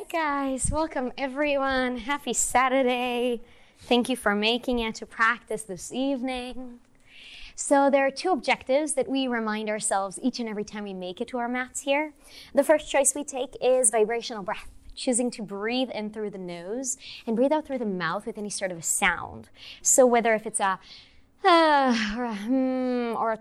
right, 0.00 0.08
guys, 0.08 0.70
welcome 0.70 1.12
everyone. 1.18 1.98
Happy 1.98 2.32
Saturday. 2.32 3.42
Thank 3.80 4.08
you 4.08 4.16
for 4.16 4.34
making 4.34 4.78
it 4.78 4.94
to 4.94 5.04
practice 5.04 5.62
this 5.62 5.92
evening. 5.92 6.78
So, 7.54 7.90
there 7.90 8.06
are 8.06 8.10
two 8.10 8.30
objectives 8.30 8.94
that 8.94 9.08
we 9.08 9.28
remind 9.28 9.68
ourselves 9.68 10.18
each 10.22 10.40
and 10.40 10.48
every 10.48 10.64
time 10.64 10.84
we 10.84 10.94
make 10.94 11.20
it 11.20 11.28
to 11.28 11.38
our 11.38 11.48
mats 11.48 11.82
here. 11.82 12.14
The 12.54 12.64
first 12.64 12.90
choice 12.90 13.14
we 13.14 13.24
take 13.24 13.54
is 13.60 13.90
vibrational 13.90 14.42
breath, 14.42 14.70
choosing 14.94 15.30
to 15.32 15.42
breathe 15.42 15.90
in 15.90 16.10
through 16.10 16.30
the 16.30 16.38
nose 16.38 16.96
and 17.26 17.36
breathe 17.36 17.52
out 17.52 17.66
through 17.66 17.78
the 17.78 17.84
mouth 17.84 18.24
with 18.24 18.38
any 18.38 18.50
sort 18.50 18.70
of 18.70 18.78
a 18.78 18.82
sound. 18.82 19.50
So, 19.82 20.06
whether 20.06 20.32
if 20.32 20.46
it's 20.46 20.60
a 20.60 20.78
uh, 21.44 22.14
or 22.16 22.24
a 22.24 22.34
hmm, 22.36 23.14
or 23.16 23.32
a 23.32 23.38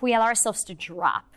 we 0.00 0.14
allow 0.14 0.26
ourselves 0.26 0.62
to 0.64 0.74
drop. 0.74 1.31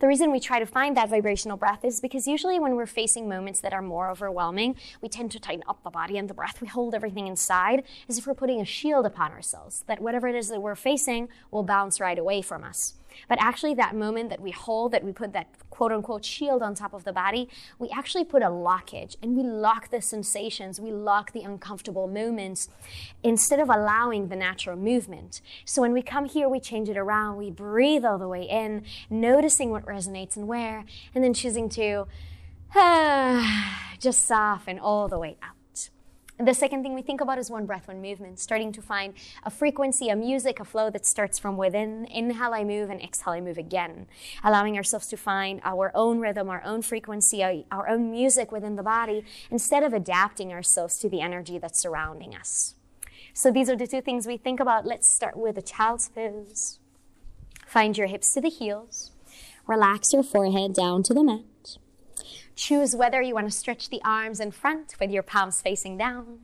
The 0.00 0.06
reason 0.06 0.30
we 0.30 0.40
try 0.40 0.58
to 0.58 0.66
find 0.66 0.96
that 0.96 1.08
vibrational 1.08 1.56
breath 1.56 1.84
is 1.84 2.00
because 2.00 2.26
usually 2.26 2.58
when 2.58 2.76
we're 2.76 2.86
facing 2.86 3.28
moments 3.28 3.60
that 3.60 3.72
are 3.72 3.82
more 3.82 4.10
overwhelming, 4.10 4.76
we 5.00 5.08
tend 5.08 5.30
to 5.32 5.40
tighten 5.40 5.64
up 5.68 5.82
the 5.82 5.90
body 5.90 6.18
and 6.18 6.28
the 6.28 6.34
breath. 6.34 6.60
We 6.60 6.68
hold 6.68 6.94
everything 6.94 7.26
inside 7.26 7.84
as 8.08 8.18
if 8.18 8.26
we're 8.26 8.34
putting 8.34 8.60
a 8.60 8.64
shield 8.64 9.06
upon 9.06 9.32
ourselves, 9.32 9.84
that 9.86 10.00
whatever 10.00 10.28
it 10.28 10.34
is 10.34 10.48
that 10.48 10.62
we're 10.62 10.74
facing 10.74 11.28
will 11.50 11.62
bounce 11.62 12.00
right 12.00 12.18
away 12.18 12.42
from 12.42 12.64
us. 12.64 12.94
But 13.28 13.38
actually, 13.40 13.74
that 13.74 13.94
moment 13.94 14.30
that 14.30 14.40
we 14.40 14.50
hold, 14.50 14.92
that 14.92 15.04
we 15.04 15.12
put 15.12 15.32
that 15.32 15.48
quote 15.70 15.92
unquote 15.92 16.24
shield 16.24 16.62
on 16.62 16.74
top 16.74 16.94
of 16.94 17.04
the 17.04 17.12
body, 17.12 17.48
we 17.78 17.88
actually 17.90 18.24
put 18.24 18.42
a 18.42 18.46
lockage 18.46 19.16
and 19.22 19.36
we 19.36 19.42
lock 19.42 19.90
the 19.90 20.00
sensations, 20.00 20.80
we 20.80 20.92
lock 20.92 21.32
the 21.32 21.42
uncomfortable 21.42 22.06
moments 22.06 22.68
instead 23.22 23.60
of 23.60 23.68
allowing 23.68 24.28
the 24.28 24.36
natural 24.36 24.76
movement. 24.76 25.40
So 25.64 25.82
when 25.82 25.92
we 25.92 26.02
come 26.02 26.26
here, 26.26 26.48
we 26.48 26.60
change 26.60 26.88
it 26.88 26.96
around, 26.96 27.36
we 27.36 27.50
breathe 27.50 28.04
all 28.04 28.18
the 28.18 28.28
way 28.28 28.42
in, 28.42 28.84
noticing 29.10 29.70
what 29.70 29.84
resonates 29.84 30.36
and 30.36 30.48
where, 30.48 30.84
and 31.14 31.22
then 31.22 31.34
choosing 31.34 31.68
to 31.70 32.06
ah, 32.74 33.92
just 33.98 34.24
soften 34.24 34.78
all 34.78 35.08
the 35.08 35.18
way 35.18 35.36
out. 35.42 35.55
The 36.38 36.52
second 36.52 36.82
thing 36.82 36.94
we 36.94 37.00
think 37.00 37.22
about 37.22 37.38
is 37.38 37.50
one 37.50 37.64
breath, 37.64 37.88
one 37.88 38.02
movement, 38.02 38.38
starting 38.38 38.70
to 38.72 38.82
find 38.82 39.14
a 39.44 39.50
frequency, 39.50 40.10
a 40.10 40.16
music, 40.16 40.60
a 40.60 40.66
flow 40.66 40.90
that 40.90 41.06
starts 41.06 41.38
from 41.38 41.56
within. 41.56 42.04
Inhale, 42.10 42.52
I 42.52 42.62
move, 42.62 42.90
and 42.90 43.00
exhale, 43.00 43.32
I 43.32 43.40
move 43.40 43.56
again. 43.56 44.06
Allowing 44.44 44.76
ourselves 44.76 45.06
to 45.08 45.16
find 45.16 45.62
our 45.64 45.90
own 45.94 46.20
rhythm, 46.20 46.50
our 46.50 46.62
own 46.62 46.82
frequency, 46.82 47.42
our 47.70 47.88
own 47.88 48.10
music 48.10 48.52
within 48.52 48.76
the 48.76 48.82
body, 48.82 49.24
instead 49.50 49.82
of 49.82 49.94
adapting 49.94 50.52
ourselves 50.52 50.98
to 50.98 51.08
the 51.08 51.22
energy 51.22 51.58
that's 51.58 51.80
surrounding 51.80 52.34
us. 52.34 52.74
So 53.32 53.50
these 53.50 53.70
are 53.70 53.76
the 53.76 53.86
two 53.86 54.02
things 54.02 54.26
we 54.26 54.36
think 54.36 54.60
about. 54.60 54.84
Let's 54.84 55.08
start 55.08 55.38
with 55.38 55.56
a 55.56 55.62
child's 55.62 56.10
pose. 56.10 56.80
Find 57.66 57.96
your 57.96 58.08
hips 58.08 58.34
to 58.34 58.42
the 58.42 58.50
heels. 58.50 59.10
Relax 59.66 60.12
your 60.12 60.22
forehead 60.22 60.74
down 60.74 61.02
to 61.04 61.14
the 61.14 61.24
mat. 61.24 61.40
Choose 62.56 62.96
whether 62.96 63.20
you 63.20 63.34
want 63.34 63.46
to 63.46 63.56
stretch 63.56 63.90
the 63.90 64.00
arms 64.02 64.40
in 64.40 64.50
front 64.50 64.96
with 64.98 65.10
your 65.10 65.22
palms 65.22 65.60
facing 65.60 65.98
down 65.98 66.40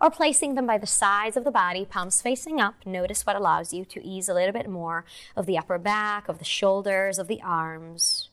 or 0.00 0.10
placing 0.10 0.54
them 0.54 0.66
by 0.66 0.78
the 0.78 0.86
sides 0.86 1.36
of 1.36 1.42
the 1.42 1.50
body, 1.50 1.84
palms 1.84 2.22
facing 2.22 2.60
up. 2.60 2.86
Notice 2.86 3.26
what 3.26 3.36
allows 3.36 3.74
you 3.74 3.84
to 3.86 4.04
ease 4.04 4.28
a 4.28 4.34
little 4.34 4.52
bit 4.52 4.70
more 4.70 5.04
of 5.34 5.44
the 5.44 5.58
upper 5.58 5.76
back, 5.76 6.28
of 6.28 6.38
the 6.38 6.44
shoulders, 6.44 7.18
of 7.18 7.26
the 7.26 7.42
arms. 7.42 8.30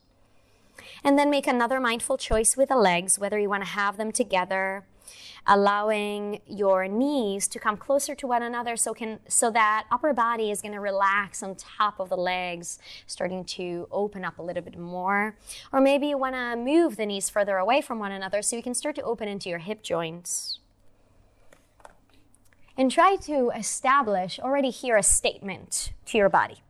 And 1.02 1.18
then 1.18 1.28
make 1.28 1.46
another 1.46 1.80
mindful 1.80 2.18
choice 2.18 2.56
with 2.56 2.68
the 2.68 2.76
legs, 2.76 3.18
whether 3.18 3.38
you 3.38 3.48
want 3.48 3.64
to 3.64 3.70
have 3.70 3.96
them 3.96 4.12
together 4.12 4.84
allowing 5.46 6.40
your 6.46 6.88
knees 6.88 7.46
to 7.48 7.58
come 7.58 7.76
closer 7.76 8.14
to 8.14 8.26
one 8.26 8.42
another 8.42 8.76
so 8.76 8.94
can 8.94 9.20
so 9.28 9.50
that 9.50 9.84
upper 9.90 10.12
body 10.12 10.50
is 10.50 10.62
going 10.62 10.72
to 10.72 10.80
relax 10.80 11.42
on 11.42 11.54
top 11.54 12.00
of 12.00 12.08
the 12.08 12.16
legs 12.16 12.78
starting 13.06 13.44
to 13.44 13.86
open 13.90 14.24
up 14.24 14.38
a 14.38 14.42
little 14.42 14.62
bit 14.62 14.78
more. 14.78 15.36
Or 15.72 15.80
maybe 15.80 16.06
you 16.08 16.18
want 16.18 16.34
to 16.34 16.56
move 16.56 16.96
the 16.96 17.06
knees 17.06 17.28
further 17.28 17.56
away 17.58 17.80
from 17.80 17.98
one 17.98 18.12
another 18.12 18.42
so 18.42 18.56
you 18.56 18.62
can 18.62 18.74
start 18.74 18.94
to 18.96 19.02
open 19.02 19.28
into 19.28 19.48
your 19.48 19.58
hip 19.58 19.82
joints. 19.82 20.60
And 22.76 22.90
try 22.90 23.16
to 23.22 23.50
establish 23.56 24.40
already 24.40 24.70
here 24.70 24.96
a 24.96 25.02
statement 25.02 25.92
to 26.06 26.18
your 26.18 26.28
body. 26.28 26.62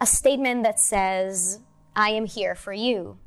A 0.00 0.06
statement 0.06 0.64
that 0.64 0.78
says 0.78 1.60
i 1.96 2.10
am 2.10 2.26
here 2.26 2.54
for 2.54 2.72
you 2.72 3.18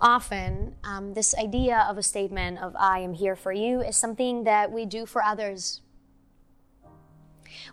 often 0.00 0.74
um, 0.84 1.14
this 1.14 1.34
idea 1.36 1.86
of 1.88 1.98
a 1.98 2.02
statement 2.02 2.58
of 2.58 2.74
I 2.76 3.00
am 3.00 3.14
here 3.14 3.36
for 3.36 3.52
you 3.52 3.80
is 3.80 3.96
something 3.96 4.44
that 4.44 4.70
we 4.70 4.86
do 4.86 5.06
for 5.06 5.22
others. 5.22 5.80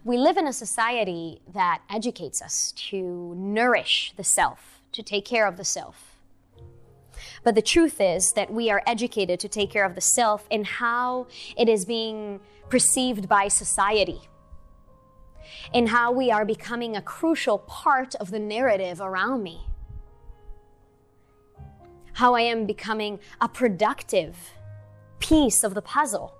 We 0.03 0.17
live 0.17 0.37
in 0.37 0.47
a 0.47 0.53
society 0.53 1.41
that 1.53 1.81
educates 1.89 2.41
us 2.41 2.71
to 2.89 3.33
nourish 3.35 4.13
the 4.17 4.23
self, 4.23 4.81
to 4.93 5.03
take 5.03 5.25
care 5.25 5.47
of 5.47 5.57
the 5.57 5.65
self. 5.65 6.19
But 7.43 7.55
the 7.55 7.61
truth 7.61 8.01
is 8.01 8.33
that 8.33 8.51
we 8.51 8.69
are 8.69 8.81
educated 8.87 9.39
to 9.41 9.47
take 9.47 9.71
care 9.71 9.85
of 9.85 9.95
the 9.95 10.01
self 10.01 10.47
in 10.49 10.63
how 10.63 11.27
it 11.57 11.69
is 11.69 11.85
being 11.85 12.39
perceived 12.69 13.29
by 13.29 13.47
society, 13.47 14.21
in 15.73 15.87
how 15.87 16.11
we 16.11 16.31
are 16.31 16.45
becoming 16.45 16.95
a 16.95 17.01
crucial 17.01 17.59
part 17.59 18.15
of 18.15 18.31
the 18.31 18.39
narrative 18.39 18.99
around 18.99 19.43
me 19.43 19.67
how 22.15 22.33
I 22.33 22.41
am 22.41 22.65
becoming 22.65 23.19
a 23.41 23.47
productive 23.47 24.35
piece 25.19 25.63
of 25.63 25.73
the 25.73 25.81
puzzle. 25.81 26.33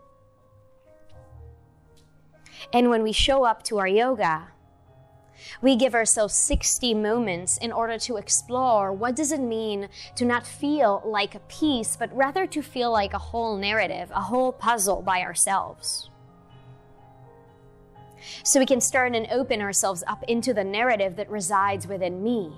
And 2.74 2.90
when 2.90 3.04
we 3.04 3.12
show 3.12 3.44
up 3.44 3.62
to 3.64 3.78
our 3.78 3.88
yoga, 3.88 4.48
we 5.62 5.76
give 5.76 5.94
ourselves 5.94 6.34
60 6.34 6.94
moments 6.94 7.58
in 7.58 7.74
order 7.74 7.98
to 8.00 8.16
explore 8.16 8.94
what 8.94 9.18
does 9.18 9.34
it 9.34 9.42
mean 9.42 9.90
to 10.16 10.24
not 10.24 10.48
feel 10.48 11.02
like 11.06 11.36
a 11.36 11.40
piece, 11.42 11.98
but 11.98 12.16
rather 12.16 12.48
to 12.48 12.62
feel 12.62 12.92
like 12.92 13.14
a 13.14 13.20
whole 13.20 13.58
narrative, 13.58 14.10
a 14.12 14.22
whole 14.22 14.54
puzzle 14.54 15.02
by 15.02 15.22
ourselves. 15.22 16.10
So 18.44 18.60
we 18.60 18.66
can 18.66 18.80
start 18.80 19.14
and 19.14 19.28
open 19.30 19.62
ourselves 19.62 20.06
up 20.08 20.24
into 20.24 20.54
the 20.54 20.64
narrative 20.64 21.18
that 21.18 21.30
resides 21.30 21.86
within 21.86 22.24
me 22.24 22.54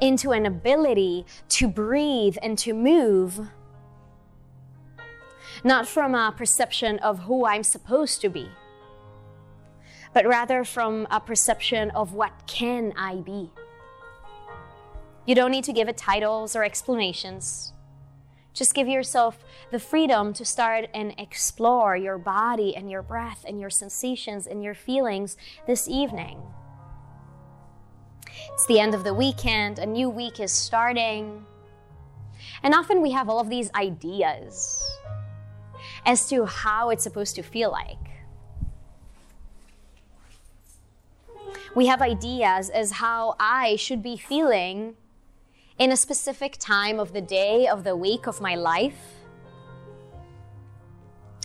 into 0.00 0.32
an 0.32 0.46
ability 0.46 1.26
to 1.50 1.68
breathe 1.68 2.36
and 2.42 2.58
to 2.58 2.72
move, 2.72 3.48
not 5.64 5.86
from 5.86 6.14
a 6.14 6.32
perception 6.36 6.98
of 7.00 7.20
who 7.20 7.46
I'm 7.46 7.62
supposed 7.62 8.20
to 8.22 8.28
be, 8.28 8.48
but 10.12 10.26
rather 10.26 10.64
from 10.64 11.06
a 11.10 11.20
perception 11.20 11.90
of 11.90 12.12
what 12.12 12.32
can 12.46 12.92
I 12.96 13.16
be. 13.16 13.50
You 15.26 15.34
don't 15.34 15.50
need 15.50 15.64
to 15.64 15.72
give 15.72 15.88
it 15.88 15.96
titles 15.96 16.56
or 16.56 16.64
explanations. 16.64 17.72
Just 18.52 18.74
give 18.74 18.88
yourself 18.88 19.44
the 19.70 19.78
freedom 19.78 20.32
to 20.32 20.44
start 20.44 20.88
and 20.92 21.14
explore 21.18 21.96
your 21.96 22.18
body 22.18 22.74
and 22.74 22.90
your 22.90 23.02
breath 23.02 23.44
and 23.46 23.60
your 23.60 23.70
sensations 23.70 24.46
and 24.46 24.62
your 24.64 24.74
feelings 24.74 25.36
this 25.66 25.86
evening. 25.88 26.42
It's 28.52 28.66
the 28.66 28.80
end 28.80 28.94
of 28.94 29.04
the 29.04 29.14
weekend, 29.14 29.78
a 29.78 29.86
new 29.86 30.10
week 30.10 30.40
is 30.40 30.52
starting. 30.52 31.44
And 32.62 32.74
often 32.74 33.00
we 33.00 33.10
have 33.12 33.28
all 33.28 33.40
of 33.40 33.48
these 33.48 33.70
ideas 33.74 34.82
as 36.04 36.28
to 36.28 36.44
how 36.46 36.90
it's 36.90 37.02
supposed 37.02 37.36
to 37.36 37.42
feel 37.42 37.70
like. 37.70 37.96
We 41.74 41.86
have 41.86 42.02
ideas 42.02 42.68
as 42.68 42.92
how 42.92 43.36
I 43.38 43.76
should 43.76 44.02
be 44.02 44.16
feeling 44.16 44.96
in 45.78 45.92
a 45.92 45.96
specific 45.96 46.56
time 46.58 46.98
of 46.98 47.12
the 47.12 47.20
day, 47.20 47.66
of 47.66 47.84
the 47.84 47.96
week, 47.96 48.26
of 48.26 48.40
my 48.40 48.54
life. 48.54 49.20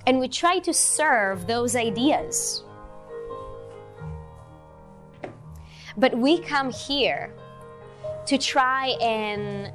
And 0.07 0.19
we 0.19 0.28
try 0.28 0.59
to 0.59 0.73
serve 0.73 1.47
those 1.47 1.75
ideas. 1.75 2.63
But 5.97 6.17
we 6.17 6.39
come 6.39 6.71
here 6.71 7.33
to 8.25 8.37
try 8.37 8.87
and 9.01 9.71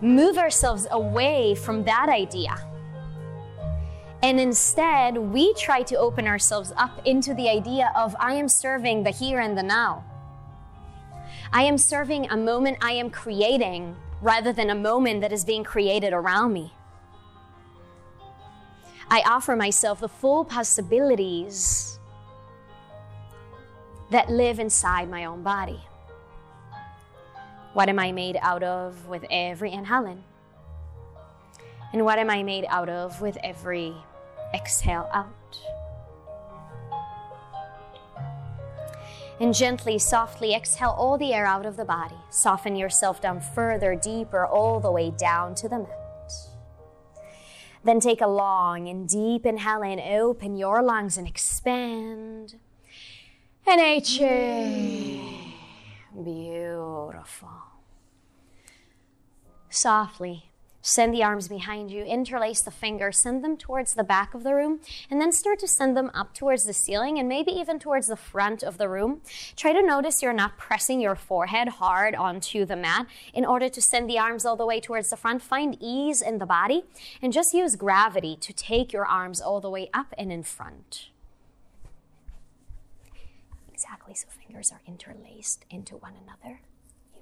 move 0.00 0.38
ourselves 0.38 0.86
away 0.90 1.54
from 1.54 1.84
that 1.84 2.08
idea. 2.08 2.54
And 4.22 4.40
instead, 4.40 5.18
we 5.18 5.54
try 5.54 5.82
to 5.82 5.96
open 5.96 6.26
ourselves 6.26 6.72
up 6.76 7.00
into 7.04 7.34
the 7.34 7.48
idea 7.48 7.92
of 7.94 8.16
I 8.18 8.34
am 8.34 8.48
serving 8.48 9.02
the 9.02 9.10
here 9.10 9.40
and 9.40 9.56
the 9.56 9.62
now. 9.62 10.04
I 11.52 11.62
am 11.62 11.78
serving 11.78 12.30
a 12.30 12.36
moment 12.36 12.78
I 12.80 12.92
am 12.92 13.10
creating 13.10 13.96
rather 14.20 14.52
than 14.52 14.70
a 14.70 14.74
moment 14.74 15.20
that 15.20 15.32
is 15.32 15.44
being 15.44 15.64
created 15.64 16.12
around 16.12 16.52
me. 16.52 16.72
I 19.08 19.22
offer 19.26 19.54
myself 19.54 20.00
the 20.00 20.08
full 20.08 20.44
possibilities 20.44 21.95
that 24.10 24.30
live 24.30 24.58
inside 24.58 25.10
my 25.10 25.24
own 25.24 25.42
body. 25.42 25.80
What 27.72 27.88
am 27.88 27.98
I 27.98 28.12
made 28.12 28.38
out 28.40 28.62
of 28.62 29.06
with 29.06 29.24
every 29.30 29.72
inhale 29.72 30.18
And 31.92 32.04
what 32.04 32.18
am 32.18 32.30
I 32.30 32.42
made 32.42 32.64
out 32.68 32.88
of 32.88 33.20
with 33.20 33.36
every 33.42 33.94
exhale 34.54 35.10
out? 35.12 35.58
And 39.38 39.52
gently, 39.52 39.98
softly 39.98 40.54
exhale 40.54 40.94
all 40.96 41.18
the 41.18 41.34
air 41.34 41.44
out 41.44 41.66
of 41.66 41.76
the 41.76 41.84
body. 41.84 42.16
Soften 42.30 42.76
yourself 42.76 43.20
down 43.20 43.40
further, 43.40 43.94
deeper, 43.94 44.46
all 44.46 44.80
the 44.80 44.90
way 44.90 45.10
down 45.10 45.54
to 45.56 45.68
the 45.68 45.80
mat. 45.80 46.32
Then 47.84 48.00
take 48.00 48.22
a 48.22 48.26
long 48.26 48.88
and 48.88 49.06
deep 49.06 49.44
inhale 49.44 49.82
and 49.82 50.00
open 50.00 50.56
your 50.56 50.82
lungs 50.82 51.18
and 51.18 51.28
expand. 51.28 52.56
And 53.68 53.80
HA. 53.80 55.20
Beautiful. 56.22 57.48
Softly 59.68 60.50
Send 60.88 61.12
the 61.12 61.24
arms 61.24 61.48
behind 61.48 61.90
you, 61.90 62.04
interlace 62.04 62.62
the 62.62 62.70
fingers, 62.70 63.18
send 63.18 63.42
them 63.42 63.56
towards 63.56 63.94
the 63.94 64.04
back 64.04 64.34
of 64.34 64.44
the 64.44 64.54
room, 64.54 64.78
and 65.10 65.20
then 65.20 65.32
start 65.32 65.58
to 65.58 65.66
send 65.66 65.96
them 65.96 66.12
up 66.14 66.32
towards 66.32 66.62
the 66.62 66.72
ceiling 66.72 67.18
and 67.18 67.28
maybe 67.28 67.50
even 67.50 67.80
towards 67.80 68.06
the 68.06 68.14
front 68.14 68.62
of 68.62 68.78
the 68.78 68.88
room. 68.88 69.20
Try 69.56 69.72
to 69.72 69.82
notice 69.82 70.22
you're 70.22 70.32
not 70.32 70.58
pressing 70.58 71.00
your 71.00 71.16
forehead 71.16 71.66
hard 71.66 72.14
onto 72.14 72.64
the 72.64 72.76
mat 72.76 73.08
in 73.34 73.44
order 73.44 73.68
to 73.68 73.82
send 73.82 74.08
the 74.08 74.20
arms 74.20 74.46
all 74.46 74.54
the 74.54 74.64
way 74.64 74.78
towards 74.78 75.10
the 75.10 75.16
front. 75.16 75.42
Find 75.42 75.76
ease 75.80 76.22
in 76.22 76.38
the 76.38 76.46
body 76.46 76.84
and 77.20 77.32
just 77.32 77.52
use 77.52 77.74
gravity 77.74 78.36
to 78.36 78.52
take 78.52 78.92
your 78.92 79.06
arms 79.06 79.40
all 79.40 79.60
the 79.60 79.68
way 79.68 79.90
up 79.92 80.14
and 80.16 80.30
in 80.30 80.44
front. 80.44 81.08
Exactly, 83.86 84.14
so 84.14 84.26
fingers 84.44 84.72
are 84.72 84.80
interlaced 84.84 85.64
into 85.70 85.96
one 85.96 86.14
another. 86.24 86.60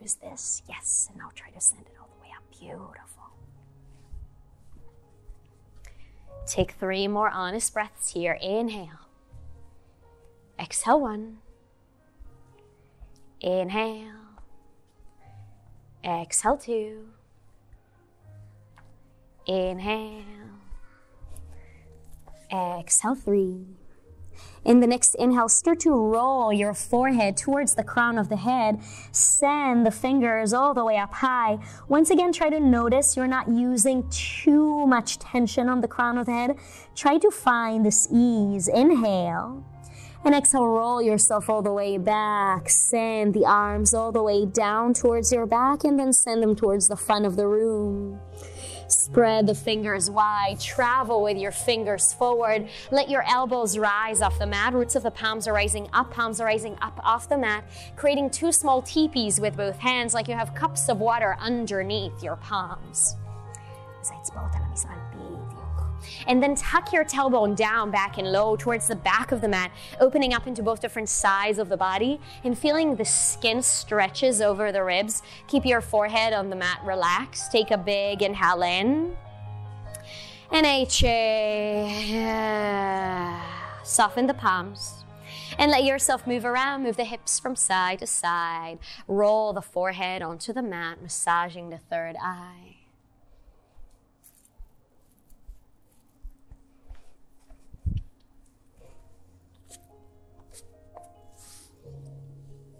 Use 0.00 0.14
this, 0.14 0.62
yes, 0.66 1.10
and 1.12 1.20
I'll 1.20 1.30
try 1.32 1.50
to 1.50 1.60
send 1.60 1.82
it 1.82 1.92
all 2.00 2.08
the 2.16 2.22
way 2.22 2.32
up. 2.34 2.42
Beautiful. 2.58 3.24
Take 6.46 6.72
three 6.72 7.06
more 7.06 7.28
honest 7.28 7.74
breaths 7.74 8.14
here. 8.14 8.38
Inhale. 8.40 9.10
Exhale 10.58 11.00
one. 11.00 11.38
Inhale. 13.42 14.40
Exhale 16.02 16.56
two. 16.56 17.08
Inhale. 19.46 20.24
Exhale 22.50 23.14
three. 23.14 23.66
In 24.64 24.80
the 24.80 24.86
next 24.86 25.14
inhale, 25.16 25.48
start 25.48 25.80
to 25.80 25.90
roll 25.90 26.52
your 26.52 26.72
forehead 26.72 27.36
towards 27.36 27.74
the 27.74 27.84
crown 27.84 28.16
of 28.16 28.30
the 28.30 28.36
head. 28.36 28.80
Send 29.12 29.84
the 29.84 29.90
fingers 29.90 30.54
all 30.54 30.72
the 30.72 30.84
way 30.84 30.96
up 30.96 31.12
high. 31.12 31.58
Once 31.86 32.10
again, 32.10 32.32
try 32.32 32.48
to 32.48 32.58
notice 32.58 33.16
you're 33.16 33.26
not 33.26 33.48
using 33.48 34.08
too 34.10 34.86
much 34.86 35.18
tension 35.18 35.68
on 35.68 35.82
the 35.82 35.88
crown 35.88 36.16
of 36.16 36.26
the 36.26 36.32
head. 36.32 36.56
Try 36.94 37.18
to 37.18 37.30
find 37.30 37.84
this 37.84 38.08
ease. 38.10 38.66
Inhale. 38.68 39.64
And 40.24 40.34
exhale, 40.34 40.66
roll 40.66 41.02
yourself 41.02 41.50
all 41.50 41.60
the 41.60 41.72
way 41.72 41.98
back. 41.98 42.70
Send 42.70 43.34
the 43.34 43.44
arms 43.44 43.92
all 43.92 44.10
the 44.10 44.22
way 44.22 44.46
down 44.46 44.94
towards 44.94 45.30
your 45.30 45.44
back 45.44 45.84
and 45.84 45.98
then 45.98 46.14
send 46.14 46.42
them 46.42 46.56
towards 46.56 46.88
the 46.88 46.96
front 46.96 47.26
of 47.26 47.36
the 47.36 47.46
room. 47.46 48.18
Spread 48.88 49.46
the 49.46 49.54
fingers 49.54 50.10
wide. 50.10 50.60
Travel 50.60 51.22
with 51.22 51.36
your 51.36 51.50
fingers 51.50 52.12
forward. 52.12 52.68
Let 52.90 53.08
your 53.08 53.24
elbows 53.28 53.78
rise 53.78 54.22
off 54.22 54.38
the 54.38 54.46
mat. 54.46 54.74
Roots 54.74 54.96
of 54.96 55.02
the 55.02 55.10
palms 55.10 55.48
are 55.48 55.52
rising 55.52 55.88
up. 55.92 56.10
Palms 56.10 56.40
are 56.40 56.46
rising 56.46 56.76
up 56.82 57.00
off 57.02 57.28
the 57.28 57.38
mat, 57.38 57.64
creating 57.96 58.30
two 58.30 58.52
small 58.52 58.82
teepees 58.82 59.40
with 59.40 59.56
both 59.56 59.78
hands, 59.78 60.14
like 60.14 60.28
you 60.28 60.34
have 60.34 60.54
cups 60.54 60.88
of 60.88 61.00
water 61.00 61.36
underneath 61.40 62.22
your 62.22 62.36
palms. 62.36 63.16
And 66.26 66.42
then 66.42 66.54
tuck 66.54 66.92
your 66.92 67.04
tailbone 67.04 67.56
down 67.56 67.90
back 67.90 68.18
and 68.18 68.30
low 68.30 68.56
towards 68.56 68.88
the 68.88 68.96
back 68.96 69.32
of 69.32 69.40
the 69.40 69.48
mat, 69.48 69.70
opening 70.00 70.32
up 70.34 70.46
into 70.46 70.62
both 70.62 70.80
different 70.80 71.08
sides 71.08 71.58
of 71.58 71.68
the 71.68 71.76
body 71.76 72.20
and 72.44 72.58
feeling 72.58 72.96
the 72.96 73.04
skin 73.04 73.62
stretches 73.62 74.40
over 74.40 74.72
the 74.72 74.82
ribs. 74.82 75.22
Keep 75.46 75.66
your 75.66 75.80
forehead 75.80 76.32
on 76.32 76.50
the 76.50 76.56
mat 76.56 76.80
relaxed. 76.84 77.52
Take 77.52 77.70
a 77.70 77.78
big 77.78 78.22
inhale 78.22 78.62
in. 78.62 79.16
And 80.50 80.66
H. 80.66 81.00
Soften 83.82 84.26
the 84.26 84.34
palms. 84.34 85.04
And 85.58 85.70
let 85.70 85.84
yourself 85.84 86.26
move 86.26 86.44
around, 86.44 86.82
move 86.82 86.96
the 86.96 87.04
hips 87.04 87.38
from 87.38 87.54
side 87.54 88.00
to 88.00 88.06
side. 88.06 88.78
Roll 89.06 89.52
the 89.52 89.62
forehead 89.62 90.22
onto 90.22 90.52
the 90.52 90.62
mat, 90.62 91.00
massaging 91.02 91.70
the 91.70 91.78
third 91.78 92.16
eye. 92.20 92.73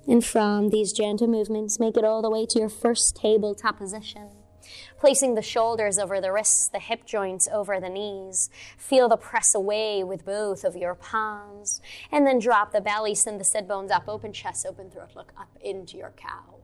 And 0.06 0.25
from 0.25 0.71
these 0.71 0.93
gentle 0.93 1.29
movements, 1.29 1.81
make 1.81 1.97
it 1.97 2.05
all 2.05 2.23
the 2.23 2.31
way 2.31 2.47
to 2.47 2.59
your 2.59 2.69
first 2.69 3.17
tabletop 3.17 3.79
position. 3.79 4.29
Placing 4.99 5.35
the 5.35 5.43
shoulders 5.43 5.99
over 5.99 6.21
the 6.21 6.33
wrists, 6.33 6.69
the 6.69 6.79
hip 6.79 7.05
joints 7.05 7.49
over 7.53 7.81
the 7.81 7.89
knees. 7.89 8.49
Feel 8.79 9.09
the 9.09 9.17
press 9.17 9.55
away 9.55 10.03
with 10.03 10.25
both 10.25 10.65
of 10.65 10.77
your 10.77 10.95
palms. 10.95 11.81
And 12.11 12.27
then 12.27 12.39
drop 12.39 12.73
the 12.73 12.81
belly, 12.81 13.15
send 13.15 13.41
the 13.41 13.45
sit 13.45 13.69
bones 13.69 13.91
up, 13.91 14.09
open 14.09 14.33
chest, 14.33 14.67
open 14.67 14.91
throat, 14.91 15.11
look 15.15 15.33
up 15.39 15.56
into 15.61 15.97
your 15.97 16.12
cow. 16.17 16.56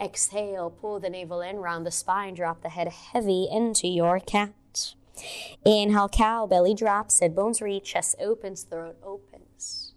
Exhale, 0.00 0.70
pull 0.70 0.98
the 0.98 1.10
navel 1.10 1.40
in, 1.40 1.56
round 1.56 1.86
the 1.86 1.90
spine, 1.90 2.34
drop 2.34 2.62
the 2.62 2.70
head 2.70 2.88
heavy 2.88 3.48
into 3.50 3.86
your 3.86 4.18
cat. 4.18 4.94
Inhale, 5.64 6.08
cow, 6.08 6.46
belly 6.46 6.74
drops, 6.74 7.18
sit 7.18 7.34
bones 7.34 7.60
reach, 7.60 7.84
chest 7.84 8.16
opens, 8.20 8.62
throat 8.62 8.96
opens. 9.02 9.87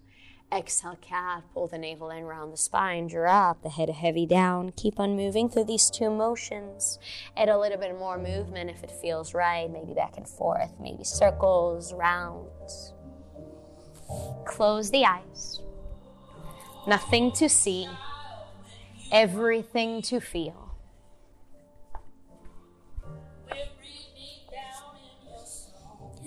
Exhale, 0.53 0.97
cat. 1.01 1.43
Pull 1.53 1.67
the 1.67 1.77
navel 1.77 2.09
in 2.09 2.23
around 2.23 2.51
the 2.51 2.57
spine. 2.57 3.07
Drop 3.07 3.63
the 3.63 3.69
head 3.69 3.89
heavy 3.89 4.25
down. 4.25 4.73
Keep 4.75 4.99
on 4.99 5.15
moving 5.15 5.49
through 5.49 5.63
these 5.63 5.89
two 5.89 6.09
motions. 6.09 6.99
Add 7.37 7.47
a 7.47 7.57
little 7.57 7.77
bit 7.77 7.97
more 7.97 8.17
movement 8.17 8.69
if 8.69 8.83
it 8.83 8.91
feels 8.91 9.33
right. 9.33 9.71
Maybe 9.71 9.93
back 9.93 10.17
and 10.17 10.27
forth. 10.27 10.73
Maybe 10.79 11.05
circles, 11.05 11.93
rounds. 11.93 12.93
Close 14.45 14.91
the 14.91 15.05
eyes. 15.05 15.61
Nothing 16.85 17.31
to 17.33 17.47
see. 17.47 17.87
Everything 19.11 20.01
to 20.03 20.19
feel. 20.19 20.70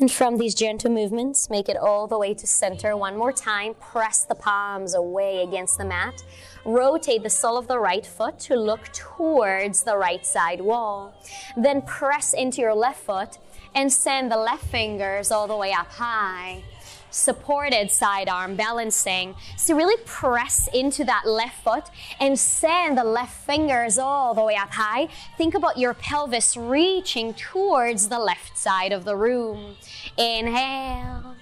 And 0.05 0.13
from 0.13 0.37
these 0.37 0.55
gentle 0.55 0.91
movements, 0.91 1.49
make 1.49 1.67
it 1.67 1.79
all 1.79 2.07
the 2.07 2.19
way 2.19 2.35
to 2.35 2.47
center. 2.47 2.95
One 2.95 3.17
more 3.17 3.33
time. 3.33 3.73
Press 3.81 4.27
the 4.27 4.35
palms 4.35 4.95
away 4.95 5.43
against 5.43 5.79
the 5.79 5.87
mat. 5.87 6.23
Rotate 6.67 7.23
the 7.23 7.31
sole 7.31 7.57
of 7.57 7.69
the 7.69 7.79
right 7.79 8.05
foot 8.05 8.39
to 8.41 8.55
look 8.55 8.93
towards 8.93 9.83
the 9.83 9.97
right 9.97 10.27
side 10.27 10.61
wall. 10.61 11.15
Then 11.57 11.81
press 11.81 12.35
into 12.35 12.61
your 12.61 12.75
left 12.75 13.01
foot 13.01 13.39
and 13.75 13.91
send 13.91 14.31
the 14.31 14.37
left 14.37 14.67
fingers 14.67 15.31
all 15.31 15.47
the 15.47 15.57
way 15.57 15.73
up 15.73 15.89
high 15.89 16.63
supported 17.15 17.91
side 17.91 18.29
arm 18.29 18.57
balancing. 18.57 19.35
So 19.57 19.75
really 19.75 20.01
press 20.05 20.69
into 20.75 21.05
that 21.05 21.27
left 21.27 21.63
foot 21.63 21.85
and 22.21 22.39
send 22.39 22.99
the 22.99 23.05
left 23.05 23.35
fingers 23.47 23.99
all 23.99 24.35
the 24.35 24.43
way 24.43 24.57
up 24.57 24.73
high. 24.73 25.09
Think 25.39 25.55
about 25.55 25.79
your 25.79 25.95
pelvis 25.95 26.57
reaching 26.57 27.35
towards 27.35 28.09
the 28.09 28.19
left 28.19 28.59
side 28.59 28.93
of 28.93 29.05
the 29.05 29.17
room. 29.17 29.77
Inhale. 30.17 31.37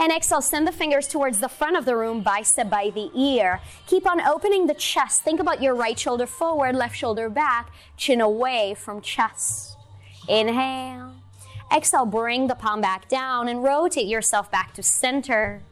And 0.00 0.12
exhale, 0.12 0.40
send 0.40 0.66
the 0.66 0.72
fingers 0.72 1.08
towards 1.08 1.40
the 1.40 1.48
front 1.48 1.76
of 1.76 1.84
the 1.84 1.96
room, 1.96 2.22
bicep 2.22 2.70
by 2.70 2.90
the 2.90 3.10
ear. 3.16 3.60
Keep 3.88 4.06
on 4.06 4.20
opening 4.20 4.68
the 4.68 4.74
chest. 4.74 5.22
Think 5.22 5.40
about 5.40 5.60
your 5.60 5.74
right 5.74 5.98
shoulder 5.98 6.26
forward, 6.26 6.76
left 6.76 6.96
shoulder 6.96 7.28
back, 7.28 7.72
chin 7.96 8.20
away 8.20 8.74
from 8.74 9.00
chest. 9.00 9.76
Inhale. 10.28 11.17
Exhale, 11.74 12.06
bring 12.06 12.46
the 12.46 12.54
palm 12.54 12.80
back 12.80 13.08
down 13.08 13.46
and 13.48 13.62
rotate 13.62 14.06
yourself 14.06 14.50
back 14.50 14.72
to 14.74 14.82
center. 14.82 15.62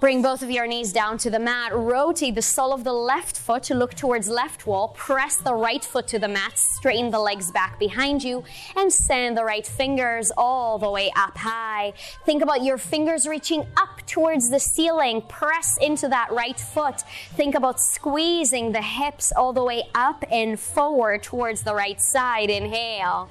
Bring 0.00 0.22
both 0.22 0.42
of 0.42 0.50
your 0.50 0.66
knees 0.66 0.92
down 0.92 1.18
to 1.18 1.30
the 1.30 1.38
mat. 1.38 1.72
Rotate 1.74 2.34
the 2.34 2.42
sole 2.42 2.72
of 2.72 2.84
the 2.84 2.92
left 2.92 3.38
foot 3.38 3.62
to 3.64 3.74
look 3.74 3.94
towards 3.94 4.28
left 4.28 4.66
wall. 4.66 4.88
Press 4.88 5.36
the 5.36 5.54
right 5.54 5.84
foot 5.84 6.06
to 6.08 6.18
the 6.18 6.28
mat. 6.28 6.58
Straighten 6.58 7.10
the 7.10 7.18
legs 7.18 7.50
back 7.50 7.78
behind 7.78 8.22
you 8.22 8.44
and 8.76 8.92
send 8.92 9.36
the 9.36 9.44
right 9.44 9.66
fingers 9.66 10.32
all 10.36 10.78
the 10.78 10.90
way 10.90 11.12
up 11.16 11.36
high. 11.38 11.92
Think 12.24 12.42
about 12.42 12.62
your 12.62 12.78
fingers 12.78 13.26
reaching 13.26 13.66
up 13.76 14.04
towards 14.06 14.50
the 14.50 14.60
ceiling. 14.60 15.22
Press 15.22 15.78
into 15.78 16.08
that 16.08 16.30
right 16.32 16.58
foot. 16.58 17.02
Think 17.34 17.54
about 17.54 17.80
squeezing 17.80 18.72
the 18.72 18.82
hips 18.82 19.32
all 19.32 19.52
the 19.52 19.64
way 19.64 19.84
up 19.94 20.24
and 20.30 20.58
forward 20.58 21.22
towards 21.22 21.62
the 21.62 21.74
right 21.74 22.00
side. 22.00 22.50
Inhale. 22.50 23.30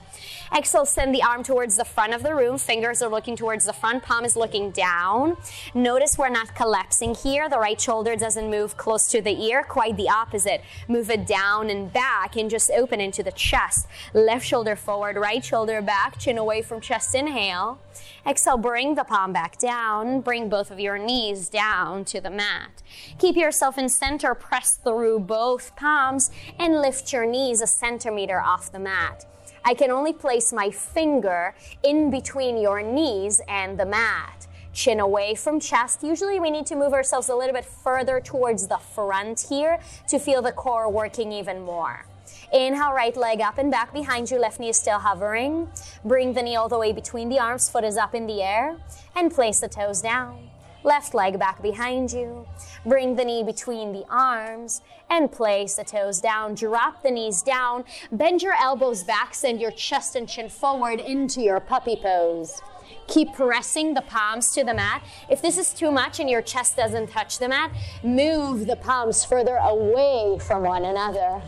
Exhale, 0.55 0.86
send 0.86 1.13
the 1.13 1.22
arm 1.22 1.43
towards 1.43 1.75
the 1.75 1.86
front 1.86 2.13
of 2.13 2.24
the 2.24 2.34
room. 2.34 2.57
Fingers 2.57 3.01
are 3.01 3.10
looking 3.10 3.36
towards 3.36 3.65
the 3.65 3.74
front, 3.74 4.03
palm 4.03 4.24
is 4.24 4.36
looking 4.36 4.72
down. 4.72 5.38
Notice 5.74 6.17
we're 6.17 6.29
not 6.29 6.45
not 6.45 6.54
collapsing 6.55 7.13
here. 7.13 7.50
The 7.50 7.59
right 7.59 7.79
shoulder 7.79 8.15
doesn't 8.15 8.50
move 8.50 8.77
close 8.77 9.07
to 9.12 9.21
the 9.21 9.43
ear, 9.43 9.63
quite 9.63 9.97
the 9.97 10.09
opposite. 10.09 10.62
Move 10.88 11.09
it 11.09 11.27
down 11.27 11.69
and 11.69 11.91
back 11.91 12.35
and 12.35 12.50
just 12.50 12.71
open 12.71 13.01
into 13.01 13.21
the 13.21 13.31
chest. 13.31 13.88
Left 14.13 14.45
shoulder 14.45 14.75
forward, 14.75 15.17
right 15.17 15.43
shoulder 15.43 15.81
back, 15.81 16.17
chin 16.17 16.38
away 16.38 16.62
from 16.62 16.81
chest. 16.81 17.13
Inhale. 17.13 17.79
Exhale, 18.25 18.57
bring 18.57 18.95
the 18.95 19.03
palm 19.03 19.33
back 19.33 19.57
down. 19.57 20.21
Bring 20.21 20.50
both 20.50 20.71
of 20.71 20.79
your 20.79 20.97
knees 20.97 21.50
down 21.50 22.05
to 22.05 22.19
the 22.19 22.31
mat. 22.31 22.81
Keep 23.19 23.35
yourself 23.35 23.77
in 23.77 23.89
center, 23.89 24.33
press 24.33 24.77
through 24.77 25.19
both 25.19 25.75
palms, 25.75 26.31
and 26.57 26.81
lift 26.81 27.13
your 27.13 27.25
knees 27.25 27.62
a 27.62 27.67
centimeter 27.67 28.39
off 28.39 28.71
the 28.71 28.79
mat. 28.79 29.25
I 29.67 29.74
can 29.74 29.89
only 29.89 30.13
place 30.13 30.53
my 30.53 30.69
finger 30.69 31.55
in 31.83 32.12
between 32.12 32.57
your 32.57 32.83
knees 32.83 33.41
and 33.47 33.79
the 33.79 33.85
mat. 33.85 34.47
Chin 34.75 35.00
away 35.00 35.36
from 35.36 35.62
chest. 35.62 36.03
Usually 36.03 36.38
we 36.38 36.51
need 36.51 36.65
to 36.65 36.75
move 36.75 36.91
ourselves 36.91 37.29
a 37.29 37.36
little 37.36 37.53
bit 37.53 37.63
further 37.63 38.20
towards 38.20 38.67
the 38.67 38.77
front 38.77 39.46
here 39.48 39.79
to 40.10 40.20
feel 40.20 40.41
the 40.41 40.51
core 40.51 40.91
working 40.91 41.32
even 41.32 41.62
more. 41.62 42.05
Inhale, 42.51 42.91
right 42.91 43.15
leg 43.15 43.39
up 43.39 43.58
and 43.58 43.72
back 43.72 43.94
behind 43.94 44.29
you. 44.29 44.38
Left 44.38 44.60
knee 44.60 44.70
is 44.70 44.77
still 44.77 45.00
hovering. 45.00 45.70
Bring 46.03 46.34
the 46.34 46.44
knee 46.44 46.58
all 46.58 46.67
the 46.67 46.77
way 46.77 46.91
between 46.91 47.29
the 47.29 47.39
arms. 47.39 47.70
Foot 47.70 47.86
is 47.86 47.96
up 47.96 48.13
in 48.13 48.27
the 48.27 48.44
air. 48.44 48.75
And 49.15 49.34
place 49.34 49.62
the 49.62 49.70
toes 49.70 50.01
down. 50.01 50.50
Left 50.84 51.13
leg 51.13 51.39
back 51.39 51.62
behind 51.62 52.12
you. 52.12 52.46
Bring 52.86 53.15
the 53.15 53.24
knee 53.24 53.44
between 53.44 53.94
the 53.94 54.05
arms 54.10 54.82
and 55.10 55.32
place 55.32 55.75
the 55.75 55.86
toes 55.86 56.20
down. 56.20 56.53
Drop 56.53 57.01
the 57.01 57.12
knees 57.12 57.41
down. 57.41 57.86
Bend 58.12 58.41
your 58.41 58.55
elbows 58.55 59.05
back. 59.05 59.34
Send 59.34 59.62
your 59.62 59.72
chest 59.72 60.17
and 60.17 60.27
chin 60.27 60.50
forward 60.50 61.00
into 61.00 61.41
your 61.41 61.62
puppy 61.62 61.96
pose. 61.96 62.62
Keep 63.07 63.33
pressing 63.33 63.93
the 63.93 64.01
palms 64.01 64.51
to 64.53 64.63
the 64.63 64.74
mat. 64.74 65.03
If 65.29 65.41
this 65.41 65.57
is 65.57 65.74
too 65.74 65.91
much 65.91 66.19
and 66.19 66.29
your 66.29 66.41
chest 66.41 66.75
doesn't 66.75 67.12
touch 67.12 67.38
the 67.38 67.47
mat, 67.47 67.71
move 68.03 68.67
the 68.67 68.75
palms 68.75 69.24
further 69.24 69.57
away 69.57 70.39
from 70.39 70.63
one 70.63 70.85
another. 70.85 71.41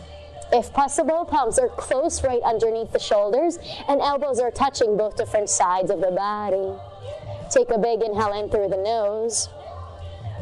If 0.52 0.72
possible, 0.72 1.24
palms 1.24 1.58
are 1.58 1.68
close 1.68 2.24
right 2.24 2.40
underneath 2.42 2.92
the 2.92 2.98
shoulders 2.98 3.58
and 3.88 4.00
elbows 4.00 4.40
are 4.40 4.50
touching 4.50 4.96
both 4.96 5.16
different 5.16 5.50
sides 5.50 5.90
of 5.90 6.00
the 6.00 6.10
body. 6.10 6.72
Take 7.50 7.70
a 7.70 7.78
big 7.78 8.02
inhale 8.02 8.32
in 8.32 8.48
through 8.48 8.68
the 8.68 8.76
nose. 8.76 9.48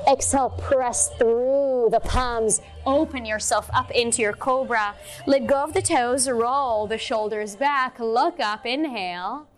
Exhale, 0.09 0.51
press 0.51 1.09
through 1.19 1.89
the 1.91 1.99
palms. 1.99 2.61
Open 2.85 3.25
yourself 3.25 3.69
up 3.73 3.91
into 3.91 4.23
your 4.23 4.33
cobra. 4.33 4.95
Let 5.27 5.49
go 5.49 5.65
of 5.65 5.73
the 5.73 5.83
toes, 5.83 6.29
roll 6.29 6.87
the 6.87 6.99
shoulders 6.99 7.57
back, 7.57 7.99
look 7.99 8.39
up, 8.39 8.65
inhale. 8.65 9.49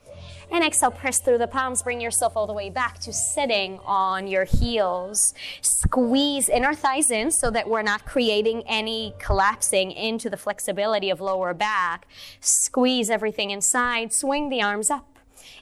And 0.50 0.64
exhale, 0.64 0.90
press 0.90 1.20
through 1.20 1.38
the 1.38 1.46
palms, 1.46 1.82
bring 1.82 2.00
yourself 2.00 2.34
all 2.34 2.46
the 2.46 2.54
way 2.54 2.70
back 2.70 2.98
to 3.00 3.12
sitting 3.12 3.80
on 3.84 4.26
your 4.26 4.44
heels. 4.44 5.34
Squeeze 5.60 6.48
inner 6.48 6.72
thighs 6.72 7.10
in 7.10 7.30
so 7.30 7.50
that 7.50 7.68
we're 7.68 7.82
not 7.82 8.06
creating 8.06 8.62
any 8.66 9.14
collapsing 9.18 9.90
into 9.92 10.30
the 10.30 10.38
flexibility 10.38 11.10
of 11.10 11.20
lower 11.20 11.52
back. 11.52 12.06
Squeeze 12.40 13.10
everything 13.10 13.50
inside, 13.50 14.12
swing 14.14 14.48
the 14.48 14.62
arms 14.62 14.90
up. 14.90 15.18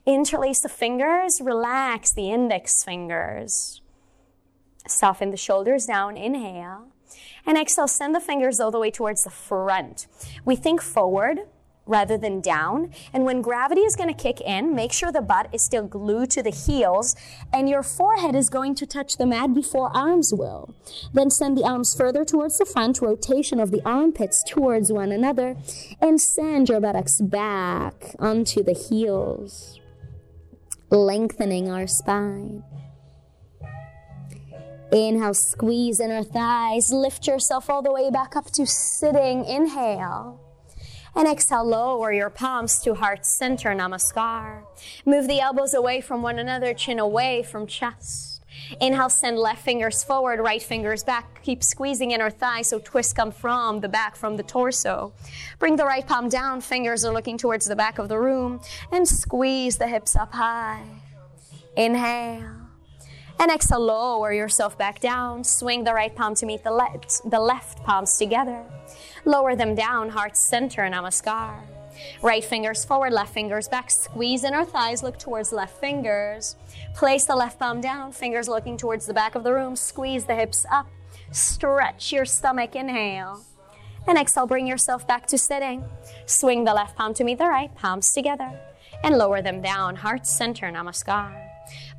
Interlace 0.07 0.61
the 0.61 0.69
fingers, 0.69 1.41
relax 1.43 2.13
the 2.13 2.31
index 2.31 2.85
fingers. 2.85 3.81
Soften 4.87 5.33
the 5.33 5.37
shoulders 5.37 5.85
down, 5.85 6.17
inhale. 6.17 6.87
And 7.45 7.59
exhale, 7.59 7.89
send 7.89 8.15
the 8.15 8.21
fingers 8.21 8.61
all 8.61 8.71
the 8.71 8.79
way 8.79 8.93
towards 8.93 9.25
the 9.25 9.31
front. 9.31 10.07
We 10.45 10.55
think 10.55 10.81
forward 10.81 11.41
rather 11.87 12.19
than 12.19 12.41
down. 12.41 12.93
And 13.13 13.25
when 13.25 13.41
gravity 13.41 13.83
is 13.83 13.97
going 13.97 14.13
to 14.13 14.23
kick 14.23 14.41
in, 14.41 14.75
make 14.75 14.93
sure 14.93 15.13
the 15.13 15.23
butt 15.23 15.49
is 15.53 15.63
still 15.63 15.87
glued 15.87 16.31
to 16.33 16.43
the 16.43 16.51
heels 16.51 17.15
and 17.53 17.69
your 17.69 17.83
forehead 17.83 18.35
is 18.35 18.51
going 18.51 18.75
to 18.77 18.87
touch 18.87 19.17
the 19.17 19.27
mat 19.27 19.55
before 19.55 19.97
arms 19.97 20.33
will. 20.35 20.75
Then 21.13 21.31
send 21.31 21.57
the 21.57 21.65
arms 21.65 21.95
further 21.95 22.25
towards 22.25 22.59
the 22.59 22.65
front, 22.65 23.01
rotation 23.01 23.61
of 23.61 23.71
the 23.71 23.83
armpits 23.85 24.43
towards 24.47 24.93
one 24.93 25.13
another, 25.13 25.57
and 26.01 26.21
send 26.21 26.69
your 26.69 26.81
buttocks 26.81 27.21
back 27.21 28.15
onto 28.19 28.63
the 28.63 28.73
heels 28.75 29.81
lengthening 30.91 31.71
our 31.71 31.87
spine. 31.87 32.63
Inhale, 34.93 35.35
squeeze 35.35 36.01
inner 36.01 36.23
thighs. 36.23 36.93
Lift 36.93 37.27
yourself 37.27 37.69
all 37.69 37.83
the 37.83 37.93
way 37.93 38.09
back 38.11 38.37
up 38.37 38.47
to 38.53 38.67
sitting. 38.67 39.45
Inhale. 39.45 40.46
And 41.17 41.27
exhale, 41.27 41.65
lower 41.65 42.13
your 42.13 42.29
palms 42.29 42.79
to 42.81 42.95
heart 42.95 43.25
center, 43.25 43.71
namaskar. 43.71 44.65
Move 45.07 45.27
the 45.27 45.41
elbows 45.41 45.73
away 45.73 46.03
from 46.03 46.21
one 46.21 46.39
another, 46.39 46.75
chin 46.75 46.99
away 46.99 47.43
from 47.43 47.67
chest. 47.67 48.45
Inhale, 48.81 49.09
send 49.09 49.39
left 49.39 49.63
fingers 49.63 50.03
forward, 50.03 50.41
right 50.41 50.63
fingers 50.63 51.03
back. 51.03 51.43
Keep 51.43 51.63
squeezing 51.63 52.11
inner 52.11 52.29
thigh 52.29 52.63
so 52.63 52.79
twists 52.79 53.15
come 53.15 53.33
from 53.33 53.81
the 53.81 53.89
back, 53.89 54.15
from 54.15 54.37
the 54.37 54.43
torso. 54.43 55.15
Bring 55.59 55.77
the 55.77 55.87
right 55.87 56.07
palm 56.07 56.29
down, 56.29 56.61
fingers 56.61 57.03
are 57.05 57.13
looking 57.15 57.39
towards 57.39 57.67
the 57.67 57.77
back 57.77 57.99
of 57.99 58.09
the 58.09 58.19
room, 58.19 58.61
and 58.93 59.09
squeeze 59.09 59.79
the 59.79 59.89
hips 59.89 60.17
up 60.17 60.35
high. 60.35 60.85
Inhale. 61.77 62.66
And 63.39 63.51
exhale, 63.51 63.81
lower 63.81 64.33
yourself 64.33 64.79
back 64.79 65.01
down. 65.01 65.45
Swing 65.45 65.85
the 65.85 65.93
right 65.93 66.15
palm 66.15 66.35
to 66.37 66.47
meet 66.47 66.65
the 66.65 66.71
left, 66.71 67.29
the 67.31 67.41
left 67.41 67.83
palms 67.85 68.17
together. 68.17 68.65
Lower 69.25 69.55
them 69.55 69.75
down, 69.75 70.09
heart 70.09 70.37
center, 70.37 70.83
namaskar. 70.83 71.61
Right 72.23 72.45
fingers 72.45 72.85
forward, 72.85 73.13
left 73.13 73.33
fingers 73.33 73.69
back. 73.69 73.91
Squeeze 73.91 74.45
inner 74.45 74.65
thighs, 74.65 75.03
look 75.03 75.19
towards 75.19 75.53
left 75.53 75.79
fingers. 75.81 76.57
Place 76.95 77.25
the 77.25 77.37
left 77.37 77.59
palm 77.59 77.81
down, 77.81 78.13
fingers 78.13 78.49
looking 78.49 78.77
towards 78.77 79.07
the 79.07 79.15
back 79.15 79.35
of 79.35 79.45
the 79.45 79.53
room. 79.53 79.77
Squeeze 79.77 80.25
the 80.25 80.35
hips 80.35 80.65
up. 80.71 80.87
Stretch 81.31 82.13
your 82.13 82.25
stomach, 82.25 82.75
inhale. 82.75 83.45
And 84.07 84.17
exhale, 84.17 84.47
bring 84.47 84.67
yourself 84.67 85.07
back 85.07 85.27
to 85.27 85.39
sitting. 85.39 85.85
Swing 86.27 86.65
the 86.65 86.75
left 86.75 86.97
palm 86.97 87.13
to 87.15 87.25
meet 87.25 87.39
the 87.39 87.47
right, 87.49 87.75
palms 87.75 88.13
together. 88.13 88.59
And 89.03 89.19
lower 89.19 89.43
them 89.43 89.61
down, 89.61 89.97
heart 89.97 90.27
center, 90.27 90.71
namaskar. 90.71 91.46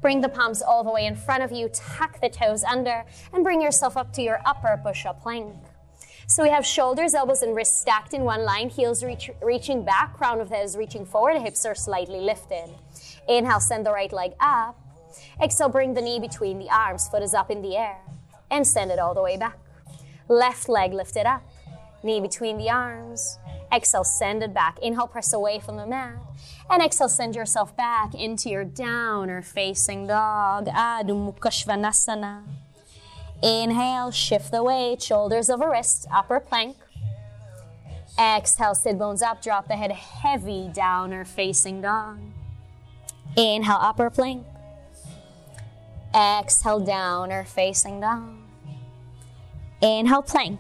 Bring 0.01 0.21
the 0.21 0.29
palms 0.29 0.61
all 0.61 0.83
the 0.83 0.91
way 0.91 1.05
in 1.05 1.15
front 1.15 1.43
of 1.43 1.51
you, 1.51 1.69
tuck 1.69 2.21
the 2.21 2.29
toes 2.29 2.63
under, 2.63 3.05
and 3.33 3.43
bring 3.43 3.61
yourself 3.61 3.97
up 3.97 4.13
to 4.13 4.21
your 4.21 4.39
upper 4.45 4.79
push 4.83 5.05
up 5.05 5.21
plank. 5.21 5.55
So 6.29 6.43
we 6.43 6.49
have 6.49 6.65
shoulders, 6.65 7.13
elbows, 7.13 7.41
and 7.41 7.55
wrists 7.55 7.79
stacked 7.79 8.13
in 8.13 8.23
one 8.23 8.43
line, 8.43 8.69
heels 8.69 9.01
reach, 9.01 9.29
reaching 9.41 9.85
back, 9.85 10.17
crown 10.17 10.41
of 10.41 10.49
the 10.49 10.55
head 10.55 10.65
is 10.65 10.75
reaching 10.75 11.05
forward, 11.05 11.41
hips 11.41 11.65
are 11.65 11.73
slightly 11.73 12.19
lifted. 12.19 12.69
Inhale, 13.29 13.61
send 13.61 13.85
the 13.85 13.91
right 13.91 14.11
leg 14.11 14.33
up. 14.41 14.77
Exhale, 15.41 15.69
bring 15.69 15.93
the 15.93 16.01
knee 16.01 16.19
between 16.19 16.59
the 16.59 16.69
arms, 16.69 17.07
foot 17.07 17.23
is 17.23 17.33
up 17.33 17.49
in 17.49 17.61
the 17.61 17.77
air, 17.77 17.97
and 18.51 18.67
send 18.67 18.91
it 18.91 18.99
all 18.99 19.13
the 19.13 19.21
way 19.21 19.37
back. 19.37 19.57
Left 20.27 20.67
leg 20.67 20.93
lifted 20.93 21.25
up, 21.25 21.43
knee 22.03 22.19
between 22.19 22.57
the 22.57 22.69
arms. 22.69 23.39
Exhale, 23.71 24.03
send 24.03 24.43
it 24.43 24.53
back. 24.53 24.79
Inhale, 24.79 25.07
press 25.07 25.33
away 25.33 25.59
from 25.59 25.77
the 25.77 25.85
mat. 25.85 26.15
And 26.69 26.81
exhale, 26.81 27.09
send 27.09 27.35
yourself 27.35 27.75
back 27.75 28.13
into 28.13 28.49
your 28.49 28.63
downward 28.63 29.45
facing 29.45 30.07
dog, 30.07 30.67
Adho 30.67 31.33
Mukha 31.33 31.51
Svanasana. 31.51 32.43
Inhale, 33.43 34.11
shift 34.11 34.51
the 34.51 34.63
weight, 34.63 35.01
shoulders 35.01 35.49
over 35.49 35.69
wrists, 35.69 36.07
upper 36.11 36.39
plank. 36.39 36.77
Exhale, 38.19 38.73
sit 38.73 38.97
bones 38.97 39.21
up, 39.21 39.43
drop 39.43 39.67
the 39.67 39.75
head 39.75 39.91
heavy 39.91 40.69
downward 40.73 41.27
facing 41.27 41.81
dog. 41.81 42.19
Inhale, 43.35 43.77
upper 43.79 44.09
plank. 44.09 44.45
Exhale, 46.15 46.79
downward 46.79 47.47
facing 47.47 47.99
dog. 47.99 48.37
Inhale, 49.81 50.23
plank. 50.23 50.59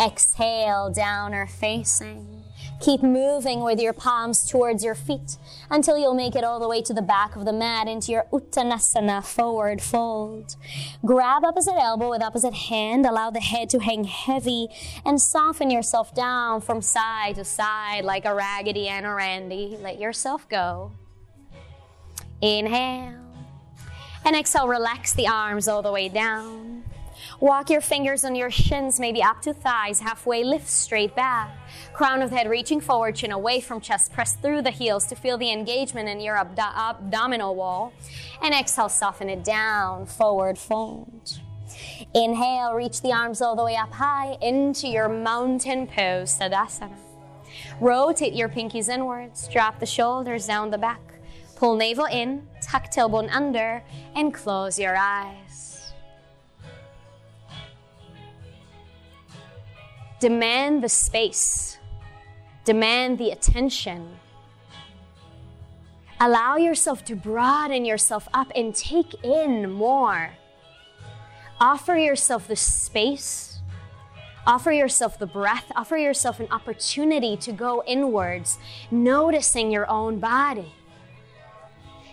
Exhale, 0.00 0.90
downward 0.90 1.50
facing. 1.50 2.44
Keep 2.80 3.02
moving 3.02 3.60
with 3.60 3.80
your 3.80 3.94
palms 3.94 4.46
towards 4.46 4.84
your 4.84 4.94
feet 4.94 5.38
until 5.70 5.96
you'll 5.96 6.14
make 6.14 6.36
it 6.36 6.44
all 6.44 6.60
the 6.60 6.68
way 6.68 6.82
to 6.82 6.92
the 6.92 7.00
back 7.00 7.34
of 7.34 7.46
the 7.46 7.52
mat 7.52 7.88
into 7.88 8.12
your 8.12 8.26
Uttanasana 8.30 9.24
forward 9.24 9.80
fold. 9.80 10.56
Grab 11.04 11.44
opposite 11.44 11.78
elbow 11.78 12.10
with 12.10 12.22
opposite 12.22 12.52
hand. 12.52 13.06
Allow 13.06 13.30
the 13.30 13.40
head 13.40 13.70
to 13.70 13.78
hang 13.78 14.04
heavy 14.04 14.68
and 15.06 15.20
soften 15.20 15.70
yourself 15.70 16.14
down 16.14 16.60
from 16.60 16.82
side 16.82 17.36
to 17.36 17.44
side 17.44 18.04
like 18.04 18.26
a 18.26 18.34
Raggedy 18.34 18.88
Ann 18.88 19.06
or 19.06 19.16
Randy. 19.16 19.78
Let 19.80 19.98
yourself 19.98 20.46
go. 20.50 20.92
Inhale. 22.42 23.22
And 24.26 24.36
exhale, 24.36 24.68
relax 24.68 25.14
the 25.14 25.28
arms 25.28 25.68
all 25.68 25.80
the 25.80 25.92
way 25.92 26.10
down. 26.10 26.84
Walk 27.40 27.68
your 27.68 27.82
fingers 27.82 28.24
on 28.24 28.34
your 28.34 28.50
shins, 28.50 28.98
maybe 28.98 29.22
up 29.22 29.42
to 29.42 29.52
thighs, 29.52 30.00
halfway 30.00 30.42
lift 30.42 30.68
straight 30.68 31.14
back. 31.14 31.50
Crown 31.92 32.22
of 32.22 32.30
the 32.30 32.36
head 32.36 32.48
reaching 32.48 32.80
forward, 32.80 33.16
chin 33.16 33.30
away 33.30 33.60
from 33.60 33.80
chest. 33.80 34.12
Press 34.12 34.36
through 34.36 34.62
the 34.62 34.70
heels 34.70 35.06
to 35.08 35.14
feel 35.14 35.36
the 35.36 35.52
engagement 35.52 36.08
in 36.08 36.20
your 36.20 36.36
abdo- 36.36 36.74
abdominal 36.74 37.54
wall. 37.54 37.92
And 38.42 38.54
exhale, 38.54 38.88
soften 38.88 39.28
it 39.28 39.44
down, 39.44 40.06
forward 40.06 40.56
fold. 40.56 41.40
Inhale, 42.14 42.72
reach 42.72 43.02
the 43.02 43.12
arms 43.12 43.42
all 43.42 43.54
the 43.54 43.64
way 43.64 43.76
up 43.76 43.92
high 43.92 44.38
into 44.40 44.88
your 44.88 45.08
mountain 45.08 45.86
pose, 45.86 46.38
Tadasana. 46.38 46.96
Rotate 47.80 48.34
your 48.34 48.48
pinkies 48.48 48.88
inwards, 48.88 49.48
drop 49.48 49.78
the 49.78 49.86
shoulders 49.86 50.46
down 50.46 50.70
the 50.70 50.78
back. 50.78 51.00
Pull 51.56 51.76
navel 51.76 52.06
in, 52.06 52.46
tuck 52.62 52.90
tailbone 52.90 53.30
under, 53.30 53.82
and 54.14 54.32
close 54.32 54.78
your 54.78 54.96
eyes. 54.96 55.65
Demand 60.18 60.82
the 60.82 60.88
space, 60.88 61.78
demand 62.64 63.18
the 63.18 63.30
attention. 63.30 64.16
Allow 66.18 66.56
yourself 66.56 67.04
to 67.04 67.14
broaden 67.14 67.84
yourself 67.84 68.26
up 68.32 68.50
and 68.56 68.74
take 68.74 69.12
in 69.22 69.70
more. 69.70 70.30
Offer 71.60 71.96
yourself 71.96 72.48
the 72.48 72.56
space, 72.56 73.60
offer 74.46 74.72
yourself 74.72 75.18
the 75.18 75.26
breath, 75.26 75.70
offer 75.76 75.98
yourself 75.98 76.40
an 76.40 76.48
opportunity 76.50 77.36
to 77.36 77.52
go 77.52 77.82
inwards, 77.86 78.58
noticing 78.90 79.70
your 79.70 79.88
own 79.90 80.18
body. 80.18 80.72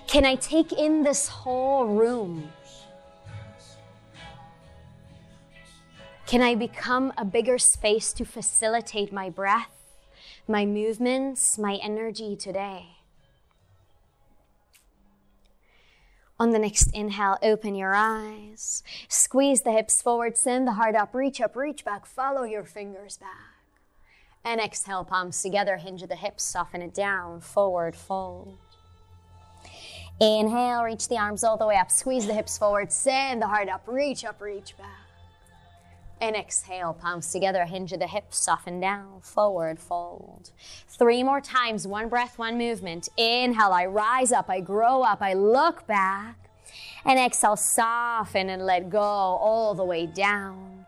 Can 0.07 0.25
I 0.25 0.35
take 0.35 0.73
in 0.73 1.03
this 1.03 1.29
whole 1.29 1.85
room? 1.85 2.51
Can 6.25 6.41
I 6.41 6.55
become 6.55 7.13
a 7.17 7.25
bigger 7.25 7.57
space 7.57 8.13
to 8.13 8.25
facilitate 8.25 9.11
my 9.11 9.29
breath, 9.29 9.91
my 10.47 10.65
movements, 10.65 11.57
my 11.57 11.75
energy 11.83 12.35
today? 12.35 12.97
On 16.39 16.51
the 16.51 16.59
next 16.59 16.89
inhale, 16.93 17.37
open 17.43 17.75
your 17.75 17.93
eyes. 17.93 18.83
Squeeze 19.07 19.61
the 19.61 19.71
hips 19.71 20.01
forward, 20.01 20.37
send 20.37 20.67
the 20.67 20.73
heart 20.73 20.95
up, 20.95 21.13
reach 21.13 21.39
up, 21.39 21.55
reach 21.55 21.85
back, 21.85 22.05
follow 22.05 22.43
your 22.43 22.63
fingers 22.63 23.17
back. 23.17 23.53
And 24.43 24.59
exhale, 24.59 25.03
palms 25.03 25.41
together, 25.41 25.77
hinge 25.77 26.01
the 26.01 26.15
hips, 26.15 26.43
soften 26.43 26.81
it 26.81 26.93
down, 26.93 27.41
forward, 27.41 27.95
fold. 27.95 28.57
Inhale, 30.19 30.83
reach 30.83 31.07
the 31.07 31.17
arms 31.17 31.43
all 31.43 31.57
the 31.57 31.67
way 31.67 31.75
up, 31.75 31.91
squeeze 31.91 32.27
the 32.27 32.33
hips 32.33 32.57
forward, 32.57 32.91
send 32.91 33.41
the 33.41 33.47
heart 33.47 33.69
up, 33.69 33.83
reach 33.87 34.25
up, 34.25 34.41
reach 34.41 34.75
back. 34.77 35.02
And 36.23 36.37
exhale, 36.37 36.93
palms 36.93 37.33
together, 37.33 37.65
hinge 37.65 37.91
of 37.91 37.99
the 37.99 38.07
hips, 38.07 38.37
soften 38.37 38.79
down, 38.79 39.19
forward, 39.19 39.77
fold. 39.77 40.51
Three 40.87 41.21
more 41.21 41.41
times, 41.41 41.85
one 41.85 42.07
breath, 42.07 42.39
one 42.39 42.57
movement. 42.57 43.09
Inhale, 43.17 43.73
I 43.73 43.87
rise 43.87 44.31
up, 44.31 44.49
I 44.49 44.61
grow 44.61 45.01
up, 45.01 45.21
I 45.21 45.33
look 45.33 45.85
back. 45.85 46.37
And 47.03 47.19
exhale, 47.19 47.57
soften 47.57 48.49
and 48.49 48.65
let 48.65 48.89
go 48.89 49.01
all 49.01 49.73
the 49.73 49.83
way 49.83 50.05
down. 50.05 50.85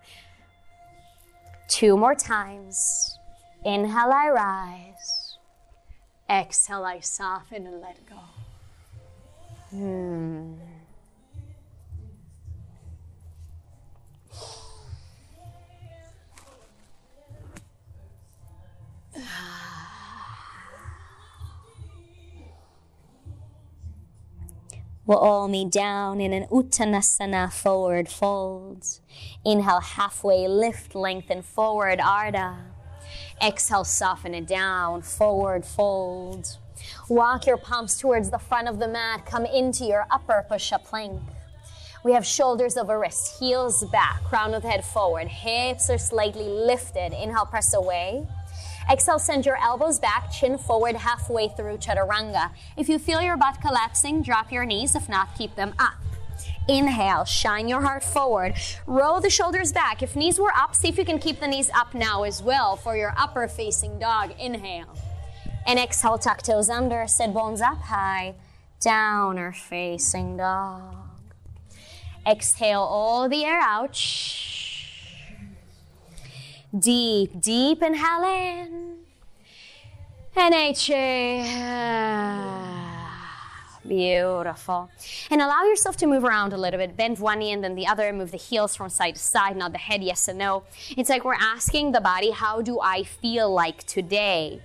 Two 1.68 1.98
more 1.98 2.15
times. 2.15 3.20
Inhale, 3.65 4.13
I 4.13 4.30
rise. 4.30 5.38
Exhale, 6.30 6.86
I 6.86 7.01
soften 7.01 7.68
and 7.68 7.82
let 7.82 7.98
go. 8.10 8.22
Hmm. 9.72 10.54
We'll 25.07 25.19
all 25.19 25.48
meet 25.48 25.72
down 25.72 26.19
in 26.19 26.34
an 26.34 26.48
Uttanasana 26.48 27.53
forward 27.53 28.10
fold. 28.10 28.84
Inhale, 29.45 29.79
halfway 29.79 30.48
lift, 30.48 30.95
lengthen 30.95 31.43
forward, 31.43 32.00
Ardha. 32.00 32.57
Exhale, 33.39 33.84
soften 33.84 34.34
it 34.34 34.48
down, 34.48 35.03
forward 35.03 35.63
fold. 35.63 36.57
Walk 37.07 37.45
your 37.45 37.57
palms 37.57 38.00
towards 38.00 38.31
the 38.31 38.39
front 38.39 38.67
of 38.67 38.79
the 38.79 38.88
mat. 38.88 39.27
Come 39.27 39.45
into 39.45 39.86
your 39.86 40.07
upper 40.10 40.43
push-up 40.50 40.84
plank. 40.86 41.22
We 42.03 42.13
have 42.13 42.25
shoulders 42.25 42.75
over 42.75 43.00
wrists, 43.00 43.39
heels 43.39 43.84
back, 43.91 44.24
crown 44.24 44.55
of 44.55 44.63
the 44.63 44.69
head 44.69 44.84
forward. 44.84 45.27
Hips 45.27 45.89
are 45.89 46.00
slightly 46.00 46.48
lifted. 46.48 47.13
Inhale, 47.13 47.45
press 47.45 47.75
away. 47.75 48.27
Exhale, 48.92 49.20
send 49.20 49.46
your 49.46 49.58
elbows 49.58 50.00
back, 50.00 50.32
chin 50.32 50.58
forward 50.58 50.96
halfway 50.96 51.48
through 51.50 51.77
chaturanga. 51.77 52.51
If 52.77 52.88
you 52.88 53.00
feel 53.00 53.22
your 53.22 53.38
butt 53.38 53.60
collapsing, 53.62 54.22
drop 54.22 54.51
your 54.51 54.65
knees. 54.65 54.96
If 54.96 55.10
not, 55.10 55.36
keep 55.36 55.56
them 55.56 55.74
up. 55.80 55.96
Inhale, 56.68 57.25
shine 57.25 57.68
your 57.68 57.82
heart 57.82 58.04
forward. 58.04 58.56
Roll 58.88 59.20
the 59.20 59.30
shoulders 59.30 59.72
back. 59.72 60.01
If 60.01 60.15
knees 60.15 60.39
were 60.39 60.54
up, 60.56 60.75
see 60.75 60.88
if 60.88 60.98
you 60.98 61.06
can 61.06 61.19
keep 61.19 61.39
the 61.39 61.48
knees 61.48 61.69
up 61.76 61.93
now 61.93 62.24
as 62.24 62.41
well 62.41 62.76
for 62.76 62.95
your 62.95 63.13
upper 63.17 63.48
facing 63.48 64.00
dog. 64.00 64.34
Inhale. 64.39 64.95
And 65.67 65.80
exhale, 65.80 66.17
tuck 66.17 66.41
toes 66.43 66.69
under, 66.69 67.08
sit 67.08 67.34
bones 67.34 67.62
up 67.62 67.78
high, 67.78 68.36
downward 68.80 69.56
facing 69.56 70.38
dog. 70.38 70.95
Exhale 72.28 72.82
all 72.82 73.30
the 73.30 73.43
air 73.43 73.60
out. 73.60 73.95
Deep, 76.77 77.39
deep 77.39 77.81
inhale 77.81 78.23
in. 78.23 78.97
And. 80.35 80.75
Beautiful. 83.88 84.89
And 85.29 85.41
allow 85.41 85.63
yourself 85.63 85.95
to 85.97 86.07
move 86.07 86.23
around 86.23 86.53
a 86.53 86.57
little 86.57 86.79
bit. 86.79 86.97
Bend 86.97 87.19
one 87.19 87.39
knee 87.39 87.51
and 87.51 87.63
then 87.63 87.75
the 87.75 87.88
other. 87.88 88.11
Move 88.11 88.31
the 88.31 88.38
heels 88.38 88.75
from 88.75 88.89
side 88.89 89.15
to 89.15 89.21
side, 89.21 89.55
not 89.55 89.71
the 89.71 89.77
head, 89.77 90.03
yes 90.03 90.27
and 90.27 90.39
no. 90.39 90.63
It's 90.97 91.09
like 91.09 91.23
we're 91.23 91.35
asking 91.35 91.91
the 91.91 92.01
body, 92.01 92.31
how 92.31 92.61
do 92.61 92.79
I 92.81 93.03
feel 93.03 93.53
like 93.53 93.83
today? 93.85 94.61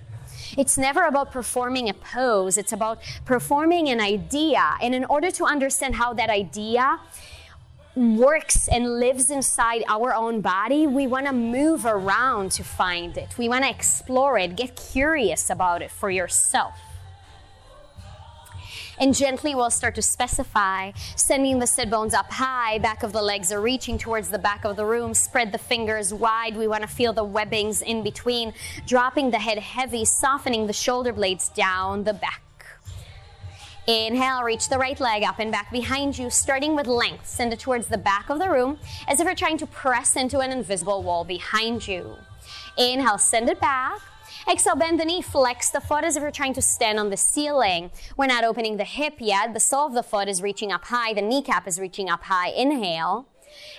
It's 0.57 0.77
never 0.77 1.05
about 1.05 1.31
performing 1.31 1.87
a 1.87 1.93
pose, 1.93 2.57
it's 2.57 2.73
about 2.73 2.99
performing 3.25 3.87
an 3.87 4.01
idea. 4.01 4.75
And 4.81 4.93
in 4.93 5.05
order 5.05 5.31
to 5.31 5.45
understand 5.45 5.95
how 5.95 6.13
that 6.13 6.29
idea 6.29 6.99
works 7.95 8.67
and 8.67 8.99
lives 8.99 9.29
inside 9.29 9.83
our 9.87 10.13
own 10.13 10.41
body, 10.41 10.87
we 10.87 11.07
want 11.07 11.25
to 11.25 11.33
move 11.33 11.85
around 11.85 12.51
to 12.53 12.63
find 12.63 13.17
it. 13.17 13.37
We 13.37 13.49
want 13.49 13.63
to 13.63 13.69
explore 13.69 14.37
it, 14.37 14.55
get 14.55 14.75
curious 14.75 15.49
about 15.49 15.81
it 15.81 15.91
for 15.91 16.09
yourself. 16.09 16.75
And 18.99 19.15
gently 19.15 19.55
we'll 19.55 19.71
start 19.71 19.95
to 19.95 20.01
specify, 20.03 20.91
sending 21.15 21.57
the 21.57 21.65
sit 21.65 21.89
bones 21.89 22.13
up 22.13 22.31
high, 22.31 22.77
back 22.77 23.01
of 23.01 23.13
the 23.13 23.21
legs 23.21 23.51
are 23.51 23.59
reaching 23.59 23.97
towards 23.97 24.29
the 24.29 24.37
back 24.37 24.63
of 24.63 24.75
the 24.75 24.85
room, 24.85 25.15
spread 25.15 25.51
the 25.51 25.57
fingers 25.57 26.13
wide. 26.13 26.55
We 26.55 26.67
want 26.67 26.83
to 26.83 26.87
feel 26.87 27.11
the 27.11 27.23
webbings 27.23 27.81
in 27.81 28.03
between, 28.03 28.53
dropping 28.85 29.31
the 29.31 29.39
head 29.39 29.57
heavy, 29.57 30.05
softening 30.05 30.67
the 30.67 30.73
shoulder 30.73 31.13
blades 31.13 31.49
down 31.49 32.03
the 32.03 32.13
back. 32.13 32.43
Inhale, 33.87 34.43
reach 34.43 34.69
the 34.69 34.77
right 34.77 34.99
leg 34.99 35.23
up 35.23 35.39
and 35.39 35.51
back 35.51 35.71
behind 35.71 36.17
you, 36.17 36.29
starting 36.29 36.75
with 36.75 36.85
length. 36.85 37.25
Send 37.25 37.51
it 37.51 37.59
towards 37.59 37.87
the 37.87 37.97
back 37.97 38.29
of 38.29 38.37
the 38.37 38.49
room 38.49 38.77
as 39.07 39.19
if 39.19 39.25
you're 39.25 39.33
trying 39.33 39.57
to 39.57 39.65
press 39.65 40.15
into 40.15 40.39
an 40.39 40.51
invisible 40.51 41.01
wall 41.01 41.23
behind 41.23 41.87
you. 41.87 42.15
Inhale, 42.77 43.17
send 43.17 43.49
it 43.49 43.59
back. 43.59 43.99
Exhale, 44.49 44.75
bend 44.75 44.99
the 44.99 45.05
knee, 45.05 45.21
flex 45.21 45.69
the 45.69 45.81
foot 45.81 46.03
as 46.03 46.15
if 46.15 46.21
you're 46.21 46.31
trying 46.31 46.53
to 46.53 46.61
stand 46.61 46.99
on 46.99 47.09
the 47.09 47.17
ceiling. 47.17 47.91
We're 48.17 48.27
not 48.27 48.43
opening 48.43 48.77
the 48.77 48.83
hip 48.83 49.15
yet. 49.19 49.53
The 49.53 49.59
sole 49.59 49.87
of 49.87 49.93
the 49.93 50.03
foot 50.03 50.27
is 50.27 50.41
reaching 50.41 50.71
up 50.71 50.85
high. 50.85 51.13
The 51.13 51.21
kneecap 51.21 51.67
is 51.67 51.79
reaching 51.79 52.09
up 52.09 52.23
high. 52.23 52.49
Inhale. 52.49 53.27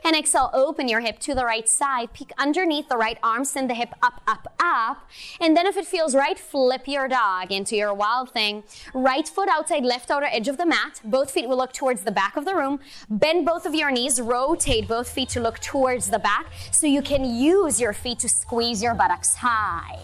And 0.04 0.16
exhale, 0.16 0.50
open 0.52 0.88
your 0.88 1.00
hip 1.00 1.18
to 1.20 1.34
the 1.34 1.44
right 1.44 1.68
side. 1.68 2.12
Peek 2.12 2.32
underneath 2.38 2.88
the 2.88 2.96
right 2.96 3.18
arm, 3.22 3.44
send 3.44 3.70
the 3.70 3.74
hip 3.74 3.90
up, 4.02 4.20
up, 4.26 4.52
up. 4.60 5.08
And 5.40 5.56
then 5.56 5.66
if 5.66 5.76
it 5.76 5.86
feels 5.86 6.14
right, 6.14 6.38
flip 6.38 6.86
your 6.86 7.08
dog 7.08 7.52
into 7.52 7.76
your 7.76 7.94
wild 7.94 8.30
thing. 8.30 8.64
Right 8.94 9.26
foot 9.26 9.48
outside 9.48 9.84
left 9.84 10.10
outer 10.10 10.26
edge 10.26 10.48
of 10.48 10.56
the 10.56 10.66
mat. 10.66 11.00
Both 11.04 11.30
feet 11.30 11.48
will 11.48 11.56
look 11.56 11.72
towards 11.72 12.02
the 12.02 12.10
back 12.10 12.36
of 12.36 12.44
the 12.44 12.54
room. 12.54 12.80
Bend 13.08 13.46
both 13.46 13.66
of 13.66 13.74
your 13.74 13.90
knees, 13.90 14.20
rotate 14.20 14.88
both 14.88 15.08
feet 15.08 15.28
to 15.30 15.40
look 15.40 15.58
towards 15.60 16.10
the 16.10 16.18
back 16.18 16.46
so 16.70 16.86
you 16.86 17.02
can 17.02 17.24
use 17.24 17.80
your 17.80 17.92
feet 17.92 18.18
to 18.20 18.28
squeeze 18.28 18.82
your 18.82 18.94
buttocks 18.94 19.34
high. 19.36 19.98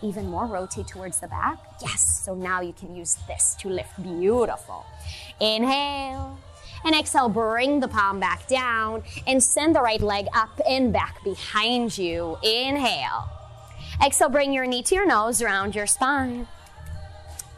Even 0.00 0.28
more, 0.28 0.46
rotate 0.46 0.86
towards 0.86 1.18
the 1.18 1.26
back. 1.26 1.58
Yes, 1.82 2.22
so 2.24 2.34
now 2.34 2.60
you 2.60 2.72
can 2.72 2.94
use 2.94 3.18
this 3.26 3.56
to 3.60 3.68
lift. 3.68 4.00
Beautiful. 4.00 4.86
Inhale. 5.40 6.38
And 6.84 6.94
exhale, 6.94 7.28
bring 7.28 7.80
the 7.80 7.88
palm 7.88 8.20
back 8.20 8.46
down 8.46 9.02
and 9.26 9.42
send 9.42 9.74
the 9.74 9.82
right 9.82 10.00
leg 10.00 10.26
up 10.34 10.60
and 10.68 10.92
back 10.92 11.22
behind 11.24 11.98
you. 11.98 12.36
Inhale. 12.42 13.28
Exhale, 14.04 14.28
bring 14.28 14.52
your 14.52 14.66
knee 14.66 14.82
to 14.84 14.94
your 14.94 15.06
nose, 15.06 15.42
round 15.42 15.74
your 15.74 15.86
spine. 15.86 16.46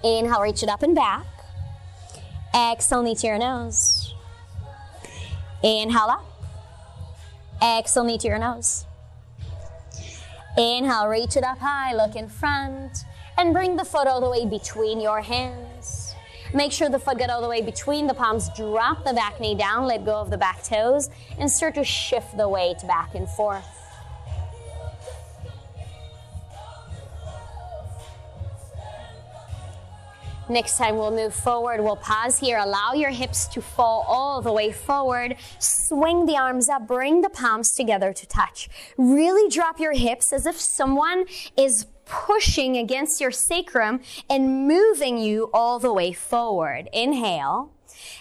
Inhale, 0.03 0.41
reach 0.41 0.63
it 0.63 0.69
up 0.69 0.83
and 0.83 0.95
back. 0.95 1.27
Exhale, 2.55 3.03
knee 3.03 3.15
to 3.15 3.27
your 3.27 3.39
nose. 3.39 4.15
Inhale 5.63 6.09
up. 6.09 6.25
Exhale, 7.63 8.05
knee 8.05 8.19
to 8.19 8.27
your 8.27 8.39
nose. 8.39 8.87
Inhale, 10.57 11.07
reach 11.07 11.37
it 11.37 11.45
up 11.45 11.59
high, 11.59 11.95
look 11.95 12.17
in 12.17 12.29
front, 12.29 13.05
and 13.39 13.53
bring 13.53 13.77
the 13.77 13.85
foot 13.85 14.07
all 14.07 14.21
the 14.21 14.29
way 14.31 14.47
between 14.47 15.01
your 15.01 15.21
hands. 15.21 15.70
Make 16.53 16.73
sure 16.73 16.89
the 16.89 16.99
foot 16.99 17.19
get 17.19 17.31
all 17.31 17.41
the 17.41 17.49
way 17.49 17.63
between 17.63 18.07
the 18.07 18.15
palms. 18.15 18.51
Drop 18.57 19.05
the 19.05 19.15
back 19.15 19.39
knee 19.41 19.55
down, 19.55 19.87
let 19.87 20.05
go 20.05 20.17
of 20.17 20.31
the 20.31 20.39
back 20.39 20.65
toes, 20.65 21.09
and 21.39 21.51
start 21.51 21.77
to 21.77 21.85
shift 21.85 22.37
the 22.37 22.49
weight 22.49 22.79
back 22.87 23.15
and 23.15 23.29
forth. 23.29 23.65
Next 30.49 30.79
time 30.79 30.97
we'll 30.97 31.13
move 31.13 31.33
forward. 31.33 31.81
We'll 31.81 31.95
pause 31.95 32.41
here. 32.41 32.59
Allow 32.59 32.95
your 32.95 33.11
hips 33.11 33.47
to 33.49 33.63
fall 33.63 34.05
all 34.09 34.43
the 34.43 34.53
way 34.53 34.73
forward. 34.73 35.37
Swing 35.61 36.27
the 36.27 36.37
arms 36.37 36.69
up. 36.69 36.89
Bring 36.89 37.21
the 37.21 37.31
palms 37.31 37.71
together 37.71 38.13
to 38.13 38.27
touch. 38.27 38.69
Really 38.99 39.49
drop 39.49 39.79
your 39.79 39.93
hips 39.93 40.33
as 40.33 40.47
if 40.47 40.61
someone 40.61 41.27
is 41.57 41.87
pushing 42.11 42.77
against 42.77 43.21
your 43.21 43.31
sacrum 43.31 44.01
and 44.29 44.67
moving 44.67 45.17
you 45.17 45.49
all 45.55 45.79
the 45.79 45.93
way 45.93 46.13
forward. 46.13 46.89
Inhale. 46.93 47.71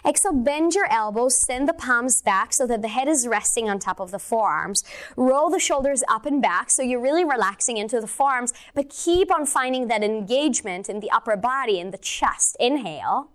Exhale, 0.06 0.34
bend 0.34 0.76
your 0.76 0.92
elbows, 0.92 1.42
send 1.46 1.68
the 1.68 1.74
palms 1.74 2.22
back 2.22 2.54
so 2.54 2.68
that 2.68 2.82
the 2.82 2.88
head 2.88 3.08
is 3.08 3.28
resting 3.28 3.70
on 3.70 3.80
top 3.80 4.00
of 4.00 4.12
the 4.12 4.20
forearms. 4.20 4.84
Roll 5.18 5.50
the 5.50 5.60
shoulders 5.60 6.04
up 6.08 6.26
and 6.26 6.42
back 6.42 6.70
so 6.70 6.84
you're 6.84 7.02
really 7.02 7.26
relaxing 7.26 7.78
into 7.78 8.00
the 8.00 8.08
forearms, 8.08 8.54
but 8.74 8.90
keep 8.90 9.32
on 9.32 9.46
finding 9.46 9.88
that 9.88 10.04
engagement 10.04 10.90
in 10.90 11.00
the 11.00 11.10
upper 11.12 11.36
body, 11.36 11.80
in 11.80 11.92
the 11.92 11.98
chest. 11.98 12.56
Inhale. 12.60 13.30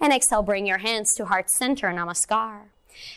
And 0.00 0.12
exhale, 0.12 0.42
bring 0.42 0.66
your 0.66 0.78
hands 0.78 1.14
to 1.14 1.26
heart 1.26 1.48
center, 1.48 1.88
namaskar. 1.88 2.62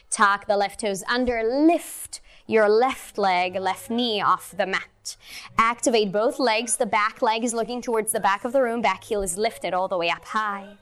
Tuck 0.10 0.48
the 0.48 0.56
left 0.56 0.82
toes 0.82 1.04
under, 1.10 1.44
lift 1.44 2.22
your 2.48 2.70
left 2.70 3.18
leg, 3.18 3.56
left 3.56 3.90
knee 3.90 4.22
off 4.22 4.54
the 4.56 4.66
mat. 4.66 5.18
Activate 5.58 6.12
both 6.12 6.40
legs. 6.40 6.78
The 6.78 6.86
back 6.86 7.22
leg 7.22 7.44
is 7.44 7.54
looking 7.54 7.82
towards 7.82 8.12
the 8.12 8.20
back 8.20 8.46
of 8.46 8.54
the 8.54 8.62
room. 8.62 8.82
Back 8.82 9.04
heel 9.04 9.22
is 9.22 9.38
lifted 9.38 9.74
all 9.74 9.88
the 9.88 9.98
way 9.98 10.10
up 10.10 10.26
high. 10.26 10.78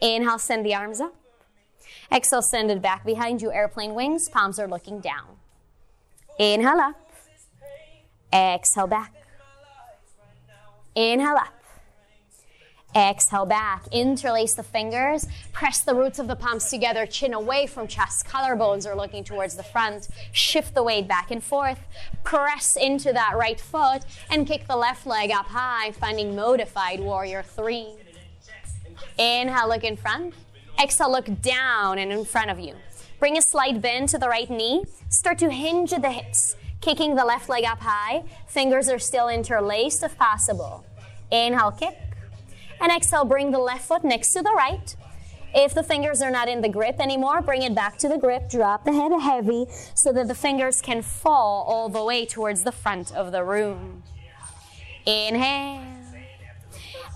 Inhale, 0.00 0.38
send 0.38 0.64
the 0.66 0.74
arms 0.74 1.00
up. 1.00 1.14
Exhale, 2.12 2.42
send 2.42 2.70
it 2.70 2.82
back 2.82 3.04
behind 3.04 3.42
you, 3.42 3.52
airplane 3.52 3.94
wings. 3.94 4.28
Palms 4.28 4.58
are 4.58 4.68
looking 4.68 5.00
down. 5.00 5.36
Inhale 6.38 6.80
up. 6.80 7.10
Exhale 8.32 8.86
back. 8.86 9.12
Inhale 10.94 11.36
up. 11.36 11.63
Exhale 12.94 13.46
back. 13.46 13.86
Interlace 13.90 14.54
the 14.54 14.62
fingers. 14.62 15.26
Press 15.52 15.80
the 15.80 15.94
roots 15.94 16.18
of 16.18 16.28
the 16.28 16.36
palms 16.36 16.70
together. 16.70 17.06
Chin 17.06 17.34
away 17.34 17.66
from 17.66 17.88
chest. 17.88 18.26
Collarbones 18.26 18.86
are 18.86 18.94
looking 18.94 19.24
towards 19.24 19.56
the 19.56 19.64
front. 19.64 20.08
Shift 20.32 20.74
the 20.74 20.82
weight 20.82 21.08
back 21.08 21.30
and 21.30 21.42
forth. 21.42 21.80
Press 22.22 22.76
into 22.76 23.12
that 23.12 23.32
right 23.36 23.60
foot 23.60 24.02
and 24.30 24.46
kick 24.46 24.68
the 24.68 24.76
left 24.76 25.06
leg 25.06 25.32
up 25.32 25.46
high, 25.46 25.90
finding 25.92 26.36
modified 26.36 27.00
warrior 27.00 27.42
three. 27.42 27.88
Inhale, 29.18 29.68
look 29.68 29.82
in 29.82 29.96
front. 29.96 30.34
Exhale, 30.80 31.10
look 31.10 31.40
down 31.42 31.98
and 31.98 32.12
in 32.12 32.24
front 32.24 32.50
of 32.50 32.60
you. 32.60 32.74
Bring 33.18 33.36
a 33.36 33.42
slight 33.42 33.80
bend 33.80 34.08
to 34.10 34.18
the 34.18 34.28
right 34.28 34.50
knee. 34.50 34.84
Start 35.08 35.38
to 35.38 35.50
hinge 35.50 35.92
at 35.92 36.02
the 36.02 36.10
hips, 36.10 36.56
kicking 36.80 37.14
the 37.14 37.24
left 37.24 37.48
leg 37.48 37.64
up 37.64 37.80
high. 37.80 38.24
Fingers 38.46 38.88
are 38.88 38.98
still 38.98 39.28
interlaced 39.28 40.02
if 40.02 40.16
possible. 40.16 40.84
Inhale, 41.30 41.72
kick. 41.72 41.96
And 42.80 42.92
exhale, 42.92 43.24
bring 43.24 43.50
the 43.50 43.58
left 43.58 43.86
foot 43.86 44.04
next 44.04 44.32
to 44.32 44.42
the 44.42 44.52
right. 44.52 44.94
If 45.54 45.72
the 45.72 45.84
fingers 45.84 46.20
are 46.20 46.32
not 46.32 46.48
in 46.48 46.62
the 46.62 46.68
grip 46.68 46.98
anymore, 46.98 47.40
bring 47.40 47.62
it 47.62 47.74
back 47.74 47.96
to 47.98 48.08
the 48.08 48.18
grip. 48.18 48.50
Drop 48.50 48.84
the 48.84 48.92
head 48.92 49.12
heavy 49.20 49.66
so 49.94 50.12
that 50.12 50.26
the 50.26 50.34
fingers 50.34 50.82
can 50.82 51.00
fall 51.00 51.64
all 51.68 51.88
the 51.88 52.02
way 52.02 52.26
towards 52.26 52.64
the 52.64 52.72
front 52.72 53.14
of 53.14 53.30
the 53.30 53.44
room. 53.44 54.02
Inhale. 55.06 55.82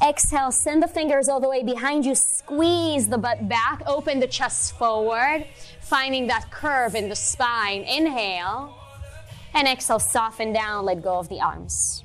Exhale, 0.01 0.53
send 0.53 0.81
the 0.81 0.87
fingers 0.87 1.29
all 1.29 1.41
the 1.41 1.49
way 1.49 1.65
behind 1.65 2.07
you. 2.07 2.15
Squeeze 2.15 3.09
the 3.09 3.19
butt 3.19 3.49
back. 3.49 3.83
Open 3.85 4.21
the 4.21 4.29
chest 4.29 4.79
forward, 4.79 5.45
finding 5.81 6.29
that 6.29 6.53
curve 6.53 6.95
in 6.95 7.09
the 7.09 7.17
spine. 7.17 7.83
Inhale. 7.83 8.73
And 9.55 9.67
exhale, 9.67 9.99
soften 9.99 10.53
down. 10.53 10.85
Let 10.85 11.03
go 11.03 11.19
of 11.19 11.29
the 11.29 11.41
arms. 11.41 12.05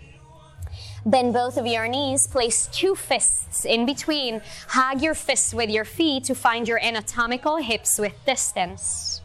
Bend 1.06 1.34
both 1.34 1.58
of 1.58 1.68
your 1.68 1.88
knees. 1.88 2.28
Place 2.28 2.68
two 2.68 2.96
fists 2.96 3.66
in 3.66 3.86
between. 3.86 4.42
Hug 4.70 5.02
your 5.02 5.14
fists 5.14 5.54
with 5.54 5.70
your 5.70 5.86
feet 5.86 6.24
to 6.26 6.36
find 6.36 6.68
your 6.68 6.80
anatomical 6.80 7.58
hips 7.58 8.00
with 8.00 8.14
distance. 8.26 9.22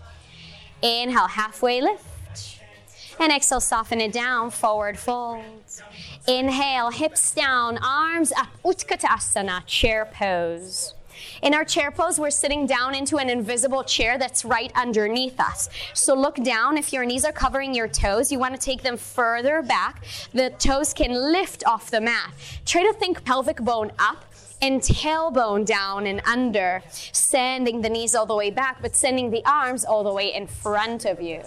Inhale, 0.83 1.29
halfway 1.29 1.81
lift. 1.81 2.61
And 3.21 3.33
exhale, 3.33 3.61
soften 3.61 4.01
it 4.01 4.13
down, 4.13 4.51
forward 4.51 4.99
fold. 4.99 5.43
Inhale, 6.27 6.91
hips 6.91 7.35
down, 7.35 7.79
arms 7.79 8.33
up, 8.33 8.49
Utkatasana, 8.65 9.65
chair 9.67 10.05
pose. 10.13 10.95
In 11.43 11.55
our 11.55 11.65
chair 11.65 11.91
pose, 11.91 12.19
we're 12.19 12.31
sitting 12.31 12.67
down 12.67 12.95
into 12.95 13.17
an 13.19 13.31
invisible 13.31 13.85
chair 13.85 14.19
that's 14.19 14.45
right 14.45 14.73
underneath 14.75 15.39
us. 15.39 15.69
So 15.95 16.15
look 16.15 16.37
down. 16.37 16.77
If 16.77 16.93
your 16.93 17.05
knees 17.05 17.25
are 17.25 17.33
covering 17.33 17.75
your 17.75 17.89
toes, 17.89 18.33
you 18.33 18.39
want 18.39 18.55
to 18.55 18.61
take 18.61 18.83
them 18.83 18.97
further 18.97 19.63
back. 19.63 20.05
The 20.33 20.51
toes 20.51 20.93
can 20.93 21.13
lift 21.13 21.65
off 21.67 21.91
the 21.91 22.01
mat. 22.01 22.33
Try 22.65 22.83
to 22.83 22.93
think 22.93 23.25
pelvic 23.25 23.59
bone 23.59 23.93
up 23.99 24.25
and 24.61 24.81
tailbone 24.81 25.65
down 25.65 26.07
and 26.07 26.21
under, 26.27 26.83
sending 26.91 27.83
the 27.83 27.89
knees 27.89 28.15
all 28.15 28.27
the 28.27 28.35
way 28.35 28.51
back, 28.51 28.83
but 28.83 28.97
sending 28.97 29.31
the 29.31 29.45
arms 29.45 29.85
all 29.85 30.03
the 30.03 30.13
way 30.13 30.35
in 30.35 30.47
front 30.47 31.05
of 31.05 31.23
you. 31.23 31.43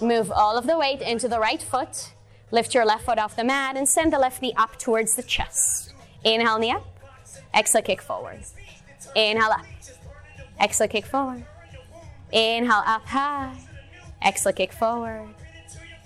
Move 0.00 0.30
all 0.30 0.58
of 0.58 0.66
the 0.66 0.76
weight 0.76 1.00
into 1.00 1.28
the 1.28 1.38
right 1.38 1.62
foot. 1.62 2.12
Lift 2.50 2.74
your 2.74 2.84
left 2.84 3.06
foot 3.06 3.18
off 3.18 3.34
the 3.34 3.44
mat 3.44 3.76
and 3.76 3.88
send 3.88 4.12
the 4.12 4.18
left 4.18 4.42
knee 4.42 4.52
up 4.56 4.78
towards 4.78 5.14
the 5.14 5.22
chest. 5.22 5.94
Inhale, 6.24 6.58
knee 6.58 6.72
up. 6.72 6.91
Exhale, 7.54 7.82
kick 7.82 8.02
forward. 8.02 8.40
Inhale 9.14 9.52
up. 9.52 9.66
Exhale, 10.60 10.88
kick 10.88 11.06
forward. 11.06 11.44
Inhale 12.32 12.82
up 12.86 13.06
high. 13.06 13.54
Exhale, 14.24 14.52
kick 14.52 14.72
forward. 14.72 15.34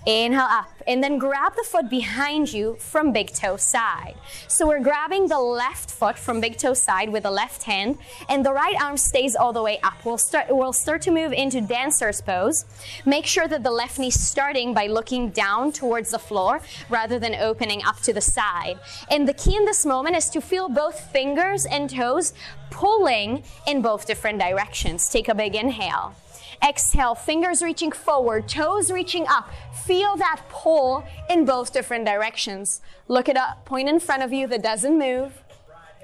Inhale 0.07 0.43
up. 0.43 0.71
And 0.87 1.03
then 1.03 1.19
grab 1.19 1.57
the 1.57 1.65
foot 1.65 1.91
behind 1.91 2.53
you 2.53 2.77
from 2.79 3.13
big 3.13 3.33
toe 3.33 3.57
side. 3.57 4.15
So 4.47 4.69
we're 4.69 4.83
grabbing 4.83 5.27
the 5.27 5.41
left 5.41 5.91
foot 5.91 6.17
from 6.17 6.41
big 6.41 6.59
toe 6.59 6.75
side 6.75 7.11
with 7.11 7.25
the 7.25 7.31
left 7.31 7.65
hand, 7.65 7.99
and 8.29 8.47
the 8.47 8.53
right 8.53 8.81
arm 8.81 8.97
stays 8.97 9.35
all 9.35 9.53
the 9.53 9.63
way 9.63 9.81
up. 9.83 10.05
We'll 10.05 10.17
start, 10.17 10.47
we'll 10.49 10.73
start 10.73 11.03
to 11.03 11.11
move 11.11 11.33
into 11.33 11.61
dancer's 11.61 12.21
pose. 12.21 12.65
Make 13.05 13.27
sure 13.27 13.49
that 13.49 13.65
the 13.65 13.71
left 13.73 13.99
knee 13.99 14.13
starting 14.13 14.73
by 14.75 14.87
looking 14.87 15.31
down 15.31 15.73
towards 15.73 16.13
the 16.13 16.21
floor 16.21 16.61
rather 16.89 17.19
than 17.19 17.35
opening 17.35 17.83
up 17.85 18.01
to 18.03 18.13
the 18.13 18.21
side. 18.21 18.79
And 19.11 19.27
the 19.27 19.35
key 19.35 19.57
in 19.57 19.65
this 19.65 19.85
moment 19.85 20.15
is 20.15 20.31
to 20.31 20.41
feel 20.41 20.69
both 20.69 21.01
fingers 21.11 21.67
and 21.67 21.91
toes 21.91 22.33
pulling 22.71 23.43
in 23.67 23.83
both 23.83 24.07
different 24.07 24.39
directions. 24.39 25.09
Take 25.09 25.29
a 25.29 25.35
big 25.35 25.57
inhale. 25.57 26.15
Exhale, 26.63 27.15
fingers 27.15 27.63
reaching 27.63 27.93
forward, 27.93 28.49
toes 28.49 28.91
reaching 28.91 29.27
up. 29.29 29.51
Feel 29.85 30.17
that 30.17 30.43
pull 30.49 31.05
in 31.31 31.45
both 31.45 31.73
different 31.73 32.05
directions. 32.05 32.81
Look 33.09 33.29
at 33.29 33.37
a 33.37 33.57
point 33.65 33.89
in 33.89 34.01
front 34.01 34.23
of 34.23 34.33
you 34.33 34.47
that 34.49 34.63
doesn't 34.63 34.99
move. 34.99 35.33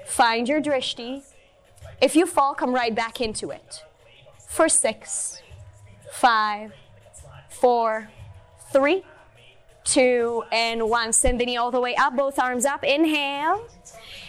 Find 0.05 0.47
your 0.47 0.61
drishti. 0.61 1.23
If 2.01 2.15
you 2.15 2.25
fall, 2.25 2.53
come 2.53 2.73
right 2.73 2.93
back 2.93 3.21
into 3.21 3.49
it. 3.49 3.83
For 4.47 4.69
six, 4.69 5.41
five, 6.11 6.73
four, 7.49 8.09
three, 8.71 9.03
two, 9.83 10.43
and 10.51 10.89
one. 10.89 11.13
Send 11.13 11.39
the 11.39 11.45
knee 11.45 11.57
all 11.57 11.71
the 11.71 11.81
way 11.81 11.95
up, 11.95 12.15
both 12.15 12.39
arms 12.39 12.65
up. 12.65 12.83
Inhale. 12.83 13.67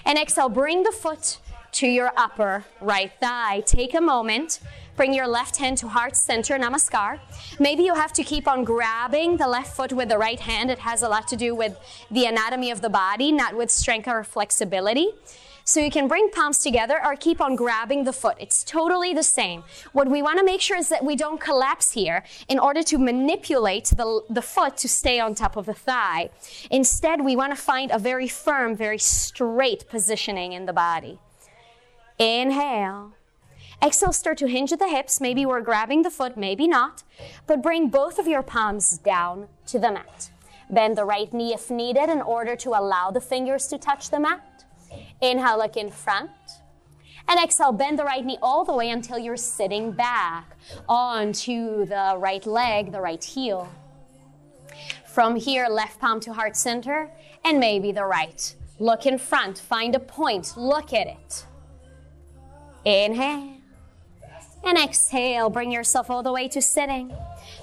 And 0.05 0.19
exhale, 0.19 0.49
bring 0.49 0.83
the 0.83 0.93
foot 0.93 1.39
to 1.73 1.87
your 1.89 2.13
upper 2.17 2.65
right 2.81 3.13
thigh. 3.21 3.61
Take 3.67 3.95
a 3.95 4.01
moment 4.01 4.61
Bring 4.97 5.13
your 5.13 5.27
left 5.27 5.57
hand 5.57 5.79
to 5.79 5.89
heart 5.89 6.17
center, 6.17 6.57
namaskar. 6.57 7.19
Maybe 7.59 7.83
you 7.83 7.95
have 7.95 8.13
to 8.13 8.23
keep 8.23 8.47
on 8.47 8.63
grabbing 8.63 9.39
the 9.39 9.49
left 9.49 9.75
foot 9.75 9.93
with 9.93 10.09
the 10.09 10.19
right 10.19 10.39
hand. 10.39 10.71
It 10.71 10.79
has 10.79 11.03
a 11.03 11.09
lot 11.09 11.27
to 11.29 11.37
do 11.37 11.55
with 11.55 11.77
the 12.11 12.27
anatomy 12.27 12.71
of 12.71 12.81
the 12.81 12.91
body, 12.91 13.33
not 13.33 13.57
with 13.57 13.71
strength 13.71 14.07
or 14.07 14.23
flexibility. 14.23 15.09
So 15.67 15.81
you 15.81 15.91
can 15.91 16.09
bring 16.09 16.31
palms 16.31 16.59
together 16.59 17.01
or 17.05 17.17
keep 17.17 17.41
on 17.41 17.57
grabbing 17.57 18.05
the 18.05 18.13
foot. 18.13 18.37
It's 18.39 18.63
totally 18.63 19.15
the 19.15 19.23
same. 19.23 19.65
What 19.93 20.09
we 20.09 20.21
want 20.21 20.39
to 20.39 20.45
make 20.45 20.61
sure 20.61 20.77
is 20.77 20.91
that 20.91 21.03
we 21.05 21.17
don't 21.17 21.41
collapse 21.41 21.93
here 21.93 22.23
in 22.49 22.59
order 22.59 22.83
to 22.83 22.99
manipulate 22.99 23.87
the, 23.87 24.21
the 24.29 24.43
foot 24.43 24.77
to 24.79 24.89
stay 24.89 25.19
on 25.19 25.35
top 25.35 25.57
of 25.57 25.65
the 25.65 25.73
thigh. 25.73 26.29
Instead, 26.71 27.25
we 27.25 27.35
want 27.35 27.57
to 27.57 27.61
find 27.61 27.91
a 27.91 27.99
very 27.99 28.29
firm, 28.29 28.77
very 28.77 28.99
straight 28.99 29.89
positioning 29.89 30.53
in 30.53 30.67
the 30.67 30.75
body. 30.75 31.19
Inhale. 32.19 33.15
Exhale, 33.83 34.13
start 34.13 34.39
to 34.39 34.49
hinge 34.49 34.73
at 34.73 34.79
the 34.79 34.89
hips. 34.89 35.21
Maybe 35.21 35.45
we're 35.45 35.61
grabbing 35.61 36.03
the 36.03 36.11
foot, 36.11 36.37
maybe 36.37 36.67
not. 36.67 37.03
But 37.47 37.63
bring 37.63 37.89
both 37.89 38.19
of 38.19 38.27
your 38.27 38.43
palms 38.43 38.99
down 38.99 39.49
to 39.67 39.79
the 39.79 39.93
mat. 39.93 40.31
Bend 40.71 40.97
the 40.97 41.05
right 41.05 41.33
knee 41.33 41.53
if 41.53 41.71
needed 41.71 42.09
in 42.09 42.23
order 42.23 42.57
to 42.57 42.71
allow 42.71 43.11
the 43.11 43.21
fingers 43.21 43.67
to 43.69 43.79
touch 43.79 44.11
the 44.11 44.21
mat. 44.21 44.65
Inhale, 45.21 45.59
look 45.59 45.77
in 45.77 45.91
front. 45.91 46.31
And 47.29 47.41
exhale, 47.43 47.73
bend 47.73 47.99
the 47.99 48.05
right 48.05 48.25
knee 48.25 48.39
all 48.43 48.65
the 48.65 48.75
way 48.75 48.91
until 48.91 49.19
you're 49.19 49.37
sitting 49.37 49.93
back 49.93 50.57
onto 50.89 51.87
the 51.87 52.15
right 52.19 52.45
leg, 52.47 52.93
the 52.93 53.01
right 53.01 53.23
heel. 53.23 53.69
From 55.07 55.37
here, 55.37 55.69
left 55.69 56.01
palm 56.01 56.21
to 56.21 56.33
heart 56.33 56.57
center, 56.57 57.11
and 57.45 57.61
maybe 57.61 57.93
the 57.93 58.05
right. 58.05 58.55
Look 58.79 59.07
in 59.07 59.19
front, 59.19 59.59
find 59.59 59.95
a 59.95 60.01
point, 60.01 60.57
look 60.57 60.93
at 60.93 61.07
it. 61.07 61.47
Inhale. 62.85 63.54
And 64.67 64.79
exhale, 64.79 65.51
bring 65.51 65.71
yourself 65.71 66.09
all 66.11 66.23
the 66.23 66.33
way 66.33 66.49
to 66.49 66.63
sitting. 66.63 67.15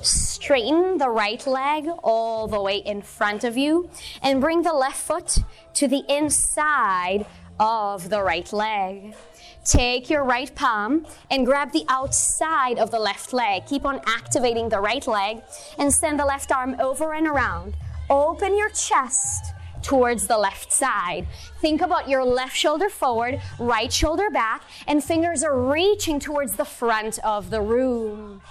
Straighten 0.02 0.98
the 0.98 1.10
right 1.10 1.46
leg 1.48 1.88
all 2.04 2.48
the 2.48 2.62
way 2.62 2.78
in 2.78 3.02
front 3.02 3.44
of 3.44 3.58
you 3.58 3.90
and 4.22 4.40
bring 4.40 4.62
the 4.62 4.74
left 4.74 5.02
foot 5.02 5.40
to 5.74 5.88
the 5.88 6.04
inside 6.08 7.26
of 7.60 8.10
the 8.10 8.22
right 8.22 8.52
leg. 8.54 9.16
Take 9.64 10.10
your 10.10 10.24
right 10.24 10.54
palm 10.56 11.06
and 11.30 11.46
grab 11.46 11.72
the 11.72 11.86
outside 11.88 12.80
of 12.80 12.92
the 12.92 13.00
left 13.00 13.34
leg. 13.34 13.66
Keep 13.68 13.86
on 13.86 14.02
activating 14.06 14.70
the 14.70 14.80
right 14.80 15.06
leg 15.08 15.42
and 15.78 15.94
send 15.94 16.20
the 16.20 16.26
left 16.26 16.52
arm 16.52 16.76
over 16.80 17.14
and 17.14 17.28
around. 17.28 17.76
Open 18.10 18.58
your 18.58 18.70
chest 18.70 19.51
towards 19.84 20.28
the 20.28 20.38
left 20.38 20.72
side. 20.72 21.28
Think 21.60 21.82
about 21.82 22.10
your 22.10 22.24
left 22.24 22.56
shoulder 22.56 22.90
forward, 22.90 23.42
right 23.60 23.92
shoulder 23.92 24.30
back, 24.30 24.64
and 24.88 25.04
fingers 25.04 25.44
are 25.44 25.60
reaching 25.60 26.20
towards 26.20 26.56
the 26.56 26.66
front 26.66 27.20
of 27.20 27.50
the 27.50 27.62
room. 27.62 28.42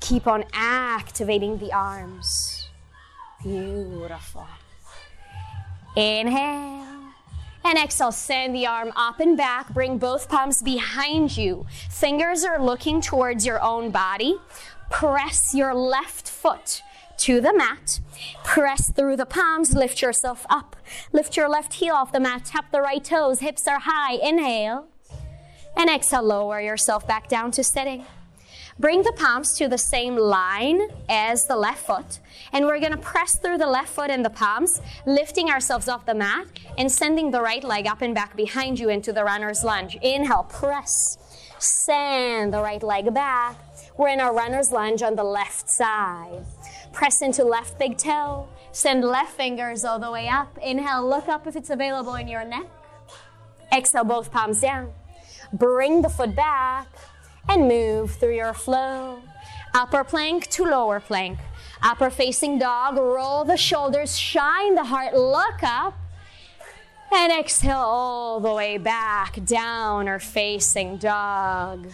Keep 0.00 0.26
on 0.26 0.44
activating 0.52 1.58
the 1.58 1.72
arms. 1.72 2.68
Beautiful. 3.42 4.46
Inhale. 5.96 6.84
And 7.66 7.78
exhale, 7.78 8.12
send 8.12 8.54
the 8.54 8.66
arm 8.66 8.92
up 8.94 9.20
and 9.20 9.36
back. 9.36 9.72
Bring 9.72 9.96
both 9.96 10.28
palms 10.28 10.62
behind 10.62 11.36
you. 11.36 11.64
Fingers 11.88 12.44
are 12.44 12.62
looking 12.62 13.00
towards 13.00 13.46
your 13.46 13.62
own 13.62 13.90
body. 13.90 14.36
Press 14.90 15.54
your 15.54 15.74
left 15.74 16.28
foot 16.28 16.82
to 17.18 17.40
the 17.40 17.54
mat. 17.54 18.00
Press 18.42 18.90
through 18.92 19.16
the 19.16 19.26
palms, 19.26 19.74
lift 19.74 20.02
yourself 20.02 20.46
up. 20.48 20.76
Lift 21.12 21.36
your 21.36 21.48
left 21.48 21.74
heel 21.74 21.94
off 21.94 22.12
the 22.12 22.20
mat, 22.20 22.44
tap 22.44 22.70
the 22.72 22.80
right 22.80 23.04
toes, 23.04 23.40
hips 23.40 23.66
are 23.66 23.80
high. 23.80 24.14
Inhale. 24.14 24.86
And 25.76 25.90
exhale, 25.90 26.22
lower 26.22 26.60
yourself 26.60 27.06
back 27.06 27.28
down 27.28 27.50
to 27.52 27.64
sitting. 27.64 28.04
Bring 28.78 29.02
the 29.02 29.12
palms 29.12 29.56
to 29.58 29.68
the 29.68 29.78
same 29.78 30.16
line 30.16 30.88
as 31.08 31.44
the 31.46 31.56
left 31.56 31.86
foot. 31.86 32.18
And 32.52 32.66
we're 32.66 32.80
gonna 32.80 32.96
press 32.96 33.38
through 33.38 33.58
the 33.58 33.68
left 33.68 33.88
foot 33.88 34.10
and 34.10 34.24
the 34.24 34.30
palms, 34.30 34.80
lifting 35.06 35.48
ourselves 35.48 35.88
off 35.88 36.06
the 36.06 36.14
mat 36.14 36.46
and 36.76 36.90
sending 36.90 37.30
the 37.30 37.40
right 37.40 37.62
leg 37.62 37.86
up 37.86 38.02
and 38.02 38.14
back 38.14 38.36
behind 38.36 38.80
you 38.80 38.88
into 38.88 39.12
the 39.12 39.22
runner's 39.22 39.62
lunge. 39.62 39.96
Inhale, 40.02 40.44
press. 40.44 41.18
Send 41.58 42.52
the 42.52 42.62
right 42.62 42.82
leg 42.82 43.14
back. 43.14 43.56
We're 43.96 44.08
in 44.08 44.20
our 44.20 44.34
runner's 44.34 44.72
lunge 44.72 45.02
on 45.02 45.14
the 45.14 45.24
left 45.24 45.70
side. 45.70 46.44
Press 46.94 47.22
into 47.22 47.42
left 47.44 47.76
big 47.76 47.98
toe. 47.98 48.48
Send 48.70 49.04
left 49.04 49.32
fingers 49.32 49.84
all 49.84 49.98
the 49.98 50.10
way 50.10 50.28
up. 50.28 50.56
Inhale, 50.62 51.06
look 51.06 51.28
up 51.28 51.46
if 51.46 51.56
it's 51.56 51.70
available 51.70 52.14
in 52.14 52.28
your 52.28 52.44
neck. 52.44 52.66
Exhale, 53.72 54.04
both 54.04 54.30
palms 54.30 54.60
down. 54.60 54.92
Bring 55.52 56.02
the 56.02 56.08
foot 56.08 56.36
back 56.36 56.86
and 57.48 57.66
move 57.68 58.12
through 58.12 58.36
your 58.36 58.54
flow. 58.54 59.20
Upper 59.74 60.04
plank 60.04 60.46
to 60.50 60.64
lower 60.64 61.00
plank. 61.00 61.38
Upper 61.82 62.10
facing 62.10 62.60
dog, 62.60 62.96
roll 62.96 63.44
the 63.44 63.56
shoulders, 63.56 64.16
shine 64.16 64.76
the 64.76 64.84
heart, 64.84 65.14
look 65.14 65.62
up. 65.64 65.94
And 67.12 67.32
exhale 67.32 67.76
all 67.76 68.40
the 68.40 68.52
way 68.52 68.78
back, 68.78 69.44
downward 69.44 70.22
facing 70.22 70.98
dog. 70.98 71.88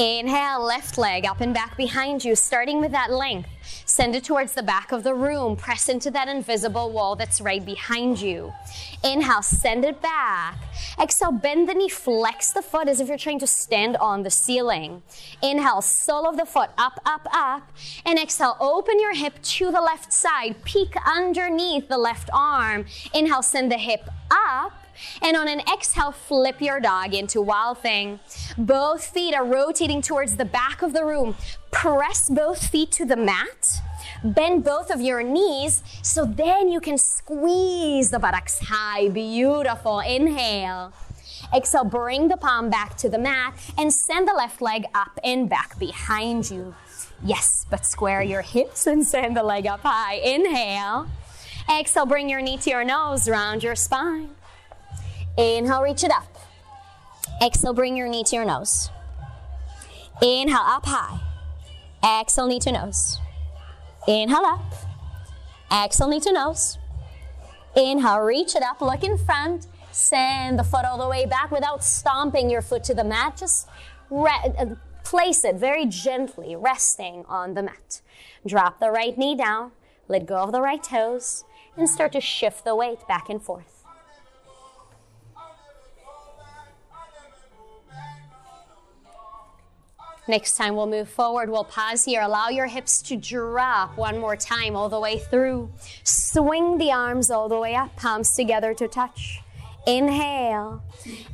Inhale, 0.00 0.64
left 0.64 0.96
leg 0.96 1.26
up 1.26 1.42
and 1.42 1.52
back 1.52 1.76
behind 1.76 2.24
you, 2.24 2.34
starting 2.34 2.80
with 2.80 2.90
that 2.92 3.10
length. 3.10 3.50
Send 3.84 4.14
it 4.14 4.24
towards 4.24 4.54
the 4.54 4.62
back 4.62 4.92
of 4.92 5.02
the 5.02 5.12
room. 5.12 5.56
Press 5.56 5.90
into 5.90 6.10
that 6.12 6.26
invisible 6.26 6.90
wall 6.90 7.16
that's 7.16 7.38
right 7.38 7.62
behind 7.62 8.18
you. 8.18 8.50
Inhale, 9.04 9.42
send 9.42 9.84
it 9.84 10.00
back. 10.00 10.56
Exhale, 10.98 11.32
bend 11.32 11.68
the 11.68 11.74
knee, 11.74 11.90
flex 11.90 12.50
the 12.50 12.62
foot 12.62 12.88
as 12.88 12.98
if 12.98 13.08
you're 13.08 13.18
trying 13.18 13.40
to 13.40 13.46
stand 13.46 13.98
on 13.98 14.22
the 14.22 14.30
ceiling. 14.30 15.02
Inhale, 15.42 15.82
sole 15.82 16.26
of 16.26 16.38
the 16.38 16.46
foot 16.46 16.70
up, 16.78 16.98
up, 17.04 17.28
up. 17.34 17.70
And 18.06 18.18
exhale, 18.18 18.56
open 18.58 18.98
your 19.00 19.14
hip 19.14 19.34
to 19.42 19.70
the 19.70 19.82
left 19.82 20.14
side. 20.14 20.64
Peek 20.64 20.94
underneath 21.04 21.88
the 21.88 21.98
left 21.98 22.30
arm. 22.32 22.86
Inhale, 23.12 23.42
send 23.42 23.70
the 23.70 23.76
hip 23.76 24.08
up. 24.30 24.79
And 25.22 25.36
on 25.36 25.48
an 25.48 25.60
exhale, 25.60 26.12
flip 26.12 26.60
your 26.60 26.80
dog 26.80 27.14
into 27.14 27.40
wild 27.40 27.78
thing. 27.78 28.20
Both 28.56 29.06
feet 29.06 29.34
are 29.34 29.44
rotating 29.44 30.02
towards 30.02 30.36
the 30.36 30.44
back 30.44 30.82
of 30.82 30.92
the 30.92 31.04
room. 31.04 31.36
Press 31.70 32.28
both 32.28 32.66
feet 32.66 32.90
to 32.92 33.04
the 33.04 33.16
mat. 33.16 33.80
Bend 34.24 34.64
both 34.64 34.90
of 34.90 35.00
your 35.00 35.22
knees 35.22 35.82
so 36.02 36.24
then 36.24 36.68
you 36.68 36.80
can 36.80 36.98
squeeze 36.98 38.10
the 38.10 38.18
buttocks 38.18 38.58
high. 38.58 39.08
Beautiful. 39.08 40.00
Inhale. 40.00 40.92
Exhale, 41.54 41.84
bring 41.84 42.28
the 42.28 42.36
palm 42.36 42.70
back 42.70 42.96
to 42.98 43.08
the 43.08 43.18
mat 43.18 43.54
and 43.76 43.92
send 43.92 44.28
the 44.28 44.32
left 44.32 44.60
leg 44.60 44.84
up 44.94 45.18
and 45.24 45.48
back 45.48 45.78
behind 45.78 46.50
you. 46.50 46.74
Yes, 47.24 47.66
but 47.68 47.84
square 47.84 48.22
your 48.22 48.42
hips 48.42 48.86
and 48.86 49.06
send 49.06 49.36
the 49.36 49.42
leg 49.42 49.66
up 49.66 49.80
high. 49.80 50.14
Inhale. 50.14 51.08
Exhale, 51.68 52.06
bring 52.06 52.28
your 52.28 52.40
knee 52.40 52.56
to 52.58 52.70
your 52.70 52.84
nose, 52.84 53.28
round 53.28 53.62
your 53.62 53.74
spine. 53.74 54.30
Inhale, 55.40 55.80
reach 55.80 56.04
it 56.04 56.10
up. 56.10 56.36
Exhale, 57.42 57.72
bring 57.72 57.96
your 57.96 58.08
knee 58.08 58.24
to 58.24 58.36
your 58.36 58.44
nose. 58.44 58.90
Inhale, 60.20 60.58
up 60.58 60.84
high. 60.84 61.18
Exhale, 62.04 62.46
knee 62.46 62.58
to 62.60 62.70
nose. 62.70 63.18
Inhale 64.06 64.44
up. 64.44 64.74
Exhale, 65.72 66.08
knee 66.08 66.20
to 66.20 66.32
nose. 66.32 66.76
Inhale, 67.74 68.18
reach 68.18 68.54
it 68.54 68.62
up, 68.62 68.82
look 68.82 69.02
in 69.02 69.16
front. 69.16 69.66
Send 69.92 70.58
the 70.58 70.62
foot 70.62 70.84
all 70.84 70.98
the 70.98 71.08
way 71.08 71.24
back 71.24 71.50
without 71.50 71.82
stomping 71.82 72.50
your 72.50 72.60
foot 72.60 72.84
to 72.84 72.94
the 72.94 73.02
mat. 73.02 73.38
Just 73.38 73.66
place 75.04 75.42
it 75.42 75.54
very 75.54 75.86
gently, 75.86 76.54
resting 76.54 77.24
on 77.28 77.54
the 77.54 77.62
mat. 77.62 78.02
Drop 78.46 78.78
the 78.78 78.90
right 78.90 79.16
knee 79.16 79.34
down, 79.34 79.72
let 80.06 80.26
go 80.26 80.36
of 80.36 80.52
the 80.52 80.60
right 80.60 80.82
toes, 80.82 81.44
and 81.78 81.88
start 81.88 82.12
to 82.12 82.20
shift 82.20 82.62
the 82.66 82.76
weight 82.76 83.08
back 83.08 83.30
and 83.30 83.42
forth. 83.42 83.79
Next 90.30 90.56
time 90.56 90.76
we'll 90.76 90.86
move 90.86 91.08
forward, 91.08 91.50
we'll 91.50 91.64
pause 91.64 92.04
here. 92.04 92.20
Allow 92.22 92.50
your 92.50 92.68
hips 92.68 93.02
to 93.02 93.16
drop 93.16 93.96
one 93.96 94.20
more 94.20 94.36
time 94.36 94.76
all 94.76 94.88
the 94.88 95.00
way 95.00 95.18
through. 95.18 95.72
Swing 96.04 96.78
the 96.78 96.92
arms 96.92 97.32
all 97.32 97.48
the 97.48 97.58
way 97.58 97.74
up, 97.74 97.96
palms 97.96 98.32
together 98.36 98.72
to 98.74 98.86
touch. 98.86 99.40
Inhale. 99.88 100.84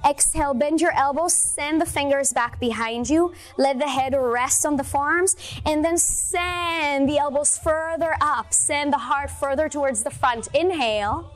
Exhale, 0.03 0.55
bend 0.55 0.81
your 0.81 0.93
elbows, 0.93 1.35
send 1.35 1.79
the 1.79 1.85
fingers 1.85 2.33
back 2.33 2.59
behind 2.59 3.11
you. 3.11 3.35
Let 3.59 3.79
the 3.79 3.89
head 3.89 4.15
rest 4.17 4.65
on 4.65 4.77
the 4.77 4.85
forearms, 4.85 5.37
and 5.67 5.85
then 5.85 5.99
send 5.99 7.07
the 7.07 7.19
elbows 7.19 7.59
further 7.59 8.17
up. 8.23 8.55
Send 8.55 8.95
the 8.95 8.99
heart 8.99 9.31
further 9.31 9.69
towards 9.69 10.05
the 10.05 10.11
front. 10.11 10.49
Inhale. 10.55 11.31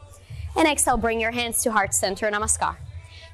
And 0.56 0.66
exhale, 0.66 0.96
bring 0.96 1.20
your 1.20 1.32
hands 1.32 1.62
to 1.64 1.72
heart 1.72 1.92
center, 1.92 2.30
namaskar. 2.30 2.76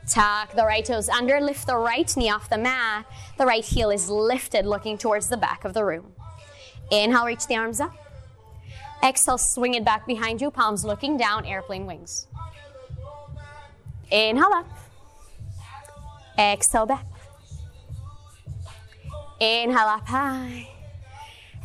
Tuck 0.08 0.54
the 0.54 0.64
right 0.64 0.84
toes 0.84 1.08
under, 1.08 1.40
lift 1.40 1.66
the 1.66 1.76
right 1.76 2.16
knee 2.16 2.30
off 2.30 2.48
the 2.48 2.58
mat. 2.58 3.06
The 3.38 3.46
right 3.46 3.64
heel 3.64 3.90
is 3.90 4.08
lifted, 4.08 4.64
looking 4.64 4.98
towards 4.98 5.28
the 5.28 5.36
back 5.36 5.64
of 5.64 5.74
the 5.74 5.84
room. 5.84 6.12
Inhale, 6.90 7.26
reach 7.26 7.46
the 7.46 7.56
arms 7.56 7.80
up. 7.80 7.92
Exhale, 9.02 9.38
swing 9.38 9.74
it 9.74 9.84
back 9.84 10.06
behind 10.06 10.40
you, 10.40 10.50
palms 10.50 10.84
looking 10.84 11.16
down, 11.16 11.44
airplane 11.44 11.86
wings. 11.86 12.28
Inhale 14.10 14.52
up. 14.54 14.66
Exhale 16.38 16.86
back. 16.86 17.06
Inhale 19.40 19.88
up 19.88 20.06
high. 20.06 20.75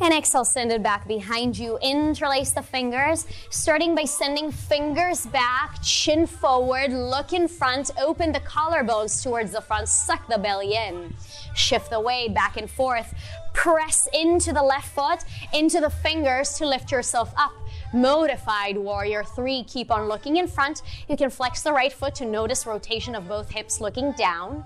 And 0.02 0.12
exhale, 0.12 0.44
send 0.44 0.72
it 0.72 0.82
back 0.82 1.06
behind 1.06 1.56
you. 1.56 1.78
Interlace 1.80 2.50
the 2.50 2.60
fingers, 2.60 3.24
starting 3.50 3.94
by 3.94 4.04
sending 4.04 4.50
fingers 4.50 5.26
back, 5.26 5.80
chin 5.80 6.26
forward, 6.26 6.90
look 6.92 7.32
in 7.32 7.46
front, 7.46 7.92
open 8.00 8.32
the 8.32 8.40
collarbones 8.40 9.22
towards 9.22 9.52
the 9.52 9.60
front, 9.60 9.88
suck 9.88 10.26
the 10.28 10.38
belly 10.38 10.74
in. 10.74 11.14
Shift 11.54 11.88
the 11.88 12.00
weight 12.00 12.34
back 12.34 12.56
and 12.56 12.68
forth. 12.68 13.14
Press 13.54 14.08
into 14.12 14.52
the 14.52 14.62
left 14.62 14.92
foot, 14.92 15.20
into 15.54 15.80
the 15.80 15.90
fingers 15.90 16.54
to 16.54 16.66
lift 16.66 16.90
yourself 16.90 17.32
up. 17.36 17.52
Modified 17.94 18.76
warrior 18.76 19.22
three. 19.22 19.62
Keep 19.64 19.92
on 19.92 20.08
looking 20.08 20.36
in 20.38 20.48
front. 20.48 20.82
You 21.08 21.16
can 21.16 21.30
flex 21.30 21.62
the 21.62 21.72
right 21.72 21.92
foot 21.92 22.16
to 22.16 22.24
notice 22.24 22.66
rotation 22.66 23.14
of 23.14 23.28
both 23.28 23.50
hips 23.50 23.80
looking 23.80 24.10
down. 24.12 24.64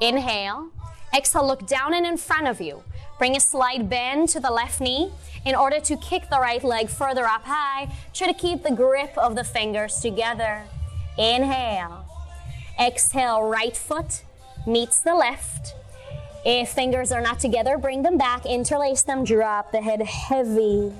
Inhale. 0.00 0.70
Exhale, 1.16 1.46
look 1.46 1.64
down 1.68 1.94
and 1.94 2.04
in 2.04 2.16
front 2.16 2.48
of 2.48 2.60
you. 2.60 2.82
Bring 3.18 3.36
a 3.36 3.40
slight 3.40 3.88
bend 3.88 4.28
to 4.30 4.40
the 4.40 4.50
left 4.50 4.80
knee. 4.80 5.12
In 5.44 5.54
order 5.54 5.78
to 5.80 5.96
kick 5.96 6.30
the 6.30 6.40
right 6.40 6.64
leg 6.64 6.88
further 6.88 7.24
up 7.26 7.44
high, 7.44 7.92
try 8.12 8.26
to 8.26 8.34
keep 8.34 8.62
the 8.62 8.72
grip 8.72 9.16
of 9.16 9.34
the 9.34 9.44
fingers 9.44 10.00
together. 10.00 10.64
Inhale. 11.18 12.06
Exhale, 12.80 13.42
right 13.42 13.76
foot 13.76 14.22
meets 14.66 15.02
the 15.02 15.14
left. 15.14 15.74
If 16.44 16.70
fingers 16.70 17.12
are 17.12 17.20
not 17.20 17.40
together, 17.40 17.78
bring 17.78 18.02
them 18.02 18.18
back, 18.18 18.44
interlace 18.44 19.02
them, 19.02 19.24
drop 19.24 19.72
the 19.72 19.80
head 19.80 20.02
heavy. 20.02 20.92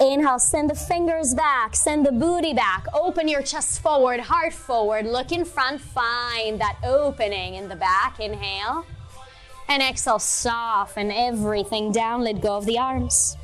Inhale, 0.00 0.38
send 0.38 0.70
the 0.70 0.74
fingers 0.74 1.34
back, 1.34 1.74
send 1.76 2.04
the 2.04 2.12
booty 2.12 2.52
back, 2.52 2.84
open 2.94 3.28
your 3.28 3.42
chest 3.42 3.80
forward, 3.80 4.20
heart 4.20 4.52
forward, 4.52 5.06
look 5.06 5.32
in 5.32 5.44
front, 5.44 5.80
find 5.80 6.60
that 6.60 6.76
opening 6.84 7.54
in 7.54 7.68
the 7.68 7.76
back. 7.76 8.20
Inhale 8.20 8.84
And 9.67 9.81
exhale, 9.81 10.19
soften 10.19 11.11
everything 11.11 11.91
down, 11.91 12.23
let 12.23 12.41
go 12.41 12.57
of 12.57 12.65
the 12.65 12.77
arms. 12.77 13.37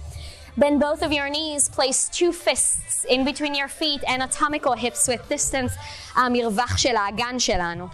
Bend 0.58 0.80
both 0.80 1.04
of 1.04 1.12
your 1.12 1.30
knees. 1.30 1.70
Place 1.70 2.10
two 2.10 2.32
fists 2.32 3.06
in 3.06 3.24
between 3.24 3.54
your 3.54 3.68
feet. 3.68 4.04
Anatomical 4.08 4.74
hips 4.74 5.08
with 5.08 5.28
distance. 5.30 5.74
המרווח 6.16 6.78
של 6.78 6.96
האגן 6.96 7.40
שלנו. 7.40 7.88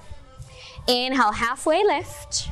Inhale, 0.87 1.33
halfway 1.33 1.83
lift. 1.83 2.49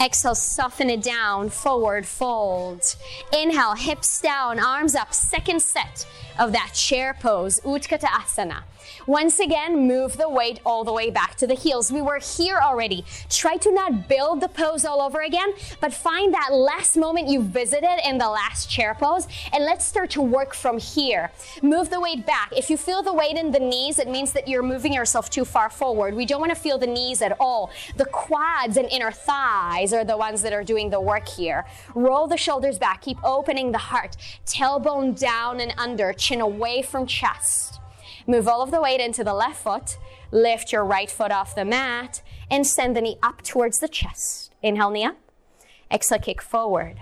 Exhale, 0.00 0.34
soften 0.34 0.90
it 0.90 1.02
down, 1.02 1.50
forward 1.50 2.06
fold. 2.06 2.96
Inhale, 3.32 3.74
hips 3.74 4.20
down, 4.20 4.58
arms 4.58 4.94
up. 4.94 5.14
Second 5.14 5.60
set 5.60 6.06
of 6.38 6.52
that 6.52 6.70
chair 6.74 7.14
pose, 7.14 7.60
Utkatasana. 7.60 8.08
Asana. 8.24 8.62
Once 9.07 9.39
again, 9.39 9.87
move 9.87 10.17
the 10.17 10.29
weight 10.29 10.59
all 10.65 10.83
the 10.83 10.93
way 10.93 11.09
back 11.09 11.35
to 11.35 11.47
the 11.47 11.53
heels. 11.53 11.91
We 11.91 12.01
were 12.01 12.19
here 12.19 12.59
already. 12.61 13.05
Try 13.29 13.57
to 13.57 13.71
not 13.71 14.07
build 14.07 14.41
the 14.41 14.49
pose 14.49 14.85
all 14.85 15.01
over 15.01 15.21
again, 15.21 15.53
but 15.79 15.93
find 15.93 16.33
that 16.33 16.53
last 16.53 16.97
moment 16.97 17.27
you 17.27 17.41
visited 17.41 17.99
in 18.05 18.17
the 18.17 18.29
last 18.29 18.69
chair 18.69 18.95
pose, 18.99 19.27
and 19.53 19.63
let's 19.65 19.85
start 19.85 20.09
to 20.11 20.21
work 20.21 20.53
from 20.53 20.77
here. 20.77 21.31
Move 21.61 21.89
the 21.89 21.99
weight 21.99 22.25
back. 22.25 22.51
If 22.55 22.69
you 22.69 22.77
feel 22.77 23.01
the 23.01 23.13
weight 23.13 23.37
in 23.37 23.51
the 23.51 23.59
knees, 23.59 23.99
it 23.99 24.07
means 24.07 24.31
that 24.33 24.47
you're 24.47 24.63
moving 24.63 24.93
yourself 24.93 25.29
too 25.29 25.45
far 25.45 25.69
forward. 25.69 26.15
We 26.15 26.25
don't 26.25 26.39
want 26.39 26.53
to 26.53 26.59
feel 26.59 26.77
the 26.77 26.87
knees 26.87 27.21
at 27.21 27.35
all. 27.39 27.71
The 27.97 28.05
quads 28.05 28.77
and 28.77 28.87
inner 28.89 29.11
thighs 29.11 29.93
are 29.93 30.03
the 30.03 30.17
ones 30.17 30.41
that 30.41 30.53
are 30.53 30.63
doing 30.63 30.89
the 30.89 31.01
work 31.01 31.27
here. 31.27 31.65
Roll 31.95 32.27
the 32.27 32.37
shoulders 32.37 32.77
back. 32.77 33.01
Keep 33.01 33.23
opening 33.23 33.71
the 33.71 33.77
heart. 33.77 34.17
Tailbone 34.45 35.17
down 35.19 35.59
and 35.59 35.73
under, 35.77 36.13
chin 36.13 36.41
away 36.41 36.81
from 36.81 37.05
chest. 37.05 37.78
Move 38.29 38.47
all 38.47 38.61
of 38.61 38.69
the 38.69 38.79
weight 38.79 38.99
into 38.99 39.23
the 39.23 39.33
left 39.33 39.63
foot. 39.63 39.97
Lift 40.31 40.71
your 40.71 40.85
right 40.85 41.09
foot 41.09 41.31
off 41.31 41.55
the 41.55 41.65
mat 41.65 42.21
and 42.51 42.67
send 42.67 42.95
the 42.95 43.01
knee 43.01 43.17
up 43.23 43.41
towards 43.41 43.79
the 43.79 43.87
chest. 43.87 44.53
Inhale, 44.61 44.91
knee 44.91 45.03
up. 45.03 45.17
Exhale, 45.91 46.19
kick 46.19 46.39
forward. 46.39 46.97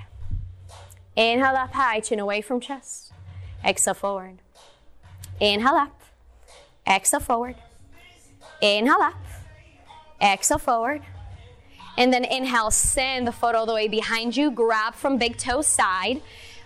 Inhale 1.18 1.58
up 1.58 1.74
high, 1.74 2.00
chin 2.00 2.20
away 2.20 2.40
from 2.40 2.62
chest. 2.62 3.12
Exhale 3.66 3.94
forward. 3.94 4.38
Inhale 5.42 5.76
up. 5.76 6.02
Exhale 6.88 7.20
forward. 7.20 7.56
Inhale 8.62 9.02
up. 9.02 9.26
Exhale 10.22 10.60
forward. 10.60 11.02
And 11.98 12.14
then 12.14 12.24
inhale, 12.24 12.72
send 12.72 13.28
the 13.28 13.34
foot 13.34 13.54
all 13.54 13.66
the 13.66 13.74
way 13.74 13.90
behind 13.90 14.38
you. 14.38 14.50
Grab 14.50 14.96
from 14.96 15.18
big 15.18 15.36
toe 15.36 15.62
side. 15.62 16.22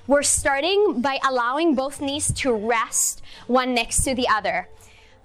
We're 0.08 0.24
starting 0.24 1.00
by 1.00 1.20
allowing 1.24 1.76
both 1.76 2.02
knees 2.02 2.32
to 2.34 2.52
rest 2.52 3.22
one 3.46 3.76
next 3.76 4.04
to 4.06 4.16
the 4.16 4.28
other. 4.28 4.68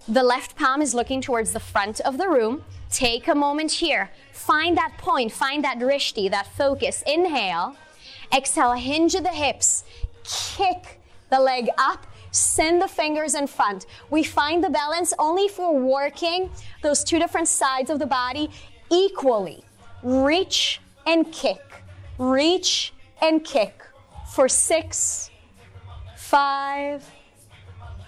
The 0.07 0.23
left 0.23 0.55
palm 0.55 0.83
is 0.83 0.95
looking 0.95 1.23
towards 1.23 1.53
the 1.53 1.61
front 1.61 2.01
of 2.01 2.19
the 2.19 2.29
room. 2.29 2.63
Take 2.91 3.27
a 3.27 3.35
moment 3.35 3.73
here. 3.73 4.11
Find 4.33 4.77
that 4.77 4.93
point, 4.99 5.33
find 5.33 5.65
that 5.65 5.79
drishti, 5.79 6.31
that 6.31 6.47
focus. 6.55 7.03
Inhale. 7.07 7.75
Exhale, 8.35 8.75
hinge 8.75 9.15
the 9.15 9.31
hips. 9.31 9.85
Kick 10.25 11.01
the 11.31 11.41
leg 11.41 11.69
up. 11.79 12.07
Send 12.31 12.83
the 12.83 12.89
fingers 12.89 13.35
in 13.35 13.47
front. 13.47 13.87
We 14.11 14.25
find 14.25 14.63
the 14.63 14.69
balance 14.69 15.15
only 15.19 15.49
for 15.49 15.75
working 15.75 16.51
those 16.83 17.03
two 17.03 17.19
different 17.19 17.49
sides 17.49 17.89
of 17.89 17.99
the 17.99 18.07
body 18.07 18.51
equally. 18.93 19.65
Reach 20.03 20.83
and 21.07 21.33
kick. 21.33 21.63
Reach 22.19 22.93
and 23.23 23.43
kick 23.43 23.86
for 24.37 24.51
six, 24.51 25.31
five, 26.15 27.03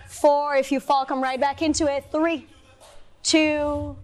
four. 0.09 0.57
If 0.57 0.71
you 0.71 0.79
fall, 0.79 1.07
come 1.07 1.23
right 1.23 1.41
back 1.41 1.63
into 1.63 1.91
it. 1.91 2.05
Three, 2.13 2.47
two, 3.23 3.97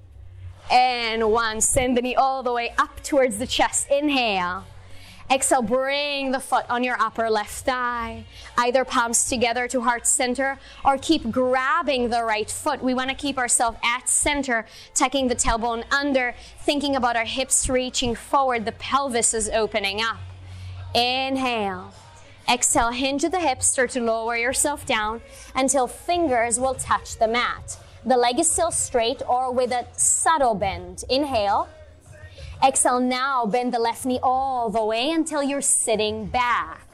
and 0.72 1.30
one. 1.30 1.60
Send 1.60 1.98
the 1.98 2.00
knee 2.00 2.14
all 2.14 2.42
the 2.42 2.50
way 2.50 2.72
up 2.78 3.02
towards 3.02 3.36
the 3.36 3.46
chest. 3.46 3.88
Inhale. 3.90 4.64
Exhale, 5.30 5.60
bring 5.60 6.30
the 6.32 6.40
foot 6.40 6.64
on 6.70 6.82
your 6.82 6.98
upper 6.98 7.28
left 7.28 7.66
thigh, 7.66 8.24
either 8.56 8.86
palms 8.86 9.28
together 9.28 9.68
to 9.68 9.82
heart 9.82 10.06
center, 10.06 10.58
or 10.82 10.96
keep 10.96 11.30
grabbing 11.30 12.08
the 12.08 12.24
right 12.24 12.50
foot. 12.50 12.82
We 12.82 12.94
want 12.94 13.10
to 13.10 13.16
keep 13.16 13.36
ourselves 13.36 13.76
at 13.84 14.08
center, 14.08 14.64
tucking 14.94 15.28
the 15.28 15.36
tailbone 15.36 15.84
under, 15.92 16.34
thinking 16.60 16.96
about 16.96 17.16
our 17.16 17.26
hips 17.26 17.68
reaching 17.68 18.14
forward. 18.14 18.64
The 18.64 18.72
pelvis 18.72 19.34
is 19.34 19.50
opening 19.50 20.00
up. 20.00 20.20
Inhale. 20.94 21.92
Exhale, 22.48 22.90
hinge 22.90 23.24
at 23.24 23.32
the 23.32 23.40
hips, 23.40 23.66
start 23.66 23.90
to 23.90 24.00
lower 24.00 24.36
yourself 24.36 24.84
down 24.84 25.22
until 25.54 25.86
fingers 25.86 26.60
will 26.60 26.74
touch 26.74 27.16
the 27.18 27.28
mat. 27.28 27.78
The 28.04 28.16
leg 28.18 28.38
is 28.38 28.50
still 28.50 28.70
straight 28.70 29.22
or 29.26 29.50
with 29.50 29.72
a 29.72 29.86
subtle 29.92 30.54
bend. 30.54 31.04
Inhale. 31.08 31.68
Exhale, 32.62 33.00
now 33.00 33.46
bend 33.46 33.72
the 33.72 33.78
left 33.78 34.04
knee 34.04 34.20
all 34.22 34.68
the 34.68 34.84
way 34.84 35.10
until 35.10 35.42
you're 35.42 35.62
sitting 35.62 36.26
back. 36.26 36.86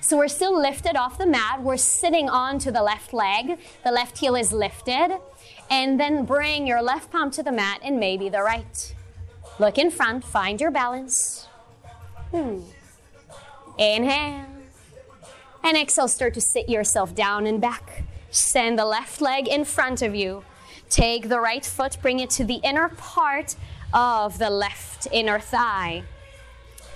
So 0.00 0.16
we're 0.16 0.28
still 0.28 0.56
lifted 0.56 0.94
off 0.94 1.18
the 1.18 1.26
mat. 1.26 1.62
We're 1.62 1.76
sitting 1.76 2.28
onto 2.28 2.70
the 2.70 2.82
left 2.82 3.12
leg. 3.12 3.58
The 3.82 3.90
left 3.90 4.18
heel 4.18 4.36
is 4.36 4.52
lifted. 4.52 5.18
And 5.68 5.98
then 5.98 6.24
bring 6.24 6.64
your 6.64 6.80
left 6.80 7.10
palm 7.10 7.32
to 7.32 7.42
the 7.42 7.50
mat 7.50 7.80
and 7.82 7.98
maybe 7.98 8.28
the 8.28 8.42
right. 8.42 8.94
Look 9.58 9.78
in 9.78 9.90
front, 9.90 10.24
find 10.24 10.60
your 10.60 10.70
balance. 10.70 11.48
Hmm. 12.30 12.60
Inhale. 13.78 14.55
And 15.66 15.76
exhale, 15.76 16.06
start 16.06 16.32
to 16.34 16.40
sit 16.40 16.68
yourself 16.68 17.12
down 17.12 17.44
and 17.44 17.60
back. 17.60 18.04
Send 18.30 18.78
the 18.78 18.84
left 18.84 19.20
leg 19.20 19.48
in 19.48 19.64
front 19.64 20.00
of 20.00 20.14
you. 20.14 20.44
Take 20.88 21.28
the 21.28 21.40
right 21.40 21.66
foot, 21.66 21.98
bring 22.00 22.20
it 22.20 22.30
to 22.38 22.44
the 22.44 22.60
inner 22.62 22.90
part 22.90 23.56
of 23.92 24.38
the 24.38 24.48
left 24.48 25.08
inner 25.10 25.40
thigh. 25.40 26.04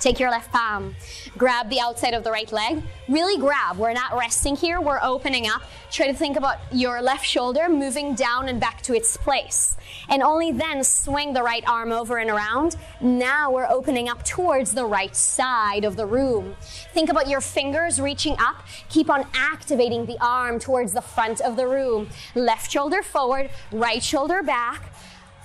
Take 0.01 0.19
your 0.19 0.31
left 0.31 0.51
palm, 0.51 0.97
grab 1.37 1.69
the 1.69 1.79
outside 1.79 2.15
of 2.15 2.25
the 2.25 2.31
right 2.31 2.51
leg. 2.51 2.83
Really 3.07 3.39
grab. 3.39 3.77
We're 3.77 3.93
not 3.93 4.17
resting 4.17 4.57
here, 4.57 4.81
we're 4.81 4.99
opening 5.03 5.47
up. 5.47 5.63
Try 5.91 6.07
to 6.07 6.15
think 6.15 6.39
about 6.39 6.57
your 6.73 7.03
left 7.03 7.27
shoulder 7.27 7.69
moving 7.69 8.15
down 8.15 8.49
and 8.49 8.59
back 8.59 8.81
to 8.83 8.95
its 8.95 9.19
place. 9.19 9.77
And 10.09 10.23
only 10.23 10.53
then 10.53 10.85
swing 10.85 11.35
the 11.35 11.43
right 11.43 11.63
arm 11.69 11.93
over 11.93 12.17
and 12.17 12.31
around. 12.31 12.77
Now 13.03 13.51
we're 13.51 13.69
opening 13.69 14.09
up 14.09 14.25
towards 14.25 14.73
the 14.73 14.87
right 14.87 15.15
side 15.15 15.85
of 15.85 15.97
the 15.97 16.07
room. 16.07 16.57
Think 16.95 17.11
about 17.11 17.29
your 17.29 17.43
fingers 17.43 18.01
reaching 18.01 18.37
up. 18.39 18.65
Keep 18.89 19.11
on 19.11 19.27
activating 19.35 20.07
the 20.07 20.17
arm 20.19 20.59
towards 20.59 20.95
the 20.95 21.03
front 21.03 21.43
of 21.43 21.57
the 21.57 21.69
room. 21.69 22.09
Left 22.35 22.71
shoulder 22.71 23.03
forward, 23.03 23.51
right 23.71 24.03
shoulder 24.03 24.43
back. 24.43 24.95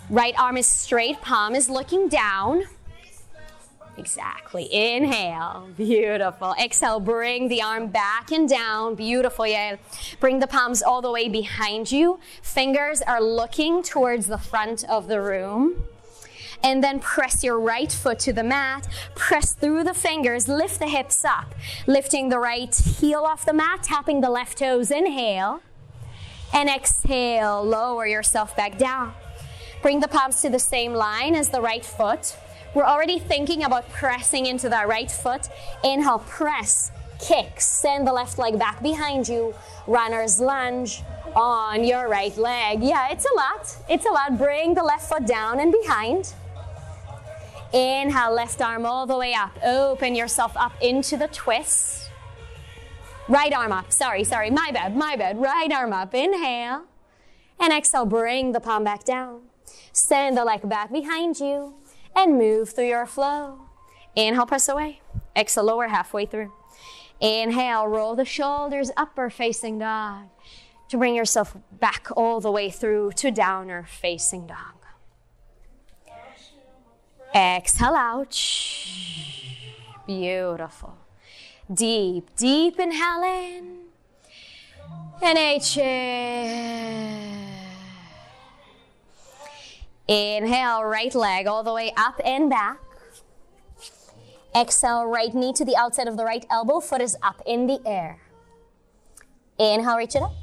Right 0.09 0.35
arm 0.39 0.55
is 0.55 0.67
straight, 0.67 1.19
palm 1.21 1.55
is 1.55 1.69
looking 1.69 2.07
down. 2.07 2.63
Exactly. 3.97 4.67
Inhale. 4.73 5.69
Beautiful. 5.77 6.53
Exhale. 6.61 6.99
Bring 6.99 7.47
the 7.47 7.61
arm 7.61 7.87
back 7.87 8.31
and 8.31 8.47
down. 8.47 8.95
Beautiful. 8.95 9.47
Yeah. 9.47 9.77
Bring 10.19 10.39
the 10.39 10.47
palms 10.47 10.83
all 10.83 11.01
the 11.01 11.11
way 11.11 11.29
behind 11.29 11.91
you. 11.91 12.19
Fingers 12.41 13.01
are 13.01 13.21
looking 13.21 13.83
towards 13.83 14.27
the 14.27 14.37
front 14.37 14.83
of 14.89 15.07
the 15.07 15.21
room. 15.21 15.83
And 16.63 16.83
then 16.83 16.99
press 16.99 17.43
your 17.43 17.59
right 17.59 17.91
foot 17.91 18.19
to 18.19 18.33
the 18.33 18.43
mat. 18.43 18.87
Press 19.13 19.53
through 19.53 19.83
the 19.83 19.93
fingers. 19.93 20.47
Lift 20.47 20.79
the 20.79 20.87
hips 20.87 21.23
up. 21.23 21.53
Lifting 21.87 22.29
the 22.29 22.39
right 22.39 22.75
heel 22.75 23.21
off 23.21 23.45
the 23.45 23.53
mat. 23.53 23.83
Tapping 23.83 24.21
the 24.21 24.29
left 24.29 24.57
toes. 24.57 24.91
Inhale. 24.91 25.61
And 26.53 26.69
exhale. 26.69 27.63
Lower 27.63 28.07
yourself 28.07 28.55
back 28.57 28.77
down. 28.77 29.13
Bring 29.81 29.99
the 29.99 30.07
palms 30.07 30.41
to 30.41 30.49
the 30.49 30.59
same 30.59 30.93
line 30.93 31.35
as 31.35 31.49
the 31.49 31.61
right 31.61 31.85
foot. 31.85 32.35
We're 32.75 32.83
already 32.83 33.19
thinking 33.19 33.63
about 33.63 33.89
pressing 33.89 34.47
into 34.47 34.67
that 34.67 34.89
right 34.89 35.09
foot. 35.09 35.47
Inhale, 35.85 36.19
press, 36.19 36.91
kick, 37.25 37.61
send 37.61 38.05
the 38.05 38.11
left 38.11 38.37
leg 38.37 38.59
back 38.59 38.83
behind 38.83 39.29
you. 39.29 39.55
Runner's 39.87 40.41
lunge 40.41 41.01
on 41.37 41.85
your 41.85 42.09
right 42.09 42.35
leg. 42.35 42.83
Yeah, 42.83 43.07
it's 43.11 43.25
a 43.25 43.33
lot. 43.33 43.77
It's 43.89 44.05
a 44.05 44.09
lot. 44.09 44.37
Bring 44.37 44.73
the 44.73 44.83
left 44.83 45.07
foot 45.07 45.25
down 45.25 45.61
and 45.61 45.71
behind. 45.71 46.33
Inhale, 47.71 48.33
left 48.33 48.61
arm 48.61 48.85
all 48.85 49.05
the 49.05 49.17
way 49.17 49.33
up. 49.33 49.57
Open 49.63 50.13
yourself 50.13 50.51
up 50.57 50.73
into 50.81 51.15
the 51.15 51.29
twist. 51.29 52.09
Right 53.29 53.53
arm 53.53 53.71
up. 53.71 53.93
Sorry, 53.93 54.25
sorry. 54.25 54.49
My 54.49 54.71
bad, 54.73 54.97
my 54.97 55.15
bad. 55.15 55.39
Right 55.39 55.71
arm 55.71 55.93
up. 55.93 56.13
Inhale. 56.13 56.83
And 57.57 57.71
exhale, 57.71 58.05
bring 58.05 58.51
the 58.51 58.59
palm 58.59 58.83
back 58.83 59.05
down. 59.05 59.43
Send 59.93 60.35
the 60.35 60.43
leg 60.43 60.67
back 60.67 60.91
behind 60.91 61.39
you 61.39 61.75
and 62.15 62.37
move 62.37 62.69
through 62.69 62.87
your 62.87 63.05
flow. 63.05 63.61
Inhale, 64.15 64.45
press 64.45 64.69
away. 64.69 65.01
Exhale, 65.35 65.65
lower 65.65 65.87
halfway 65.87 66.25
through. 66.25 66.53
Inhale, 67.19 67.87
roll 67.87 68.15
the 68.15 68.25
shoulders 68.25 68.91
upward 68.97 69.33
facing 69.33 69.79
dog 69.79 70.27
to 70.89 70.97
bring 70.97 71.15
yourself 71.15 71.55
back 71.71 72.07
all 72.15 72.39
the 72.39 72.51
way 72.51 72.69
through 72.69 73.11
to 73.13 73.31
downward 73.31 73.89
facing 73.89 74.47
dog. 74.47 74.75
Exhale 77.33 77.95
out. 77.95 78.39
Beautiful. 80.07 80.97
Deep, 81.73 82.29
deep 82.37 82.79
inhale 82.79 83.23
in. 83.23 83.79
And. 85.21 85.61
Inhale, 90.07 90.83
right 90.83 91.13
leg 91.15 91.47
all 91.47 91.63
the 91.63 91.73
way 91.73 91.91
up 91.97 92.21
and 92.23 92.49
back. 92.49 92.79
Exhale, 94.55 95.05
right 95.05 95.33
knee 95.33 95.51
to 95.53 95.65
the 95.65 95.75
outside 95.75 96.07
of 96.07 96.15
the 96.15 96.23
right 96.23 96.45
elbow, 96.49 96.79
foot 96.79 97.01
is 97.01 97.17
up 97.23 97.41
in 97.45 97.67
the 97.67 97.79
air. 97.85 98.19
Inhale, 99.57 99.97
reach 99.97 100.15
it 100.15 100.21
up. 100.21 100.33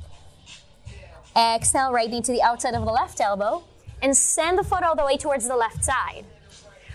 Exhale, 1.36 1.92
right 1.92 2.10
knee 2.10 2.20
to 2.22 2.32
the 2.32 2.42
outside 2.42 2.74
of 2.74 2.84
the 2.84 2.90
left 2.90 3.20
elbow, 3.20 3.62
and 4.02 4.16
send 4.16 4.58
the 4.58 4.64
foot 4.64 4.82
all 4.82 4.96
the 4.96 5.04
way 5.04 5.16
towards 5.16 5.46
the 5.46 5.56
left 5.56 5.84
side. 5.84 6.24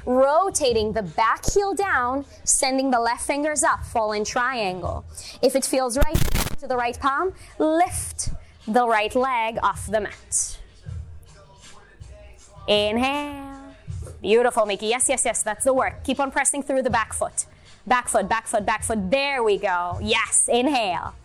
Rotating 0.06 0.94
the 0.94 1.04
back 1.04 1.50
heel 1.50 1.74
down, 1.74 2.26
sending 2.44 2.92
the 2.92 3.00
left 3.00 3.26
fingers 3.26 3.64
up, 3.64 3.84
fall 3.86 4.12
in 4.12 4.24
triangle. 4.24 5.06
If 5.42 5.56
it 5.56 5.66
feels 5.66 5.98
right 5.98 6.18
to 6.60 6.68
the 6.68 6.78
right 6.78 7.00
palm, 7.00 7.34
lift 7.60 8.30
the 8.68 8.88
right 8.88 9.14
leg 9.16 9.58
off 9.64 9.88
the 9.88 10.02
mat. 10.02 10.58
Inhale. 12.68 13.74
Beautiful, 14.22 14.66
Mickey. 14.66 14.88
Yes, 14.88 15.08
yes, 15.10 15.24
yes, 15.26 15.44
that's 15.44 15.64
the 15.64 15.74
work. 15.74 16.04
Keep 16.04 16.20
on 16.20 16.32
pressing 16.32 16.64
through 16.64 16.82
the 16.82 16.90
back 16.90 17.14
foot. 17.14 17.46
Back 17.86 18.10
foot, 18.10 18.28
back 18.28 18.48
foot, 18.48 18.66
back 18.66 18.84
foot. 18.84 19.10
There 19.10 19.44
we 19.44 19.58
go. 19.58 19.98
Yes, 20.02 20.50
inhale. 20.52 21.16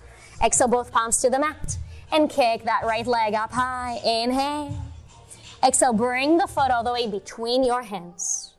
Exhale 0.45 0.68
both 0.68 0.93
palms 0.93 1.20
to 1.22 1.30
the 1.30 1.38
mat 1.38 1.78
and 2.12 2.30
kick 2.30 2.64
that 2.64 2.82
right 2.84 3.07
leg 3.07 3.34
up 3.34 3.53
high. 3.53 3.99
Inhale. 4.05 4.80
Exhale, 5.64 5.93
bring 5.93 6.38
the 6.38 6.47
foot 6.47 6.70
all 6.70 6.84
the 6.84 6.93
way 6.93 7.09
between 7.09 7.64
your 7.64 7.82
hands. 7.82 8.55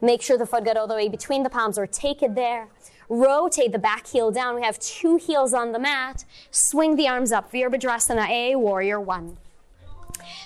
Make 0.00 0.22
sure 0.22 0.38
the 0.38 0.46
foot 0.46 0.64
got 0.64 0.76
all 0.76 0.86
the 0.86 0.94
way 0.94 1.08
between 1.08 1.42
the 1.42 1.50
palms 1.50 1.78
or 1.78 1.86
take 1.86 2.22
it 2.22 2.34
there. 2.34 2.68
Rotate 3.08 3.72
the 3.72 3.78
back 3.78 4.06
heel 4.06 4.30
down. 4.30 4.54
We 4.56 4.62
have 4.62 4.78
two 4.78 5.16
heels 5.16 5.52
on 5.54 5.72
the 5.72 5.78
mat. 5.78 6.24
Swing 6.50 6.96
the 6.96 7.08
arms 7.08 7.32
up. 7.32 7.50
Virabhadrasana 7.52 8.28
A, 8.28 8.56
Warrior 8.56 9.00
One. 9.00 9.38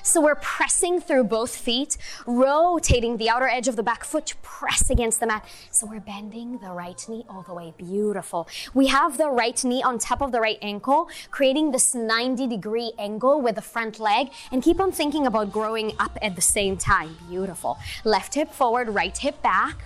So 0.04 0.22
we're 0.22 0.36
pressing 0.36 1.02
through 1.02 1.26
both 1.26 1.56
feet, 1.56 1.98
rotating 2.26 3.18
the 3.18 3.30
outer 3.30 3.48
edge 3.48 3.68
of 3.68 3.76
the 3.76 3.84
back 3.84 4.04
foot 4.04 4.26
to 4.28 4.36
press 4.38 4.90
against 4.90 5.20
the 5.20 5.28
mat. 5.28 5.46
So 5.72 5.86
we're 5.86 6.00
bending 6.00 6.58
the 6.60 6.72
right 6.72 7.02
knee 7.10 7.26
all 7.30 7.44
the 7.44 7.54
way. 7.54 7.74
Beautiful. 7.78 8.48
We 8.74 8.88
have 8.88 9.18
the 9.18 9.30
right 9.30 9.60
knee 9.64 9.84
on 9.84 10.00
top 10.00 10.22
of 10.22 10.32
the 10.32 10.40
right 10.40 10.60
ankle, 10.62 11.10
creating 11.32 11.72
this 11.72 11.94
90 11.94 12.48
degree 12.48 12.94
angle 12.98 13.42
with 13.42 13.56
the 13.56 13.62
front 13.62 14.00
leg, 14.00 14.30
and 14.52 14.64
keep 14.64 14.80
on 14.80 14.92
thinking 14.92 15.28
about 15.28 15.52
growing 15.52 15.92
up 16.00 16.18
at 16.22 16.36
the 16.36 16.42
same 16.42 16.78
time. 16.78 17.18
Beautiful. 17.30 17.78
Left 18.04 18.34
hip 18.36 18.52
forward, 18.52 18.90
right 18.90 19.18
hip 19.18 19.42
back. 19.44 19.78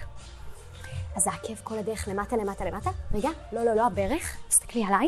אז 1.16 1.28
העקב 1.28 1.56
כל 1.64 1.78
הדרך 1.78 2.08
למטה, 2.08 2.38
למטה, 2.38 2.66
למטה. 2.66 2.90
רגע, 3.14 3.30
לא, 3.52 3.64
לא, 3.64 3.74
לא, 3.74 3.86
הברך. 3.86 4.38
תסתכלי 4.48 4.86
עליי. 4.86 5.08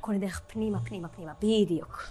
כל 0.00 0.14
הדרך 0.14 0.40
פנימה, 0.46 0.78
פנימה, 0.84 1.08
פנימה. 1.08 1.32
בדיוק. 1.42 2.02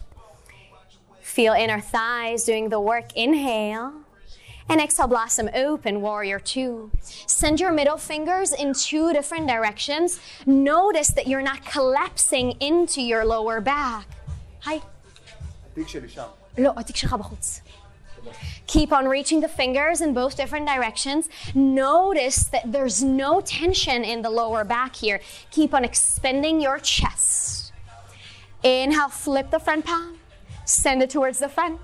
Feel 1.32 1.54
inner 1.54 1.80
thighs 1.80 2.44
doing 2.44 2.70
the 2.70 2.80
work. 2.80 3.16
Inhale. 3.16 3.94
And 4.70 4.82
exhale, 4.82 5.08
blossom 5.08 5.50
open, 5.54 6.02
warrior 6.02 6.40
two. 6.40 6.92
Send 7.02 7.60
your 7.60 7.72
middle 7.72 7.98
fingers 7.98 8.52
in 8.52 8.74
two 8.74 9.14
different 9.14 9.48
directions. 9.48 10.20
Notice 10.46 11.10
that 11.10 11.28
you're 11.28 11.42
not 11.42 11.64
collapsing 11.66 12.52
into 12.60 13.02
your 13.02 13.24
lower 13.26 13.62
back. 13.62 14.06
Hi. 14.62 14.82
לא, 16.58 16.74
התיק 16.78 16.96
שלך 16.96 17.14
בחוץ. 17.14 17.62
Keep 18.68 18.92
on 18.92 19.08
reaching 19.08 19.40
the 19.40 19.48
fingers 19.48 20.02
in 20.02 20.14
both 20.14 20.36
different 20.36 20.68
directions. 20.68 21.30
Notice 21.56 22.44
that 22.46 22.70
there's 22.74 23.02
no 23.04 23.40
tension 23.40 24.04
in 24.04 24.22
the 24.22 24.30
lower 24.30 24.66
back 24.66 24.96
here. 24.96 25.22
Keep 25.52 25.74
on 25.74 25.86
expanding 25.86 26.60
your 26.60 26.78
chest. 26.80 27.72
Inhale, 28.64 29.10
flip 29.10 29.50
the 29.52 29.60
front 29.60 29.86
palm. 29.86 30.18
Send 30.73 31.03
it 31.03 31.11
towards 31.11 31.39
the 31.39 31.49
front. 31.49 31.81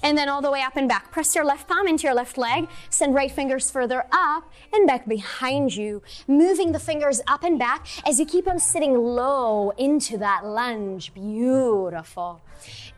And 0.00 0.16
then 0.16 0.28
all 0.28 0.40
the 0.40 0.50
way 0.50 0.62
up 0.62 0.76
and 0.76 0.88
back. 0.88 1.10
Press 1.10 1.34
your 1.34 1.44
left 1.44 1.66
palm 1.66 1.88
into 1.88 2.04
your 2.04 2.14
left 2.14 2.38
leg. 2.38 2.68
Send 2.88 3.14
right 3.14 3.30
fingers 3.30 3.68
further 3.68 4.06
up 4.12 4.48
and 4.72 4.86
back 4.86 5.08
behind 5.08 5.74
you. 5.74 6.02
Moving 6.28 6.70
the 6.70 6.78
fingers 6.78 7.20
up 7.26 7.42
and 7.42 7.58
back 7.58 7.86
as 8.06 8.20
you 8.20 8.26
keep 8.26 8.46
on 8.46 8.60
sitting 8.60 8.94
low 8.94 9.70
into 9.70 10.16
that 10.18 10.44
lunge. 10.46 11.12
Beautiful. 11.14 12.40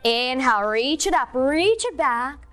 Inhale, 0.03 0.61
reach 0.61 1.07
it 1.07 1.15
up, 1.15 1.29
reach 1.33 1.85
it 1.85 1.97
back. 1.97 2.47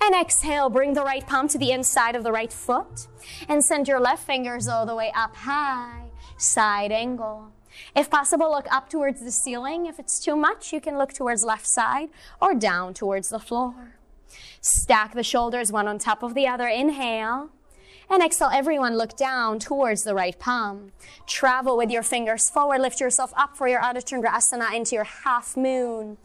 And 0.00 0.14
exhale, 0.14 0.70
bring 0.70 0.94
the 0.94 1.04
right 1.04 1.26
palm 1.26 1.46
to 1.48 1.58
the 1.58 1.72
inside 1.72 2.16
of 2.16 2.24
the 2.24 2.32
right 2.32 2.50
foot. 2.50 3.06
And 3.50 3.62
send 3.62 3.86
your 3.86 4.00
left 4.00 4.24
fingers 4.24 4.66
all 4.66 4.86
the 4.86 4.96
way 4.96 5.12
up 5.14 5.36
high. 5.36 6.04
Side 6.38 6.90
angle. 6.90 7.52
If 7.94 8.10
possible, 8.10 8.50
look 8.50 8.66
up 8.72 8.88
towards 8.88 9.22
the 9.22 9.30
ceiling. 9.30 9.86
If 9.86 9.98
it's 9.98 10.18
too 10.18 10.36
much, 10.36 10.72
you 10.72 10.80
can 10.80 10.98
look 10.98 11.12
towards 11.12 11.44
left 11.44 11.66
side 11.66 12.08
or 12.40 12.54
down 12.54 12.94
towards 12.94 13.28
the 13.28 13.38
floor. 13.38 13.94
Stack 14.60 15.14
the 15.14 15.22
shoulders 15.22 15.72
one 15.72 15.88
on 15.88 15.98
top 15.98 16.22
of 16.22 16.34
the 16.34 16.46
other. 16.46 16.68
Inhale. 16.68 17.50
And 18.08 18.22
exhale, 18.24 18.50
everyone 18.52 18.96
look 18.96 19.16
down 19.16 19.60
towards 19.60 20.02
the 20.02 20.14
right 20.14 20.36
palm. 20.36 20.90
Travel 21.28 21.76
with 21.76 21.90
your 21.90 22.02
fingers 22.02 22.50
forward. 22.50 22.80
Lift 22.80 23.00
yourself 23.00 23.32
up 23.36 23.56
for 23.56 23.68
your 23.68 23.80
Ardha 23.80 24.04
Chandrasana 24.04 24.74
into 24.74 24.96
your 24.96 25.04
half 25.04 25.56
moon. 25.56 26.16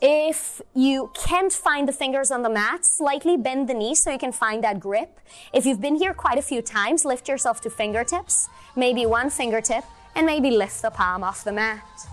If 0.00 0.60
you 0.74 1.10
can't 1.14 1.52
find 1.52 1.88
the 1.88 1.92
fingers 1.92 2.30
on 2.30 2.42
the 2.42 2.50
mat, 2.50 2.84
slightly 2.84 3.36
bend 3.36 3.68
the 3.68 3.74
knees 3.74 4.02
so 4.02 4.12
you 4.12 4.18
can 4.18 4.30
find 4.30 4.62
that 4.62 4.78
grip. 4.78 5.18
If 5.52 5.66
you've 5.66 5.80
been 5.80 5.96
here 5.96 6.14
quite 6.14 6.38
a 6.38 6.42
few 6.42 6.62
times, 6.62 7.04
lift 7.04 7.28
yourself 7.28 7.60
to 7.62 7.70
fingertips, 7.70 8.48
maybe 8.76 9.06
one 9.06 9.28
fingertip, 9.28 9.84
and 10.18 10.26
maybe 10.26 10.50
lift 10.50 10.82
the 10.82 10.90
palm 10.90 11.22
off 11.22 11.44
the 11.44 11.52
mat. 11.52 12.08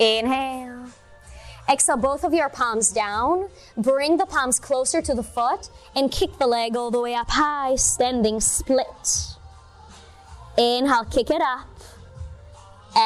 Inhale. 0.00 0.86
Exhale 1.70 1.96
both 1.96 2.24
of 2.24 2.34
your 2.34 2.48
palms 2.48 2.90
down. 2.90 3.48
Bring 3.76 4.16
the 4.16 4.26
palms 4.26 4.58
closer 4.58 5.00
to 5.00 5.14
the 5.14 5.22
foot 5.22 5.70
and 5.94 6.10
kick 6.10 6.38
the 6.38 6.46
leg 6.48 6.74
all 6.74 6.90
the 6.90 7.00
way 7.00 7.14
up 7.14 7.30
high, 7.30 7.76
standing 7.76 8.40
split. 8.40 9.36
Inhale, 10.58 11.04
kick 11.04 11.30
it 11.30 11.40
up. 11.40 11.68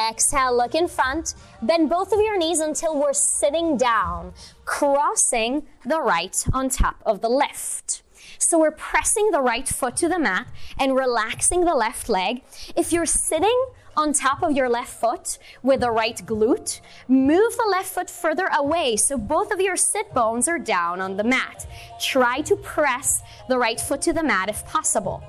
Exhale, 0.09 0.57
look 0.57 0.73
in 0.73 0.87
front. 0.87 1.35
Bend 1.61 1.87
both 1.87 2.11
of 2.11 2.19
your 2.19 2.39
knees 2.39 2.59
until 2.59 2.99
we're 2.99 3.13
sitting 3.13 3.77
down, 3.77 4.33
crossing 4.65 5.67
the 5.85 6.01
right 6.01 6.43
on 6.51 6.69
top 6.69 6.95
of 7.05 7.21
the 7.21 7.29
left. 7.29 8.01
So 8.39 8.59
we're 8.59 8.71
pressing 8.71 9.31
the 9.31 9.41
right 9.41 9.67
foot 9.67 9.95
to 9.97 10.09
the 10.09 10.19
mat 10.19 10.47
and 10.79 10.95
relaxing 10.95 11.65
the 11.65 11.75
left 11.75 12.09
leg. 12.09 12.43
If 12.75 12.91
you're 12.91 13.05
sitting 13.05 13.65
on 13.95 14.13
top 14.13 14.43
of 14.43 14.51
your 14.51 14.69
left 14.69 14.93
foot 14.93 15.39
with 15.63 15.79
the 15.79 15.91
right 15.91 16.17
glute, 16.25 16.79
move 17.07 17.57
the 17.57 17.67
left 17.69 17.89
foot 17.89 18.09
further 18.09 18.47
away 18.55 18.95
so 18.95 19.17
both 19.17 19.51
of 19.51 19.59
your 19.59 19.75
sit 19.75 20.13
bones 20.13 20.47
are 20.47 20.59
down 20.59 21.01
on 21.01 21.17
the 21.17 21.23
mat. 21.23 21.65
Try 21.99 22.41
to 22.41 22.55
press 22.55 23.21
the 23.49 23.57
right 23.57 23.79
foot 23.79 24.01
to 24.03 24.13
the 24.13 24.23
mat 24.23 24.49
if 24.49 24.65
possible. 24.65 25.23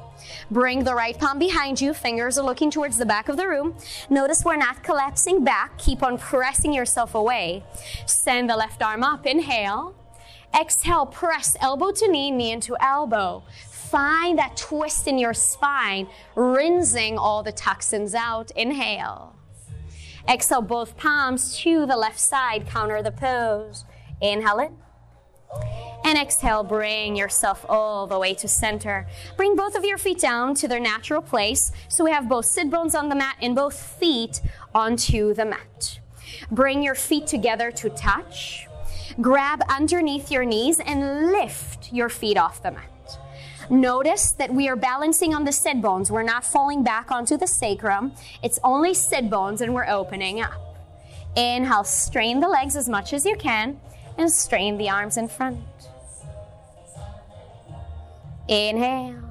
Bring 0.50 0.84
the 0.84 0.94
right 0.94 1.18
palm 1.18 1.38
behind 1.38 1.80
you, 1.80 1.94
fingers 1.94 2.38
are 2.38 2.44
looking 2.44 2.70
towards 2.70 2.98
the 2.98 3.06
back 3.06 3.28
of 3.28 3.36
the 3.36 3.48
room. 3.48 3.76
Notice 4.10 4.44
we're 4.44 4.56
not 4.56 4.82
collapsing 4.82 5.44
back, 5.44 5.78
keep 5.78 6.02
on 6.02 6.18
pressing 6.18 6.72
yourself 6.72 7.14
away. 7.14 7.62
Send 8.06 8.50
the 8.50 8.56
left 8.56 8.82
arm 8.82 9.02
up, 9.02 9.26
inhale. 9.26 9.94
Exhale, 10.54 11.06
press 11.06 11.56
elbow 11.60 11.92
to 11.92 12.08
knee, 12.08 12.30
knee 12.30 12.52
into 12.52 12.76
elbow. 12.80 13.42
Find 13.70 14.38
that 14.38 14.56
twist 14.56 15.06
in 15.06 15.18
your 15.18 15.34
spine, 15.34 16.08
rinsing 16.34 17.16
all 17.16 17.42
the 17.42 17.52
toxins 17.52 18.14
out. 18.14 18.50
Inhale. 18.52 19.34
Exhale, 20.28 20.62
both 20.62 20.96
palms 20.96 21.56
to 21.58 21.86
the 21.86 21.96
left 21.96 22.20
side, 22.20 22.66
counter 22.66 23.02
the 23.02 23.12
pose. 23.12 23.84
Inhale 24.20 24.58
it. 24.60 24.72
And 26.04 26.18
exhale, 26.18 26.62
bring 26.62 27.16
yourself 27.16 27.64
all 27.68 28.06
the 28.06 28.18
way 28.18 28.34
to 28.34 28.48
center. 28.48 29.06
Bring 29.36 29.56
both 29.56 29.74
of 29.74 29.84
your 29.84 29.98
feet 29.98 30.20
down 30.20 30.54
to 30.56 30.68
their 30.68 30.80
natural 30.80 31.22
place. 31.22 31.72
So 31.88 32.04
we 32.04 32.10
have 32.10 32.28
both 32.28 32.44
sit 32.44 32.70
bones 32.70 32.94
on 32.94 33.08
the 33.08 33.14
mat 33.14 33.36
and 33.40 33.54
both 33.54 33.78
feet 33.78 34.40
onto 34.74 35.34
the 35.34 35.44
mat. 35.44 36.00
Bring 36.50 36.82
your 36.82 36.94
feet 36.94 37.26
together 37.26 37.70
to 37.72 37.90
touch. 37.90 38.67
Grab 39.20 39.62
underneath 39.68 40.30
your 40.30 40.44
knees 40.44 40.80
and 40.80 41.32
lift 41.32 41.92
your 41.92 42.08
feet 42.08 42.36
off 42.36 42.62
the 42.62 42.70
mat. 42.70 43.18
Notice 43.70 44.32
that 44.32 44.54
we 44.54 44.68
are 44.68 44.76
balancing 44.76 45.34
on 45.34 45.44
the 45.44 45.52
sit 45.52 45.82
bones. 45.82 46.10
We're 46.10 46.22
not 46.22 46.44
falling 46.44 46.84
back 46.84 47.10
onto 47.10 47.36
the 47.36 47.46
sacrum. 47.46 48.12
It's 48.42 48.58
only 48.64 48.94
sit 48.94 49.28
bones 49.28 49.60
and 49.60 49.74
we're 49.74 49.88
opening 49.88 50.40
up. 50.40 50.76
Inhale, 51.36 51.84
strain 51.84 52.40
the 52.40 52.48
legs 52.48 52.76
as 52.76 52.88
much 52.88 53.12
as 53.12 53.26
you 53.26 53.36
can 53.36 53.80
and 54.16 54.32
strain 54.32 54.78
the 54.78 54.88
arms 54.88 55.16
in 55.16 55.28
front. 55.28 55.58
Inhale. 58.48 59.22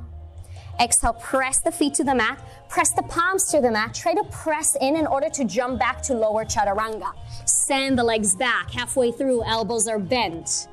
Exhale, 0.80 1.14
press 1.14 1.60
the 1.60 1.72
feet 1.72 1.96
to 1.96 2.04
the 2.04 2.14
mat. 2.14 2.40
Press 2.70 2.92
the 2.92 3.04
palms 3.04 3.46
to 3.46 3.62
the 3.62 3.72
mat. 3.72 3.94
Try 3.94 4.14
to 4.14 4.24
press 4.26 4.76
in 4.82 4.96
in 4.96 5.08
order 5.08 5.30
to 5.30 5.46
jump 5.46 5.80
back 5.80 6.02
to 6.04 6.14
lower 6.14 6.46
chaturanga. 6.46 7.14
Send 7.48 7.98
the 7.98 8.04
legs 8.04 8.36
back. 8.36 8.72
Halfway 8.72 9.12
through, 9.12 9.44
elbows 9.46 9.88
are 9.88 10.00
bent. 10.00 10.68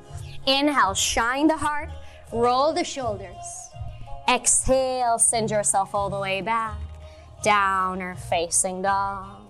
Inhale, 0.45 0.93
shine 0.93 1.47
the 1.47 1.57
heart. 1.57 1.89
Roll 2.31 2.73
the 2.73 2.83
shoulders. 2.83 3.69
Exhale, 4.27 5.17
send 5.19 5.51
yourself 5.51 5.95
all 5.95 6.09
the 6.09 6.19
way 6.19 6.41
back. 6.41 6.77
Downward 7.43 8.17
facing 8.17 8.81
dog. 8.81 9.41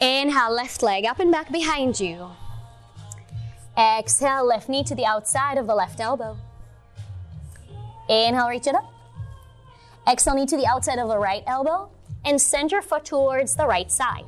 Inhale, 0.00 0.52
left 0.52 0.82
leg 0.82 1.04
up 1.06 1.18
and 1.18 1.30
back 1.30 1.50
behind 1.50 1.98
you. 1.98 2.28
Exhale, 3.78 4.44
left 4.44 4.68
knee 4.68 4.84
to 4.84 4.94
the 4.94 5.06
outside 5.06 5.58
of 5.58 5.66
the 5.66 5.74
left 5.74 6.00
elbow. 6.00 6.36
Inhale, 8.08 8.48
reach 8.48 8.66
it 8.66 8.74
up. 8.74 8.91
Exhale, 10.08 10.34
knee 10.34 10.46
to 10.46 10.56
the 10.56 10.66
outside 10.66 10.98
of 10.98 11.08
the 11.08 11.18
right 11.18 11.44
elbow 11.46 11.90
and 12.24 12.40
send 12.40 12.72
your 12.72 12.82
foot 12.82 13.04
towards 13.04 13.56
the 13.56 13.66
right 13.66 13.90
side. 13.90 14.24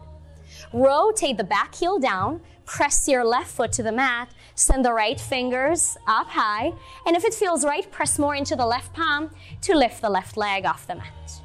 Rotate 0.72 1.36
the 1.36 1.44
back 1.44 1.74
heel 1.74 1.98
down, 1.98 2.40
press 2.64 3.08
your 3.08 3.24
left 3.24 3.50
foot 3.50 3.72
to 3.72 3.82
the 3.82 3.92
mat, 3.92 4.28
send 4.54 4.84
the 4.84 4.92
right 4.92 5.20
fingers 5.20 5.96
up 6.06 6.28
high, 6.28 6.72
and 7.06 7.16
if 7.16 7.24
it 7.24 7.34
feels 7.34 7.64
right, 7.64 7.90
press 7.90 8.18
more 8.18 8.34
into 8.34 8.56
the 8.56 8.66
left 8.66 8.92
palm 8.92 9.30
to 9.62 9.76
lift 9.76 10.00
the 10.00 10.10
left 10.10 10.36
leg 10.36 10.64
off 10.64 10.86
the 10.86 10.94
mat. 10.94 11.40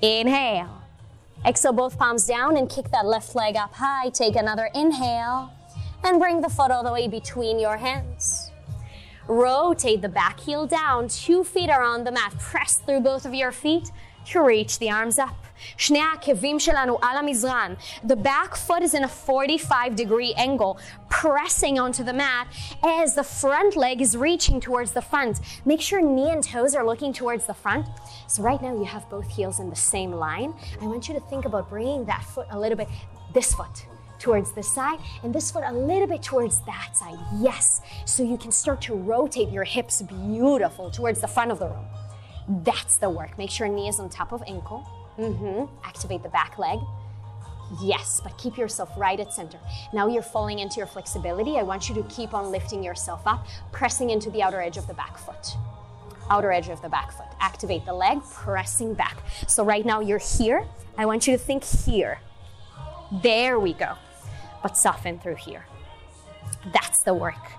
Inhale. 0.00 0.82
Exhale 1.44 1.72
both 1.72 1.98
palms 1.98 2.26
down 2.26 2.56
and 2.56 2.68
kick 2.68 2.90
that 2.90 3.06
left 3.06 3.34
leg 3.34 3.56
up 3.56 3.74
high. 3.74 4.08
Take 4.10 4.36
another 4.36 4.68
inhale 4.74 5.52
and 6.04 6.18
bring 6.18 6.40
the 6.40 6.48
foot 6.48 6.70
all 6.70 6.84
the 6.84 6.92
way 6.92 7.08
between 7.08 7.58
your 7.58 7.76
hands. 7.76 8.41
Rotate 9.27 10.01
the 10.01 10.09
back 10.09 10.39
heel 10.39 10.65
down, 10.65 11.09
two 11.09 11.43
feet 11.43 11.69
are 11.69 11.83
on 11.83 12.05
the 12.05 12.11
mat. 12.11 12.33
Press 12.39 12.77
through 12.77 13.01
both 13.01 13.25
of 13.25 13.33
your 13.33 13.51
feet 13.51 13.91
to 14.31 14.41
reach 14.41 14.79
the 14.79 14.89
arms 14.89 15.19
up. 15.19 15.35
שני 15.77 15.99
העקבים 15.99 16.59
שלנו 16.59 16.97
על 17.01 17.17
המזרן. 17.17 17.73
The 18.03 18.15
back 18.15 18.55
foot 18.55 18.83
is 18.83 18.93
in 18.93 19.03
a 19.03 19.07
45 19.07 19.95
degree 19.95 20.33
angle, 20.37 20.77
pressing 21.09 21.79
onto 21.79 22.03
the 22.03 22.13
mat 22.13 22.47
as 22.83 23.15
the 23.15 23.23
front 23.23 23.75
leg 23.75 24.01
is 24.01 24.15
reaching 24.15 24.61
towards 24.61 24.91
the 24.91 25.01
front. 25.01 25.39
Make 25.65 25.81
sure 25.81 26.01
knee 26.01 26.31
and 26.31 26.43
toes 26.43 26.75
are 26.75 26.85
looking 26.85 27.11
towards 27.11 27.45
the 27.45 27.53
front. 27.53 27.85
So 28.27 28.43
right 28.43 28.61
now 28.61 28.73
you 28.77 28.85
have 28.85 29.09
both 29.09 29.27
heels 29.35 29.59
in 29.59 29.69
the 29.69 29.81
same 29.93 30.11
line. 30.11 30.53
I 30.81 30.85
want 30.85 31.07
you 31.07 31.13
to 31.15 31.23
think 31.31 31.45
about 31.45 31.69
bringing 31.69 32.05
that 32.05 32.23
foot 32.23 32.47
a 32.51 32.59
little 32.59 32.77
bit, 32.77 32.89
this 33.33 33.53
foot 33.53 33.87
towards 34.22 34.52
this 34.52 34.72
side 34.72 34.98
and 35.24 35.34
this 35.34 35.50
foot 35.50 35.64
a 35.66 35.72
little 35.72 36.06
bit 36.06 36.22
towards 36.22 36.60
that 36.62 36.96
side. 36.96 37.18
Yes. 37.38 37.82
So 38.06 38.22
you 38.22 38.38
can 38.38 38.52
start 38.52 38.80
to 38.82 38.94
rotate 38.94 39.50
your 39.50 39.64
hips 39.64 40.00
beautiful 40.00 40.90
towards 40.90 41.20
the 41.20 41.28
front 41.28 41.50
of 41.50 41.58
the 41.58 41.66
room. 41.66 41.84
That's 42.64 42.96
the 42.96 43.10
work. 43.10 43.36
Make 43.36 43.50
sure 43.50 43.68
knee 43.68 43.88
is 43.88 43.98
on 43.98 44.08
top 44.08 44.32
of 44.32 44.42
ankle. 44.46 44.88
Mm-hmm. 45.18 45.74
Activate 45.84 46.22
the 46.22 46.28
back 46.28 46.58
leg. 46.58 46.78
Yes, 47.82 48.20
but 48.22 48.36
keep 48.38 48.56
yourself 48.56 48.90
right 48.96 49.18
at 49.18 49.32
center. 49.32 49.58
Now 49.92 50.06
you're 50.06 50.22
falling 50.22 50.58
into 50.58 50.76
your 50.76 50.86
flexibility. 50.86 51.56
I 51.56 51.62
want 51.62 51.88
you 51.88 51.94
to 51.96 52.02
keep 52.04 52.34
on 52.34 52.50
lifting 52.50 52.82
yourself 52.82 53.22
up, 53.26 53.46
pressing 53.72 54.10
into 54.10 54.30
the 54.30 54.42
outer 54.42 54.60
edge 54.60 54.76
of 54.76 54.86
the 54.86 54.94
back 54.94 55.16
foot. 55.16 55.56
Outer 56.30 56.52
edge 56.52 56.68
of 56.68 56.80
the 56.82 56.88
back 56.88 57.12
foot. 57.12 57.26
Activate 57.40 57.84
the 57.86 57.94
leg, 57.94 58.18
pressing 58.30 58.94
back. 58.94 59.16
So 59.48 59.64
right 59.64 59.84
now 59.84 60.00
you're 60.00 60.18
here. 60.18 60.66
I 60.96 61.06
want 61.06 61.26
you 61.26 61.32
to 61.32 61.38
think 61.38 61.64
here. 61.64 62.20
There 63.22 63.58
we 63.58 63.72
go 63.72 63.96
but 64.62 64.76
soften 64.76 65.18
through 65.18 65.36
here. 65.36 65.66
That's 66.72 67.02
the 67.02 67.14
work. 67.14 67.52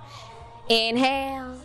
Inhale. 0.70 1.60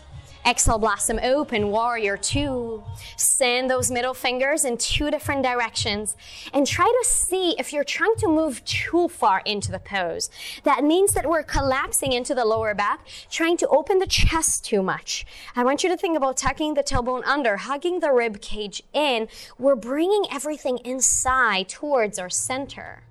Exhale, 0.47 0.79
blossom 0.79 1.19
open, 1.23 1.69
warrior 1.69 2.17
two. 2.17 2.83
Send 3.17 3.69
those 3.69 3.91
middle 3.91 4.15
fingers 4.15 4.65
in 4.65 4.79
two 4.79 5.11
different 5.11 5.43
directions 5.43 6.17
and 6.55 6.67
try 6.67 6.87
to 6.87 7.07
see 7.07 7.55
if 7.59 7.71
you're 7.71 7.85
trying 7.85 8.15
to 8.17 8.29
move 8.29 8.65
too 8.65 9.09
far 9.09 9.43
into 9.45 9.71
the 9.71 9.79
pose. 9.79 10.31
That 10.63 10.85
means 10.85 11.13
that 11.13 11.29
we're 11.29 11.43
collapsing 11.43 12.13
into 12.13 12.35
the 12.35 12.47
lower 12.47 12.75
back, 12.75 13.07
trying 13.31 13.59
to 13.59 13.69
open 13.69 13.99
the 13.99 14.07
chest 14.07 14.65
too 14.65 14.83
much. 14.83 15.27
I 15.55 15.65
want 15.65 15.83
you 15.83 15.91
to 15.91 15.99
think 15.99 16.17
about 16.17 16.39
tucking 16.39 16.75
the 16.75 16.83
tailbone 16.83 17.27
under, 17.27 17.59
hugging 17.59 18.01
the 18.01 18.13
rib 18.13 18.41
cage 18.41 18.83
in. 18.95 19.29
We're 19.59 19.77
bringing 19.77 20.25
everything 20.33 20.79
inside 20.79 21.69
towards 21.69 22.19
our 22.19 22.31
center. 22.31 23.03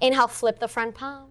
Inhale, 0.00 0.28
flip 0.28 0.60
the 0.60 0.68
front 0.68 0.94
palm 0.94 1.30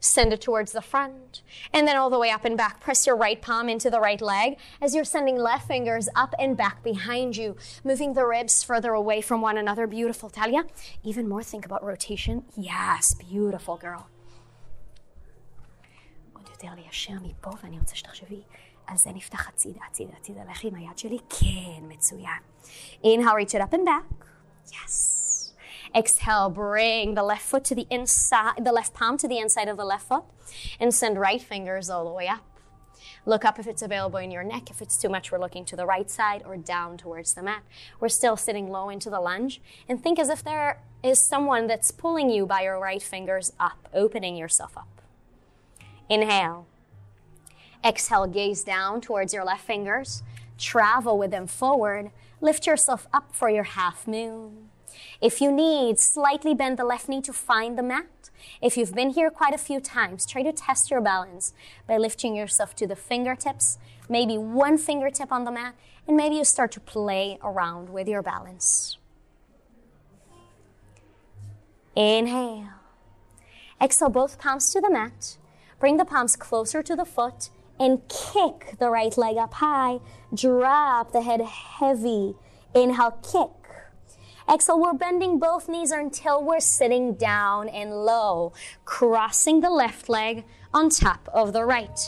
send 0.00 0.32
it 0.32 0.40
towards 0.40 0.72
the 0.72 0.82
front, 0.82 1.42
and 1.72 1.86
then 1.86 1.96
all 1.96 2.10
the 2.10 2.18
way 2.18 2.30
up 2.30 2.44
and 2.44 2.56
back. 2.56 2.80
Press 2.80 3.06
your 3.06 3.16
right 3.16 3.40
palm 3.40 3.68
into 3.68 3.90
the 3.90 4.00
right 4.00 4.20
leg 4.20 4.56
as 4.80 4.94
you're 4.94 5.04
sending 5.04 5.36
left 5.36 5.66
fingers 5.66 6.08
up 6.14 6.34
and 6.38 6.56
back 6.56 6.82
behind 6.82 7.36
you, 7.36 7.56
moving 7.84 8.14
the 8.14 8.26
ribs 8.26 8.62
further 8.62 8.92
away 8.92 9.20
from 9.20 9.40
one 9.40 9.56
another. 9.56 9.86
Beautiful, 9.86 10.28
Talia. 10.30 10.64
Even 11.04 11.28
more, 11.28 11.42
think 11.42 11.64
about 11.64 11.84
rotation. 11.84 12.44
Yes, 12.56 13.14
beautiful, 13.14 13.76
girl. 13.76 14.02
עוד 16.32 16.48
יותר 16.48 16.68
ליישר 16.74 17.14
מפה, 17.22 17.50
ואני 17.62 17.78
רוצה 17.78 17.96
שתחשבי, 17.96 18.42
אז 18.86 18.98
זה 18.98 19.10
נפתח 19.10 19.48
הצידה, 19.48 19.80
הצידה, 19.90 20.12
הצידה, 20.16 20.40
לכי 20.50 20.68
עם 20.68 20.74
היד 20.74 20.98
שלי, 20.98 21.18
כן, 21.28 21.82
מצוין. 21.88 22.42
Inhale, 23.02 23.34
reach 23.34 23.54
it 23.54 23.60
up 23.60 23.72
and 23.72 23.84
back. 23.84 24.26
Yes. 24.66 25.15
Exhale, 25.97 26.51
bring 26.51 27.15
the 27.15 27.23
left 27.23 27.41
foot 27.41 27.63
to 27.65 27.75
the 27.75 27.87
inside, 27.89 28.63
the 28.63 28.71
left 28.71 28.93
palm 28.93 29.17
to 29.17 29.27
the 29.27 29.39
inside 29.39 29.67
of 29.67 29.77
the 29.77 29.85
left 29.85 30.07
foot, 30.07 30.25
and 30.79 30.93
send 30.93 31.19
right 31.19 31.41
fingers 31.41 31.89
all 31.89 32.05
the 32.05 32.11
way 32.11 32.27
up. 32.27 32.45
Look 33.25 33.43
up 33.43 33.57
if 33.57 33.67
it's 33.67 33.81
available 33.81 34.19
in 34.19 34.29
your 34.29 34.43
neck. 34.43 34.69
If 34.69 34.81
it's 34.81 34.97
too 35.01 35.09
much, 35.09 35.31
we're 35.31 35.39
looking 35.39 35.65
to 35.65 35.75
the 35.75 35.87
right 35.87 36.09
side 36.09 36.43
or 36.45 36.55
down 36.55 36.97
towards 36.97 37.33
the 37.33 37.41
mat. 37.41 37.63
We're 37.99 38.09
still 38.09 38.37
sitting 38.37 38.69
low 38.69 38.89
into 38.89 39.09
the 39.09 39.19
lunge. 39.19 39.59
And 39.89 40.01
think 40.01 40.19
as 40.19 40.29
if 40.29 40.43
there 40.43 40.79
is 41.03 41.27
someone 41.27 41.67
that's 41.67 41.91
pulling 41.91 42.29
you 42.29 42.45
by 42.45 42.61
your 42.61 42.79
right 42.79 43.01
fingers 43.01 43.51
up, 43.59 43.89
opening 43.93 44.37
yourself 44.37 44.77
up. 44.77 45.01
Inhale. 46.09 46.67
Exhale, 47.83 48.27
gaze 48.27 48.63
down 48.63 49.01
towards 49.01 49.33
your 49.33 49.43
left 49.43 49.65
fingers. 49.65 50.23
Travel 50.57 51.17
with 51.17 51.31
them 51.31 51.47
forward. 51.47 52.11
Lift 52.39 52.65
yourself 52.65 53.07
up 53.11 53.35
for 53.35 53.49
your 53.49 53.63
half 53.63 54.07
moon. 54.07 54.69
If 55.21 55.41
you 55.41 55.51
need, 55.51 55.99
slightly 55.99 56.53
bend 56.53 56.77
the 56.77 56.85
left 56.85 57.09
knee 57.09 57.21
to 57.21 57.33
find 57.33 57.77
the 57.77 57.83
mat. 57.83 58.29
If 58.61 58.77
you've 58.77 58.93
been 58.93 59.11
here 59.11 59.29
quite 59.29 59.53
a 59.53 59.57
few 59.57 59.79
times, 59.79 60.25
try 60.25 60.43
to 60.43 60.51
test 60.51 60.91
your 60.91 61.01
balance 61.01 61.53
by 61.87 61.97
lifting 61.97 62.35
yourself 62.35 62.75
to 62.77 62.87
the 62.87 62.95
fingertips, 62.95 63.77
maybe 64.09 64.37
one 64.37 64.77
fingertip 64.77 65.31
on 65.31 65.43
the 65.43 65.51
mat, 65.51 65.75
and 66.07 66.15
maybe 66.15 66.35
you 66.35 66.45
start 66.45 66.71
to 66.73 66.79
play 66.79 67.37
around 67.43 67.89
with 67.89 68.07
your 68.07 68.21
balance. 68.21 68.97
Inhale. 71.95 72.69
Exhale 73.81 74.09
both 74.09 74.39
palms 74.39 74.71
to 74.71 74.79
the 74.79 74.89
mat. 74.89 75.37
Bring 75.79 75.97
the 75.97 76.05
palms 76.05 76.35
closer 76.35 76.81
to 76.83 76.95
the 76.95 77.05
foot 77.05 77.49
and 77.79 78.01
kick 78.07 78.75
the 78.79 78.89
right 78.89 79.15
leg 79.17 79.37
up 79.37 79.55
high. 79.55 79.99
Drop 80.33 81.11
the 81.11 81.21
head 81.21 81.41
heavy. 81.41 82.35
Inhale, 82.73 83.19
kick. 83.23 83.66
Exhale, 84.51 84.79
we're 84.79 84.93
bending 84.93 85.39
both 85.39 85.67
knees 85.67 85.91
until 85.91 86.41
we're 86.41 86.61
sitting 86.61 87.15
down 87.15 87.67
and 87.67 88.05
low, 88.05 88.53
crossing 88.85 89.59
the 89.59 89.69
left 89.69 90.07
leg 90.07 90.45
on 90.73 90.89
top 90.89 91.27
of 91.33 91.51
the 91.51 91.65
right. 91.65 91.99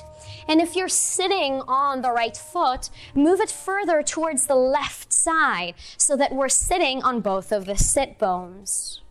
And 0.47 0.61
if 0.61 0.75
you're 0.75 0.87
sitting 0.87 1.61
on 1.67 2.01
the 2.01 2.11
right 2.11 2.35
foot, 2.35 2.89
move 3.13 3.41
it 3.41 3.51
further 3.51 4.01
towards 4.01 4.47
the 4.47 4.55
left 4.55 5.11
side 5.11 5.73
so 5.97 6.15
that 6.15 6.33
we're 6.33 6.49
sitting 6.49 7.03
on 7.03 7.19
both 7.19 7.51
of 7.51 7.65
the 7.65 7.75
sit 7.75 8.17
bones. 8.17 9.01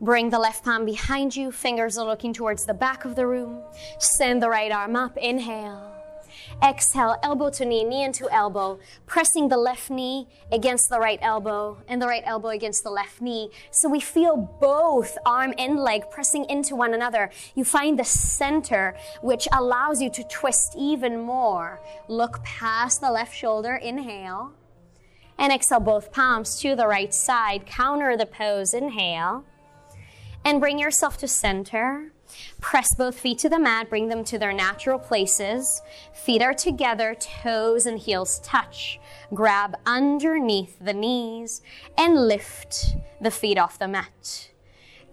Bring 0.00 0.30
the 0.30 0.38
left 0.38 0.64
palm 0.64 0.84
behind 0.84 1.34
you, 1.34 1.50
fingers 1.50 1.96
are 1.96 2.06
looking 2.06 2.32
towards 2.32 2.66
the 2.66 2.74
back 2.74 3.04
of 3.04 3.16
the 3.16 3.26
room. 3.26 3.62
Send 3.98 4.42
the 4.42 4.50
right 4.50 4.70
arm 4.70 4.94
up, 4.94 5.16
inhale. 5.16 5.95
Exhale, 6.62 7.16
elbow 7.22 7.50
to 7.50 7.66
knee, 7.66 7.84
knee 7.84 8.02
into 8.02 8.30
elbow, 8.30 8.78
pressing 9.04 9.48
the 9.48 9.58
left 9.58 9.90
knee 9.90 10.26
against 10.50 10.88
the 10.88 10.98
right 10.98 11.18
elbow 11.20 11.76
and 11.86 12.00
the 12.00 12.06
right 12.06 12.22
elbow 12.24 12.48
against 12.48 12.82
the 12.82 12.90
left 12.90 13.20
knee. 13.20 13.50
So 13.70 13.90
we 13.90 14.00
feel 14.00 14.36
both 14.60 15.18
arm 15.26 15.52
and 15.58 15.78
leg 15.78 16.10
pressing 16.10 16.46
into 16.48 16.74
one 16.74 16.94
another. 16.94 17.30
You 17.54 17.64
find 17.64 17.98
the 17.98 18.04
center, 18.04 18.96
which 19.20 19.46
allows 19.52 20.00
you 20.00 20.10
to 20.10 20.24
twist 20.24 20.74
even 20.78 21.20
more. 21.20 21.80
Look 22.08 22.42
past 22.42 23.02
the 23.02 23.10
left 23.10 23.36
shoulder, 23.36 23.76
inhale. 23.76 24.52
And 25.38 25.52
exhale 25.52 25.80
both 25.80 26.10
palms 26.10 26.58
to 26.60 26.74
the 26.74 26.86
right 26.86 27.12
side. 27.12 27.66
Counter 27.66 28.16
the 28.16 28.24
pose, 28.24 28.72
inhale. 28.72 29.44
And 30.42 30.58
bring 30.58 30.78
yourself 30.78 31.18
to 31.18 31.28
center. 31.28 32.12
Press 32.60 32.94
both 32.94 33.18
feet 33.18 33.38
to 33.38 33.48
the 33.48 33.58
mat, 33.58 33.88
bring 33.88 34.08
them 34.08 34.24
to 34.24 34.38
their 34.38 34.52
natural 34.52 34.98
places. 34.98 35.82
Feet 36.12 36.42
are 36.42 36.54
together, 36.54 37.14
toes 37.14 37.86
and 37.86 37.98
heels 37.98 38.40
touch. 38.40 38.98
Grab 39.34 39.76
underneath 39.84 40.76
the 40.80 40.94
knees 40.94 41.62
and 41.96 42.26
lift 42.26 42.96
the 43.20 43.30
feet 43.30 43.58
off 43.58 43.78
the 43.78 43.88
mat. 43.88 44.50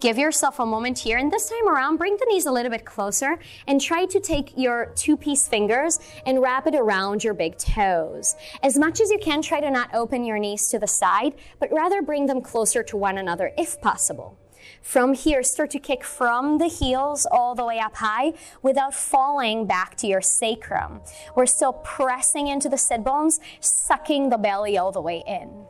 Give 0.03 0.17
yourself 0.17 0.59
a 0.59 0.65
moment 0.65 0.99
here, 0.99 1.17
and 1.17 1.31
this 1.31 1.49
time 1.49 1.65
around, 1.65 1.95
bring 1.95 2.17
the 2.17 2.25
knees 2.25 2.45
a 2.45 2.51
little 2.51 2.69
bit 2.69 2.83
closer 2.83 3.39
and 3.67 3.79
try 3.79 4.05
to 4.07 4.19
take 4.19 4.51
your 4.57 4.91
two 4.97 5.15
peace 5.15 5.47
fingers 5.47 5.97
and 6.25 6.41
wrap 6.41 6.67
it 6.67 6.75
around 6.75 7.23
your 7.23 7.33
big 7.33 7.57
toes. 7.57 8.35
As 8.61 8.77
much 8.77 8.99
as 8.99 9.09
you 9.11 9.17
can, 9.17 9.41
try 9.41 9.61
to 9.61 9.71
not 9.71 9.95
open 9.95 10.25
your 10.25 10.39
knees 10.39 10.67
to 10.71 10.77
the 10.77 10.89
side, 10.89 11.35
but 11.57 11.71
rather 11.71 12.01
bring 12.01 12.25
them 12.25 12.41
closer 12.41 12.83
to 12.83 12.97
one 12.97 13.17
another 13.17 13.53
if 13.57 13.79
possible. 13.79 14.37
From 14.83 15.13
here, 15.13 15.43
start 15.43 15.71
to 15.71 15.79
kick 15.79 16.03
from 16.03 16.57
the 16.57 16.67
heels 16.67 17.25
all 17.31 17.55
the 17.55 17.63
way 17.65 17.79
up 17.79 17.95
high 17.95 18.33
without 18.61 18.93
falling 18.93 19.65
back 19.65 19.95
to 19.97 20.07
your 20.07 20.21
sacrum. 20.21 20.99
We're 21.35 21.45
still 21.45 21.71
pressing 21.71 22.47
into 22.47 22.67
the 22.67 22.77
sit 22.77 23.01
bones, 23.01 23.39
sucking 23.61 24.29
the 24.29 24.37
belly 24.37 24.77
all 24.77 24.91
the 24.91 25.01
way 25.01 25.23
in. 25.25 25.65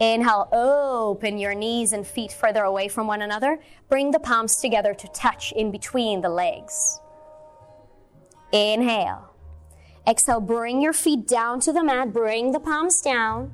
Inhale, 0.00 0.48
open 0.50 1.38
your 1.38 1.54
knees 1.54 1.92
and 1.92 2.04
feet 2.04 2.32
further 2.32 2.64
away 2.64 2.88
from 2.88 3.06
one 3.06 3.22
another. 3.22 3.60
Bring 3.88 4.10
the 4.10 4.18
palms 4.18 4.56
together 4.56 4.92
to 4.92 5.08
touch 5.08 5.52
in 5.52 5.70
between 5.70 6.22
the 6.22 6.28
legs. 6.28 7.00
Inhale. 8.50 9.32
Exhale, 10.06 10.40
bring 10.40 10.80
your 10.82 10.92
feet 10.92 11.28
down 11.28 11.60
to 11.60 11.72
the 11.72 11.84
mat, 11.84 12.12
bring 12.12 12.50
the 12.50 12.58
palms 12.58 13.00
down. 13.00 13.52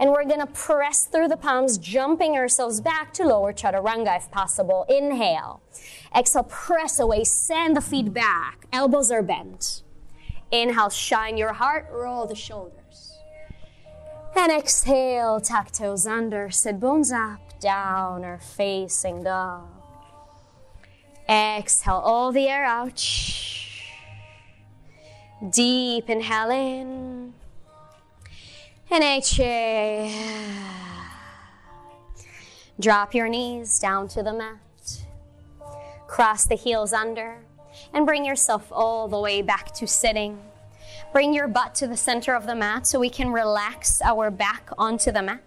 And 0.00 0.10
we're 0.10 0.24
gonna 0.24 0.46
press 0.46 1.06
through 1.06 1.28
the 1.28 1.36
palms, 1.36 1.76
jumping 1.76 2.36
ourselves 2.36 2.80
back 2.80 3.12
to 3.14 3.24
lower 3.24 3.52
chaturanga 3.52 4.16
if 4.16 4.30
possible. 4.30 4.86
Inhale. 4.88 5.60
Exhale, 6.16 6.44
press 6.44 7.00
away, 7.00 7.24
send 7.24 7.76
the 7.76 7.80
feet 7.80 8.14
back. 8.14 8.66
Elbows 8.72 9.10
are 9.10 9.22
bent. 9.22 9.82
Inhale, 10.50 10.90
shine 10.90 11.36
your 11.36 11.52
heart, 11.54 11.88
roll 11.90 12.26
the 12.26 12.34
shoulders. 12.34 13.18
And 14.36 14.52
exhale, 14.52 15.40
tuck 15.40 15.72
toes 15.72 16.06
under, 16.06 16.50
sit 16.50 16.78
bones 16.78 17.10
up, 17.12 17.40
downward 17.60 18.42
facing 18.42 19.24
dog. 19.24 19.66
Exhale 21.28 21.96
all 21.96 22.32
the 22.32 22.46
air 22.46 22.64
out. 22.64 23.04
Deep 25.50 26.08
inhale 26.08 26.50
in. 26.50 27.34
And 28.90 29.04
exhale. 29.04 30.10
Drop 32.80 33.14
your 33.14 33.28
knees 33.28 33.78
down 33.78 34.08
to 34.08 34.22
the 34.22 34.32
mat. 34.32 35.04
Cross 36.06 36.46
the 36.46 36.54
heels 36.54 36.92
under 36.92 37.38
and 37.92 38.06
bring 38.06 38.24
yourself 38.24 38.66
all 38.72 39.08
the 39.08 39.18
way 39.18 39.42
back 39.42 39.74
to 39.74 39.86
sitting. 39.86 40.40
Bring 41.12 41.34
your 41.34 41.48
butt 41.48 41.74
to 41.76 41.86
the 41.86 41.96
center 41.96 42.34
of 42.34 42.46
the 42.46 42.54
mat 42.54 42.86
so 42.86 42.98
we 42.98 43.10
can 43.10 43.30
relax 43.32 44.00
our 44.02 44.30
back 44.30 44.70
onto 44.78 45.10
the 45.10 45.22
mat. 45.22 45.42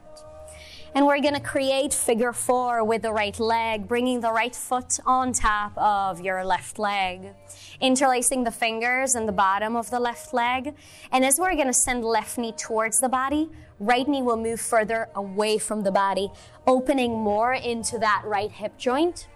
And 0.94 1.08
we're 1.08 1.22
going 1.22 1.36
to 1.36 1.40
create 1.40 1.94
figure 1.94 2.34
four 2.34 2.84
with 2.84 3.04
the 3.04 3.14
right 3.14 3.40
leg, 3.40 3.88
bringing 3.88 4.20
the 4.20 4.32
right 4.32 4.54
foot 4.54 5.00
on 5.06 5.32
top 5.32 5.78
of 5.78 6.20
your 6.20 6.44
left 6.44 6.78
leg, 6.80 7.34
interlacing 7.80 8.44
the 8.44 8.52
fingers 8.52 9.16
and 9.16 9.26
the 9.26 9.32
bottom 9.32 9.78
of 9.78 9.90
the 9.90 10.02
left 10.02 10.34
leg. 10.34 10.76
And 11.14 11.24
as 11.24 11.40
we're 11.40 11.56
going 11.56 11.68
to 11.68 11.74
send 11.74 12.04
left 12.04 12.38
knee 12.38 12.52
towards 12.52 13.00
the 13.00 13.08
body, 13.08 13.50
right 13.80 14.06
knee 14.06 14.22
will 14.22 14.36
move 14.36 14.60
further 14.60 15.08
away 15.16 15.58
from 15.58 15.84
the 15.84 15.94
body, 15.94 16.30
opening 16.68 17.14
more 17.14 17.54
into 17.54 17.98
that 18.00 18.24
right 18.26 18.52
hip 18.52 18.78
joint. 18.78 19.30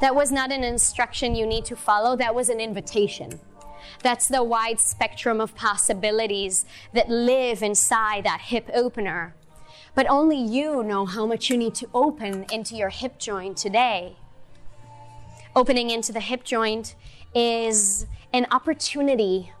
That 0.00 0.14
was 0.14 0.32
not 0.32 0.50
an 0.50 0.64
instruction 0.64 1.34
you 1.34 1.46
need 1.46 1.66
to 1.66 1.76
follow, 1.76 2.16
that 2.16 2.34
was 2.34 2.48
an 2.48 2.60
invitation. 2.60 3.40
That's 4.02 4.26
the 4.26 4.42
wide 4.42 4.80
spectrum 4.80 5.38
of 5.38 5.54
possibilities 5.54 6.64
that 6.94 7.10
live 7.10 7.62
inside 7.62 8.24
that 8.24 8.40
hip 8.40 8.70
opener. 8.72 9.34
But 9.94 10.08
only 10.08 10.38
you 10.38 10.82
know 10.82 11.04
how 11.04 11.26
much 11.26 11.50
you 11.50 11.56
need 11.56 11.74
to 11.76 11.88
open 11.92 12.46
into 12.50 12.74
your 12.74 12.88
hip 12.88 13.18
joint 13.18 13.56
today. 13.56 14.16
Opening 15.54 15.90
into 15.90 16.12
the 16.12 16.20
hip 16.20 16.44
joint 16.44 16.94
is 17.34 18.06
an 18.32 18.46
opportunity 18.50 19.52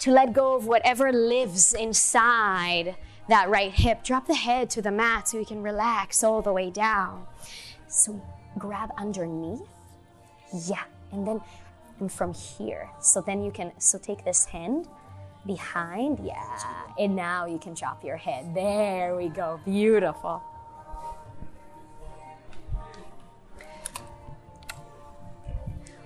to 0.00 0.10
let 0.10 0.32
go 0.32 0.54
of 0.54 0.66
whatever 0.66 1.12
lives 1.12 1.72
inside 1.72 2.96
that 3.28 3.48
right 3.48 3.72
hip. 3.72 4.04
Drop 4.04 4.26
the 4.26 4.34
head 4.34 4.68
to 4.70 4.82
the 4.82 4.90
mat 4.90 5.28
so 5.28 5.38
you 5.38 5.46
can 5.46 5.62
relax 5.62 6.22
all 6.22 6.42
the 6.42 6.52
way 6.52 6.70
down. 6.70 7.26
So 7.88 8.20
grab 8.58 8.90
underneath. 8.98 9.62
Yeah, 10.52 10.84
and 11.12 11.26
then 11.26 11.40
and 11.98 12.12
from 12.12 12.34
here. 12.34 12.90
So 13.00 13.20
then 13.20 13.42
you 13.42 13.50
can 13.50 13.72
so 13.78 13.98
take 13.98 14.24
this 14.24 14.44
hand 14.44 14.86
behind. 15.46 16.20
Yeah. 16.20 16.58
And 16.98 17.14
now 17.14 17.46
you 17.46 17.58
can 17.58 17.74
chop 17.74 18.04
your 18.04 18.16
head. 18.16 18.54
There 18.54 19.16
we 19.16 19.28
go. 19.28 19.60
Beautiful. 19.64 20.42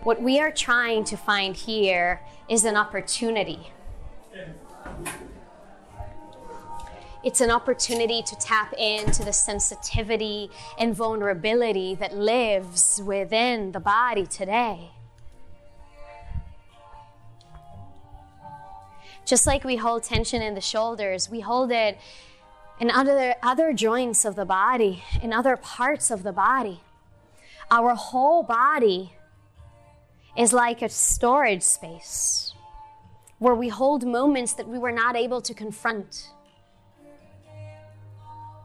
What 0.03 0.23
we 0.23 0.41
are 0.41 0.51
trying 0.51 1.05
to 1.05 1.17
find 1.17 1.55
here 1.55 2.23
is 2.49 2.65
an 2.65 2.77
opportunity. 2.77 3.71
It's 7.23 7.43
an 7.43 7.51
opportunity 7.51 8.23
to 8.23 8.37
tap 8.37 8.73
into 8.79 9.23
the 9.23 9.33
sensitivity 9.35 10.51
and 10.79 10.97
vulnerability 10.97 11.95
that 11.97 12.15
lives 12.17 13.03
within 13.05 13.73
the 13.73 13.81
body 13.81 14.25
today. 14.25 14.93
Just 19.31 19.47
like 19.47 19.63
we 19.63 19.77
hold 19.77 20.03
tension 20.03 20.43
in 20.43 20.55
the 20.55 20.61
shoulders, 20.61 21.31
we 21.31 21.39
hold 21.39 21.71
it 21.71 21.97
in 22.81 22.91
other, 22.91 23.37
other 23.45 23.73
joints 23.73 24.25
of 24.25 24.35
the 24.35 24.45
body, 24.45 25.05
in 25.23 25.33
other 25.33 25.57
parts 25.57 26.11
of 26.11 26.25
the 26.25 26.33
body. 26.33 26.81
Our 27.71 27.95
whole 27.95 28.43
body 28.43 29.13
is 30.37 30.53
like 30.53 30.83
a 30.83 30.89
storage 30.89 31.63
space 31.63 32.55
where 33.39 33.55
we 33.55 33.69
hold 33.69 34.05
moments 34.05 34.55
that 34.55 34.67
we 34.67 34.79
were 34.79 34.91
not 34.91 35.15
able 35.15 35.41
to 35.43 35.55
confront. 35.55 36.33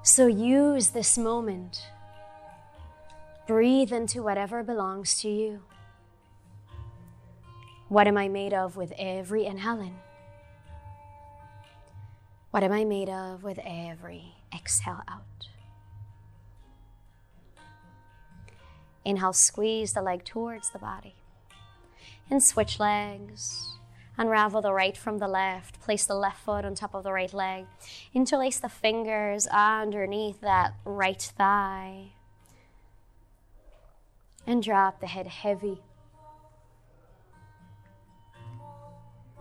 So 0.01 0.25
use 0.25 0.89
this 0.89 1.15
moment. 1.15 1.79
Breathe 3.45 3.93
into 3.93 4.23
whatever 4.23 4.63
belongs 4.63 5.21
to 5.21 5.29
you. 5.29 5.61
What 7.87 8.07
am 8.07 8.17
I 8.17 8.27
made 8.27 8.55
of 8.55 8.75
with 8.75 8.93
every 8.97 9.45
inhaling? 9.45 9.99
What 12.55 12.63
am 12.63 12.71
I 12.71 12.85
made 12.85 13.09
of 13.09 13.43
with 13.43 13.59
every 13.65 14.33
exhale 14.55 15.01
out? 15.09 15.49
Inhale, 19.03 19.33
squeeze 19.33 19.91
the 19.91 20.01
leg 20.01 20.23
towards 20.23 20.69
the 20.69 20.79
body. 20.79 21.15
And 22.29 22.41
switch 22.41 22.79
legs. 22.79 23.75
Unravel 24.17 24.61
the 24.61 24.71
right 24.71 24.95
from 24.95 25.17
the 25.17 25.27
left. 25.27 25.81
Place 25.81 26.05
the 26.05 26.15
left 26.15 26.45
foot 26.45 26.63
on 26.63 26.75
top 26.75 26.95
of 26.95 27.03
the 27.03 27.11
right 27.11 27.33
leg. 27.33 27.65
Interlace 28.13 28.59
the 28.59 28.69
fingers 28.69 29.47
underneath 29.47 30.39
that 30.39 30.75
right 30.85 31.21
thigh. 31.21 32.13
And 34.47 34.63
drop 34.63 35.01
the 35.01 35.07
head 35.07 35.27
heavy. 35.27 35.81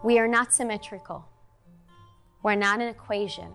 We 0.03 0.19
are 0.19 0.27
not 0.27 0.53
symmetrical. 0.53 1.29
We're 2.45 2.57
not 2.57 2.83
an 2.83 2.89
equation. 2.89 3.55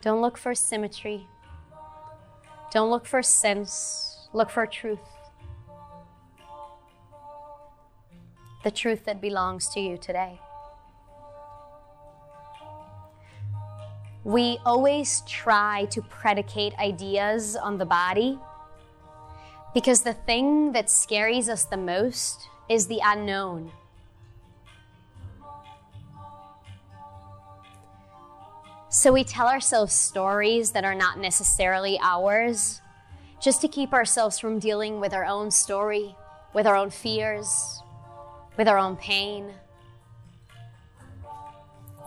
Don't 0.00 0.22
look 0.22 0.38
for 0.38 0.54
symmetry. 0.54 1.26
Don't 2.70 2.88
look 2.88 3.06
for 3.06 3.20
sense. 3.20 4.28
Look 4.32 4.48
for 4.48 4.64
truth. 4.64 5.00
The 8.62 8.70
truth 8.70 9.04
that 9.06 9.20
belongs 9.20 9.68
to 9.70 9.80
you 9.80 9.98
today. 9.98 10.38
We 14.22 14.58
always 14.64 15.22
try 15.26 15.86
to 15.86 16.00
predicate 16.02 16.74
ideas 16.78 17.56
on 17.56 17.78
the 17.78 17.86
body 17.86 18.38
because 19.74 20.02
the 20.02 20.14
thing 20.14 20.70
that 20.72 20.88
scares 20.88 21.48
us 21.48 21.64
the 21.64 21.76
most 21.76 22.48
is 22.70 22.86
the 22.86 23.00
unknown. 23.04 23.72
So 28.88 29.12
we 29.12 29.24
tell 29.24 29.48
ourselves 29.48 29.92
stories 29.92 30.70
that 30.72 30.84
are 30.84 30.94
not 30.94 31.18
necessarily 31.18 31.98
ours 32.00 32.80
just 33.40 33.60
to 33.62 33.68
keep 33.68 33.92
ourselves 33.92 34.38
from 34.38 34.58
dealing 34.58 35.00
with 35.00 35.12
our 35.12 35.24
own 35.24 35.50
story, 35.50 36.14
with 36.54 36.66
our 36.66 36.76
own 36.76 36.90
fears, 36.90 37.82
with 38.56 38.68
our 38.68 38.78
own 38.78 38.96
pain. 38.96 39.52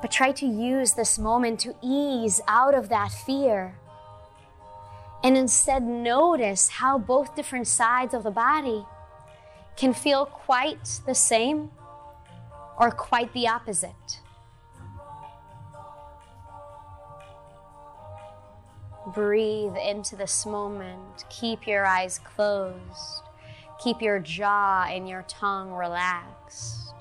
But 0.02 0.12
try 0.12 0.32
to 0.32 0.46
use 0.46 0.94
this 0.94 1.20
moment 1.20 1.60
to 1.62 1.76
ease 1.82 2.40
out 2.48 2.74
of 2.74 2.88
that 2.90 3.12
fear 3.12 3.76
and 5.24 5.38
instead 5.38 5.84
notice 5.84 6.68
how 6.68 6.98
both 6.98 7.36
different 7.36 7.68
sides 7.68 8.14
of 8.14 8.24
the 8.24 8.32
body 8.32 8.86
can 9.76 9.94
feel 9.94 10.26
quite 10.26 11.02
the 11.06 11.16
same 11.16 11.72
or 12.78 12.92
quite 12.92 13.34
the 13.34 13.48
opposite. 13.48 14.20
Breathe 19.14 19.76
into 19.76 20.16
this 20.16 20.46
moment. 20.46 21.26
Keep 21.30 21.68
your 21.68 21.86
eyes 21.86 22.20
closed. 22.20 23.24
Keep 23.84 24.02
your 24.02 24.20
jaw 24.20 24.86
and 24.90 25.10
your 25.10 25.24
tongue 25.24 25.72
relaxed. 25.74 26.94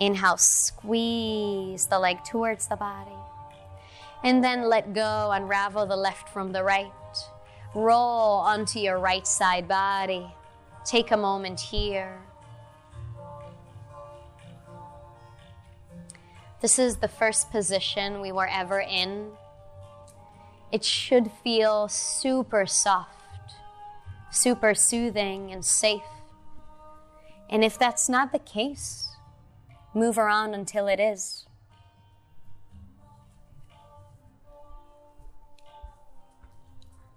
Inhale, 0.00 0.38
squeeze 0.38 1.86
the 1.86 1.98
leg 1.98 2.24
towards 2.24 2.66
the 2.66 2.76
body. 2.76 3.10
And 4.24 4.42
then 4.42 4.68
let 4.68 4.94
go, 4.94 5.30
unravel 5.32 5.86
the 5.86 5.96
left 5.96 6.28
from 6.30 6.52
the 6.52 6.64
right. 6.64 6.92
Roll 7.74 8.40
onto 8.40 8.78
your 8.78 8.98
right 8.98 9.26
side 9.26 9.66
body. 9.66 10.26
Take 10.84 11.10
a 11.10 11.16
moment 11.16 11.58
here. 11.58 12.18
This 16.60 16.78
is 16.78 16.96
the 16.96 17.08
first 17.08 17.50
position 17.50 18.20
we 18.20 18.30
were 18.30 18.46
ever 18.46 18.80
in. 18.80 19.30
It 20.70 20.84
should 20.84 21.30
feel 21.42 21.88
super 21.88 22.66
soft, 22.66 23.54
super 24.30 24.74
soothing, 24.74 25.50
and 25.50 25.64
safe. 25.64 26.02
And 27.50 27.64
if 27.64 27.78
that's 27.78 28.08
not 28.08 28.32
the 28.32 28.38
case, 28.38 29.08
move 29.92 30.18
around 30.18 30.54
until 30.54 30.88
it 30.88 31.00
is. 31.00 31.46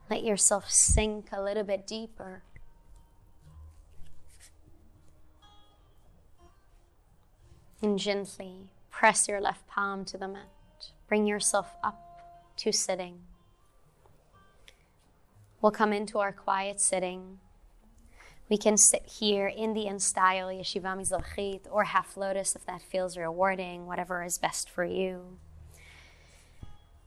Let 0.10 0.24
yourself 0.24 0.70
sink 0.70 1.30
a 1.32 1.42
little 1.42 1.64
bit 1.64 1.88
deeper. 1.88 2.44
And 7.82 7.98
gently 7.98 8.70
press 8.90 9.28
your 9.28 9.42
left 9.42 9.68
palm 9.68 10.06
to 10.06 10.18
the 10.18 10.28
mat. 10.28 10.48
Bring 11.08 11.26
yourself 11.26 11.76
up 11.84 12.22
to 12.58 12.72
sitting. 12.72 13.20
We'll 15.62 15.72
come 15.72 15.94
into 15.94 16.20
our 16.20 16.32
quiet 16.32 16.80
sitting. 16.80 17.40
We 18.48 18.58
can 18.58 18.78
sit 18.78 19.06
here 19.06 19.48
in 19.48 19.58
Indian 19.58 20.00
style, 20.00 20.48
Yeshiva 20.48 20.96
Mizrachit, 20.96 21.62
or 21.72 21.86
half 21.86 22.16
lotus 22.16 22.56
if 22.56 22.66
that 22.68 22.82
feels 22.82 23.18
rewarding, 23.18 23.88
whatever 23.88 24.24
is 24.24 24.38
best 24.38 24.70
for 24.70 24.86
you. 24.86 25.40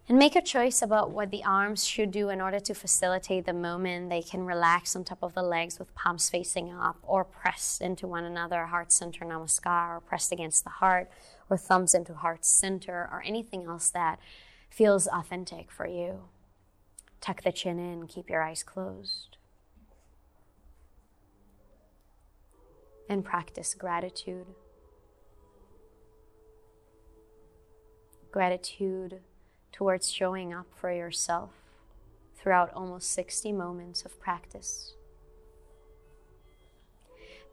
And 0.08 0.18
make 0.18 0.36
a 0.36 0.40
choice 0.40 0.80
about 0.80 1.10
what 1.10 1.30
the 1.30 1.44
arms 1.44 1.86
should 1.86 2.10
do 2.10 2.30
in 2.30 2.40
order 2.40 2.58
to 2.60 2.74
facilitate 2.74 3.44
the 3.44 3.52
moment. 3.52 4.08
They 4.08 4.22
can 4.22 4.46
relax 4.46 4.96
on 4.96 5.04
top 5.04 5.18
of 5.22 5.34
the 5.34 5.42
legs 5.42 5.78
with 5.78 5.94
palms 5.94 6.30
facing 6.30 6.72
up, 6.72 6.96
or 7.02 7.24
press 7.24 7.78
into 7.78 8.06
one 8.06 8.24
another, 8.24 8.64
heart 8.66 8.90
center 8.90 9.26
namaskar, 9.26 9.96
or 9.96 10.00
pressed 10.00 10.32
against 10.32 10.64
the 10.64 10.70
heart, 10.70 11.10
or 11.50 11.58
thumbs 11.58 11.92
into 11.92 12.14
heart 12.14 12.46
center, 12.46 13.06
or 13.12 13.22
anything 13.26 13.66
else 13.66 13.90
that 13.90 14.18
feels 14.70 15.06
authentic 15.08 15.70
for 15.70 15.86
you. 15.86 16.22
Tuck 17.20 17.42
the 17.42 17.52
chin 17.52 17.78
in, 17.78 18.06
keep 18.06 18.30
your 18.30 18.42
eyes 18.42 18.62
closed. 18.62 19.36
And 23.10 23.22
practice 23.22 23.74
gratitude. 23.74 24.46
Gratitude 28.32 29.20
towards 29.78 30.10
showing 30.10 30.52
up 30.52 30.66
for 30.74 30.92
yourself 30.92 31.50
throughout 32.36 32.68
almost 32.74 33.12
60 33.12 33.52
moments 33.52 34.04
of 34.04 34.18
practice. 34.18 34.94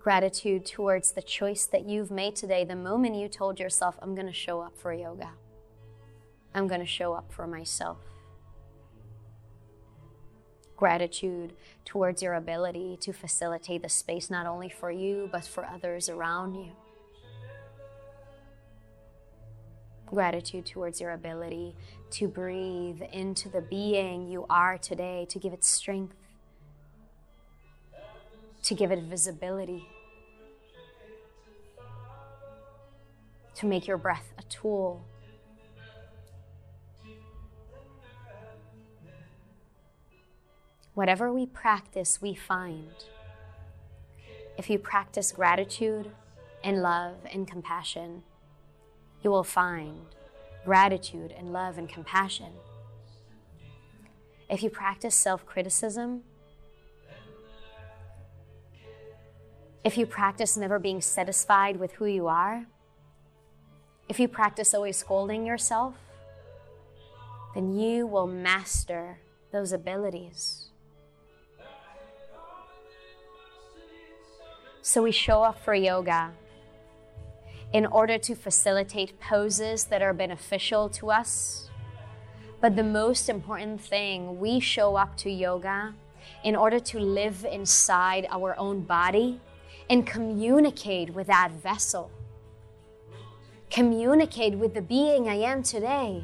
Gratitude 0.01 0.65
towards 0.65 1.11
the 1.11 1.21
choice 1.21 1.67
that 1.67 1.85
you've 1.85 2.09
made 2.09 2.35
today, 2.35 2.63
the 2.63 2.75
moment 2.75 3.13
you 3.13 3.27
told 3.27 3.59
yourself, 3.59 3.99
I'm 4.01 4.15
going 4.15 4.25
to 4.25 4.33
show 4.33 4.59
up 4.61 4.75
for 4.75 4.91
yoga. 4.91 5.29
I'm 6.55 6.67
going 6.67 6.79
to 6.79 6.87
show 6.87 7.13
up 7.13 7.31
for 7.31 7.45
myself. 7.45 7.99
Gratitude 10.75 11.53
towards 11.85 12.23
your 12.23 12.33
ability 12.33 12.97
to 13.01 13.13
facilitate 13.13 13.83
the 13.83 13.89
space 13.89 14.31
not 14.31 14.47
only 14.47 14.69
for 14.69 14.89
you, 14.89 15.29
but 15.31 15.45
for 15.45 15.63
others 15.63 16.09
around 16.09 16.55
you. 16.55 16.71
Gratitude 20.05 20.65
towards 20.65 21.01
your 21.01 21.11
ability 21.11 21.75
to 22.11 22.27
breathe 22.27 23.01
into 23.11 23.49
the 23.49 23.61
being 23.61 24.27
you 24.27 24.45
are 24.49 24.77
today, 24.77 25.25
to 25.29 25.39
give 25.39 25.53
it 25.53 25.63
strength, 25.63 26.15
to 28.63 28.73
give 28.73 28.91
it 28.91 29.03
visibility, 29.03 29.87
to 33.55 33.65
make 33.65 33.87
your 33.87 33.97
breath 33.97 34.33
a 34.37 34.43
tool. 34.43 35.05
Whatever 40.93 41.33
we 41.33 41.45
practice, 41.45 42.21
we 42.21 42.33
find. 42.33 42.93
If 44.57 44.69
you 44.69 44.79
practice 44.79 45.33
gratitude 45.33 46.11
and 46.63 46.81
love 46.81 47.17
and 47.31 47.45
compassion, 47.45 48.23
you 49.21 49.29
will 49.29 49.43
find 49.43 50.05
gratitude 50.65 51.33
and 51.37 51.53
love 51.53 51.77
and 51.77 51.87
compassion. 51.87 52.51
If 54.49 54.63
you 54.63 54.69
practice 54.69 55.15
self 55.15 55.45
criticism, 55.45 56.23
if 59.83 59.97
you 59.97 60.05
practice 60.05 60.57
never 60.57 60.79
being 60.79 61.01
satisfied 61.01 61.77
with 61.77 61.93
who 61.93 62.05
you 62.05 62.27
are, 62.27 62.65
if 64.09 64.19
you 64.19 64.27
practice 64.27 64.73
always 64.73 64.97
scolding 64.97 65.45
yourself, 65.45 65.95
then 67.53 67.77
you 67.79 68.05
will 68.05 68.27
master 68.27 69.19
those 69.51 69.71
abilities. 69.71 70.69
So 74.81 75.01
we 75.01 75.11
show 75.11 75.41
up 75.41 75.63
for 75.63 75.73
yoga 75.73 76.33
in 77.75 77.85
order 77.85 78.17
to 78.17 78.33
facilitate 78.33 79.19
poses 79.19 79.83
that 79.87 80.01
are 80.01 80.13
beneficial 80.13 80.87
to 80.87 81.11
us. 81.11 81.69
But 82.61 82.77
the 82.77 82.85
most 82.85 83.27
important 83.27 83.81
thing, 83.81 84.39
we 84.39 84.61
show 84.61 84.95
up 84.95 85.17
to 85.17 85.29
yoga 85.29 85.93
in 86.41 86.55
order 86.55 86.79
to 86.79 86.99
live 86.99 87.43
inside 87.43 88.27
our 88.31 88.57
own 88.57 88.79
body 88.83 89.41
and 89.89 90.07
communicate 90.07 91.09
with 91.09 91.27
that 91.27 91.51
vessel. 91.51 92.09
Communicate 93.69 94.57
with 94.57 94.73
the 94.73 94.81
being 94.81 95.27
I 95.27 95.35
am 95.35 95.61
today. 95.61 96.23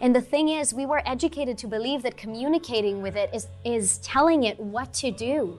And 0.00 0.14
the 0.14 0.20
thing 0.20 0.48
is, 0.48 0.72
we 0.72 0.86
were 0.86 1.02
educated 1.04 1.58
to 1.58 1.66
believe 1.66 2.04
that 2.04 2.16
communicating 2.16 3.02
with 3.02 3.16
it 3.16 3.30
is, 3.34 3.48
is 3.64 3.98
telling 3.98 4.44
it 4.44 4.60
what 4.60 4.94
to 4.94 5.10
do. 5.10 5.58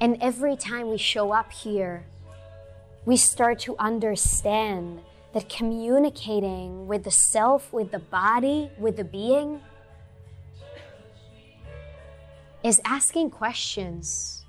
And 0.00 0.18
every 0.20 0.56
time 0.56 0.90
we 0.90 0.98
show 0.98 1.32
up 1.32 1.50
here, 1.52 2.04
we 3.06 3.16
start 3.16 3.58
to 3.60 3.76
understand 3.78 5.00
that 5.32 5.48
communicating 5.48 6.86
with 6.86 7.04
the 7.04 7.10
self, 7.10 7.72
with 7.72 7.90
the 7.92 7.98
body, 7.98 8.70
with 8.78 8.96
the 8.96 9.04
being, 9.04 9.60
is 12.62 12.80
asking 12.84 13.30
questions, 13.30 14.44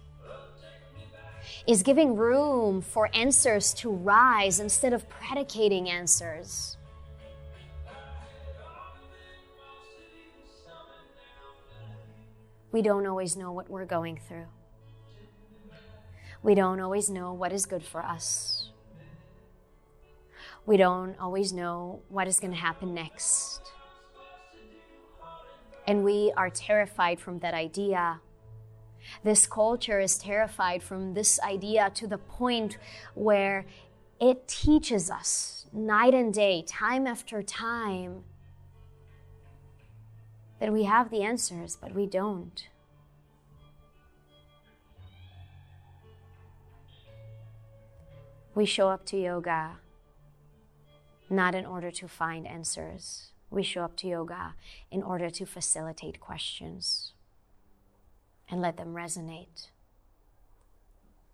is 1.65 1.83
giving 1.83 2.15
room 2.15 2.81
for 2.81 3.09
answers 3.13 3.73
to 3.75 3.89
rise 3.89 4.59
instead 4.59 4.91
of 4.91 5.07
predicating 5.07 5.89
answers. 5.89 6.77
We 12.71 12.81
don't 12.81 13.05
always 13.05 13.37
know 13.37 13.51
what 13.51 13.69
we're 13.69 13.85
going 13.85 14.19
through. 14.27 14.45
We 16.47 16.55
don't 16.55 16.79
always 16.79 17.09
know 17.09 17.33
what 17.33 17.51
is 17.51 17.65
good 17.65 17.83
for 17.83 18.01
us. 18.01 18.69
We 20.65 20.77
don't 20.77 21.19
always 21.19 21.51
know 21.51 22.03
what 22.07 22.25
is 22.25 22.39
going 22.39 22.53
to 22.53 22.57
happen 22.57 22.93
next. 22.93 23.73
And 25.85 26.05
we 26.05 26.31
are 26.37 26.49
terrified 26.49 27.19
from 27.19 27.39
that 27.39 27.53
idea. 27.53 28.21
This 29.25 29.45
culture 29.45 29.99
is 29.99 30.17
terrified 30.17 30.81
from 30.81 31.15
this 31.15 31.37
idea 31.41 31.91
to 31.95 32.07
the 32.07 32.17
point 32.17 32.77
where 33.13 33.65
it 34.17 34.47
teaches 34.47 35.11
us 35.11 35.65
night 35.73 36.13
and 36.13 36.33
day, 36.33 36.63
time 36.65 37.07
after 37.07 37.43
time, 37.43 38.23
that 40.61 40.71
we 40.71 40.85
have 40.85 41.11
the 41.11 41.23
answers, 41.23 41.75
but 41.75 41.93
we 41.93 42.05
don't. 42.05 42.69
We 48.57 48.65
show 48.65 48.89
up 48.89 49.05
to 49.05 49.17
yoga 49.21 49.77
not 51.29 51.53
in 51.53 51.63
order 51.63 51.91
to 51.91 52.07
find 52.07 52.47
answers. 52.47 53.27
We 53.51 53.61
show 53.61 53.83
up 53.83 53.95
to 53.97 54.07
yoga 54.07 54.55
in 54.89 55.03
order 55.03 55.29
to 55.29 55.45
facilitate 55.45 56.19
questions 56.19 57.13
and 58.49 58.59
let 58.59 58.77
them 58.77 58.95
resonate 58.95 59.67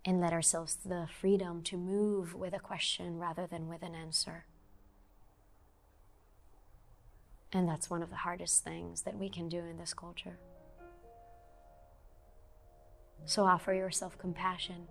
and 0.04 0.20
let 0.20 0.34
ourselves 0.34 0.76
the 0.76 1.08
freedom 1.22 1.64
to 1.64 1.78
move 1.78 2.36
with 2.36 2.54
a 2.54 2.60
question 2.60 3.18
rather 3.18 3.48
than 3.48 3.70
with 3.70 3.84
an 3.84 3.96
answer. 3.96 4.44
And 7.54 7.70
that's 7.70 7.90
one 7.90 8.04
of 8.04 8.10
the 8.10 8.18
hardest 8.18 8.66
things 8.66 9.04
that 9.04 9.18
we 9.18 9.30
can 9.30 9.48
do 9.48 9.60
in 9.60 9.78
this 9.78 9.94
culture. 9.94 10.40
So 13.24 13.46
offer 13.46 13.74
yourself 13.74 14.18
compassion 14.18 14.90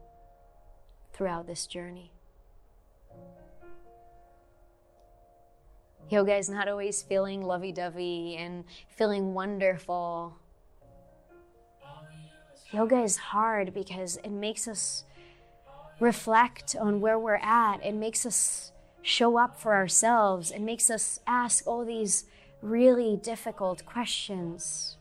throughout 1.13 1.47
this 1.47 1.67
journey. 1.67 2.11
Yoga 6.11 6.37
is 6.37 6.49
not 6.51 6.69
always 6.69 7.03
feeling 7.03 7.43
lovey 7.43 7.73
dovey 7.73 8.37
and 8.39 8.65
feeling 8.89 9.35
wonderful. 9.35 10.37
Yoga 12.73 13.03
is 13.03 13.17
hard 13.17 13.75
because 13.75 14.17
it 14.19 14.31
makes 14.31 14.67
us 14.67 15.05
reflect 16.01 16.75
on 16.79 17.01
where 17.01 17.19
we're 17.19 17.37
at. 17.37 17.85
It 17.85 17.95
makes 17.95 18.25
us 18.25 18.73
show 19.03 19.37
up 19.37 19.61
for 19.61 19.75
ourselves. 19.75 20.51
It 20.51 20.61
makes 20.61 20.91
us 20.91 21.21
ask 21.27 21.67
all 21.67 21.85
these 21.85 22.25
really 22.63 23.17
difficult 23.17 23.85
questions. 23.85 24.97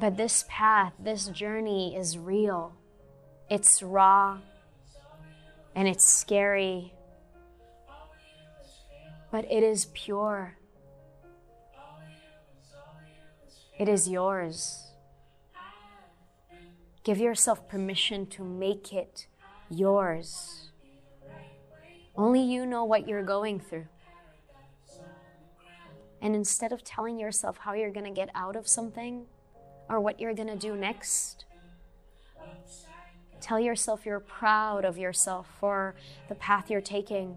But 0.00 0.16
this 0.16 0.46
path, 0.48 0.94
this 0.98 1.26
journey 1.26 1.94
is 1.94 2.16
real. 2.16 2.74
It's 3.50 3.82
raw 3.82 4.38
and 5.74 5.86
it's 5.86 6.06
scary, 6.06 6.94
but 9.30 9.44
it 9.44 9.62
is 9.62 9.88
pure. 9.92 10.56
It 13.78 13.88
is 13.90 14.08
yours. 14.08 14.86
Give 17.04 17.18
yourself 17.18 17.68
permission 17.68 18.24
to 18.28 18.42
make 18.42 18.94
it 18.94 19.26
yours. 19.68 20.70
Only 22.16 22.40
you 22.40 22.64
know 22.64 22.84
what 22.84 23.06
you're 23.06 23.22
going 23.22 23.60
through. 23.60 23.86
And 26.22 26.34
instead 26.34 26.72
of 26.72 26.84
telling 26.84 27.18
yourself 27.18 27.58
how 27.58 27.74
you're 27.74 27.92
going 27.92 28.06
to 28.06 28.18
get 28.18 28.30
out 28.34 28.56
of 28.56 28.66
something 28.66 29.26
or 29.90 30.00
what 30.00 30.20
you're 30.20 30.32
going 30.32 30.48
to 30.48 30.56
do 30.56 30.76
next, 30.76 31.44
tell 33.40 33.58
yourself 33.58 34.06
you're 34.06 34.20
proud 34.20 34.84
of 34.84 34.96
yourself 34.96 35.48
for 35.58 35.96
the 36.28 36.34
path 36.36 36.70
you're 36.70 36.80
taking, 36.80 37.36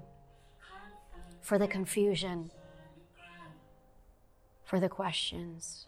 for 1.42 1.58
the 1.58 1.68
confusion, 1.68 2.52
for 4.64 4.80
the 4.80 4.88
questions. 4.88 5.88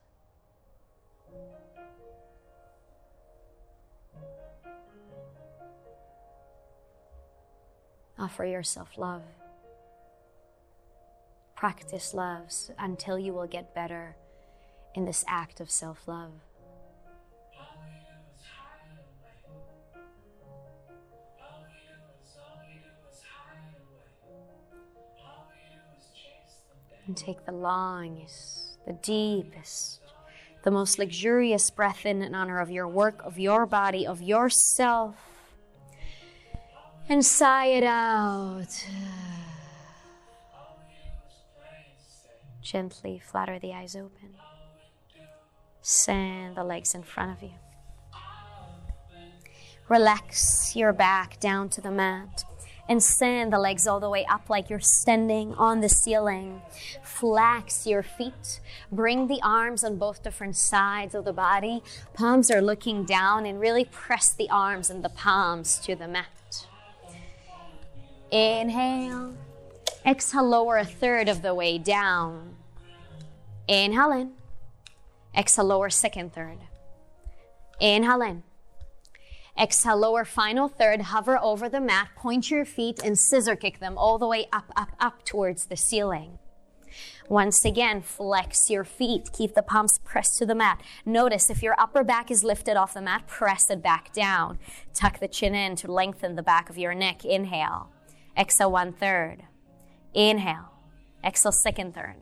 Offer 8.18 8.46
yourself 8.46 8.98
love. 8.98 9.22
Practice 11.56 12.14
love 12.14 12.52
until 12.80 13.20
you 13.20 13.34
will 13.34 13.48
get 13.48 13.76
better 13.76 14.16
in 14.96 15.06
this 15.06 15.24
act 15.28 15.60
of 15.60 15.70
self 15.70 16.08
love. 16.08 16.32
And 27.08 27.16
take 27.16 27.46
the 27.46 27.52
longest, 27.52 28.78
the 28.86 28.94
deepest, 28.94 30.02
the 30.64 30.72
most 30.72 30.98
luxurious 30.98 31.70
breath 31.70 32.06
in 32.06 32.22
in 32.22 32.34
honor 32.34 32.60
of 32.60 32.72
your 32.72 32.88
work, 32.88 33.22
of 33.24 33.38
your 33.38 33.66
body, 33.66 34.08
of 34.08 34.22
yourself 34.22 35.16
and 37.08 37.26
sigh 37.26 37.68
it 37.68 37.84
out. 37.84 38.86
Gently 42.62 43.20
flutter 43.20 43.60
the 43.60 43.74
eyes 43.74 43.96
open. 43.96 44.36
Send 45.82 46.58
the 46.58 46.64
legs 46.64 46.96
in 46.96 47.04
front 47.04 47.32
of 47.38 47.44
you. 47.44 47.54
Relax 49.88 50.76
your 50.76 50.92
back 50.92 51.40
down 51.40 51.70
to 51.70 51.82
the 51.82 51.92
mat 51.92 52.44
and 52.88 53.02
send 53.02 53.52
the 53.52 53.60
legs 53.60 53.88
all 53.88 54.00
the 54.00 54.10
way 54.10 54.26
up 54.26 54.50
like 54.50 54.70
you're 54.70 54.80
standing 54.80 55.54
on 55.56 55.82
the 55.82 55.90
ceiling. 55.90 56.62
Flex 57.04 57.88
your 57.88 58.04
feet. 58.04 58.60
Bring 58.92 59.28
the 59.28 59.40
arms 59.42 59.84
on 59.84 59.98
both 59.98 60.24
different 60.24 60.56
sides 60.56 61.16
of 61.16 61.26
the 61.26 61.34
body. 61.34 61.82
Palms 62.14 62.52
are 62.52 62.62
looking 62.62 63.04
down 63.04 63.46
and 63.46 63.60
really 63.60 63.86
press 63.86 64.34
the 64.34 64.50
arms 64.50 64.90
and 64.90 65.04
the 65.04 65.10
palms 65.10 65.80
to 65.80 65.96
the 65.96 66.08
mat. 66.08 66.68
Inhale. 68.32 69.36
Exhale, 70.06 70.48
lower 70.48 70.78
a 70.78 70.86
third 70.86 71.28
of 71.28 71.42
the 71.42 71.56
way 71.56 71.78
down. 71.78 72.56
Inhale 73.68 74.12
in. 74.12 74.32
Exhale, 75.36 75.66
lower 75.66 75.90
second 75.90 76.34
third. 76.34 76.60
Inhale 77.80 78.22
in. 78.22 78.44
Exhale, 79.58 79.98
lower 79.98 80.26
final 80.26 80.68
third. 80.68 81.02
Hover 81.02 81.38
over 81.42 81.70
the 81.70 81.80
mat. 81.80 82.10
Point 82.16 82.52
your 82.52 82.66
feet 82.66 83.00
and 83.04 83.18
scissor 83.18 83.56
kick 83.56 83.80
them 83.80 83.98
all 83.98 84.18
the 84.18 84.28
way 84.28 84.48
up, 84.52 84.72
up, 84.76 84.92
up 85.00 85.24
towards 85.24 85.68
the 85.68 85.78
ceiling. 85.78 86.40
Once 87.30 87.66
again, 87.66 88.02
flex 88.02 88.70
your 88.70 88.84
feet. 88.84 89.32
Keep 89.34 89.56
the 89.56 89.64
palms 89.64 90.00
pressed 90.04 90.38
to 90.38 90.46
the 90.46 90.56
mat. 90.56 90.82
Notice 91.06 91.50
if 91.50 91.64
your 91.64 91.80
upper 91.80 92.04
back 92.04 92.30
is 92.30 92.44
lifted 92.44 92.78
off 92.78 92.94
the 92.94 93.02
mat, 93.02 93.28
press 93.28 93.70
it 93.70 93.82
back 93.82 94.14
down. 94.14 94.60
Tuck 94.94 95.20
the 95.20 95.28
chin 95.28 95.56
in 95.56 95.76
to 95.78 95.92
lengthen 95.92 96.36
the 96.36 96.44
back 96.44 96.70
of 96.70 96.78
your 96.78 96.94
neck. 96.94 97.26
Inhale. 97.26 97.90
Exhale 98.38 98.72
one 98.72 98.94
third. 98.94 99.44
Inhale. 100.14 100.72
Exhale 101.24 101.52
second 101.52 101.96
third. 101.96 102.18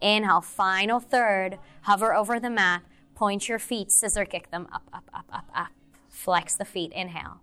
Inhale, 0.00 0.40
final 0.40 1.00
third. 1.00 1.58
Hover 1.82 2.14
over 2.14 2.40
the 2.40 2.50
mat. 2.50 2.82
Point 3.14 3.48
your 3.48 3.58
feet, 3.58 3.90
scissor 3.90 4.24
kick 4.24 4.50
them 4.50 4.66
up, 4.72 4.88
up, 4.92 5.08
up, 5.12 5.26
up, 5.32 5.46
up. 5.54 5.68
Flex 6.24 6.56
the 6.56 6.64
feet. 6.64 6.90
Inhale. 6.94 7.42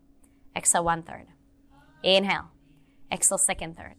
Exhale 0.55 0.83
one 0.83 1.03
third. 1.03 1.27
Inhale. 2.01 2.49
Exhale 3.11 3.37
second 3.37 3.77
third. 3.77 3.93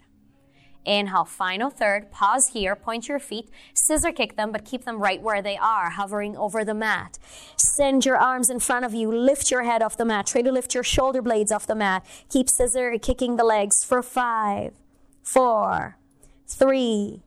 Inhale, 0.85 1.25
final 1.25 1.71
third. 1.71 2.11
Pause 2.11 2.49
here. 2.49 2.75
Point 2.75 3.07
your 3.07 3.21
feet. 3.21 3.49
Scissor 3.75 4.11
kick 4.11 4.37
them, 4.37 4.51
but 4.51 4.65
keep 4.65 4.85
them 4.85 4.99
right 4.99 5.23
where 5.23 5.41
they 5.41 5.57
are, 5.57 5.91
hovering 5.91 6.37
over 6.37 6.65
the 6.65 6.75
mat. 6.75 7.17
Send 7.57 8.05
your 8.05 8.17
arms 8.17 8.51
in 8.51 8.59
front 8.59 8.85
of 8.85 8.93
you. 8.93 9.09
Lift 9.09 9.53
your 9.53 9.63
head 9.63 9.83
off 9.83 9.97
the 9.97 10.05
mat. 10.05 10.27
Try 10.27 10.43
to 10.43 10.51
lift 10.51 10.75
your 10.75 10.83
shoulder 10.83 11.23
blades 11.23 11.53
off 11.53 11.65
the 11.65 11.77
mat. 11.77 12.05
Keep 12.29 12.51
scissor 12.51 12.99
kicking 12.99 13.37
the 13.37 13.45
legs 13.45 13.85
for 13.85 14.03
five, 14.03 14.73
four, 15.23 15.97
three, 16.49 17.23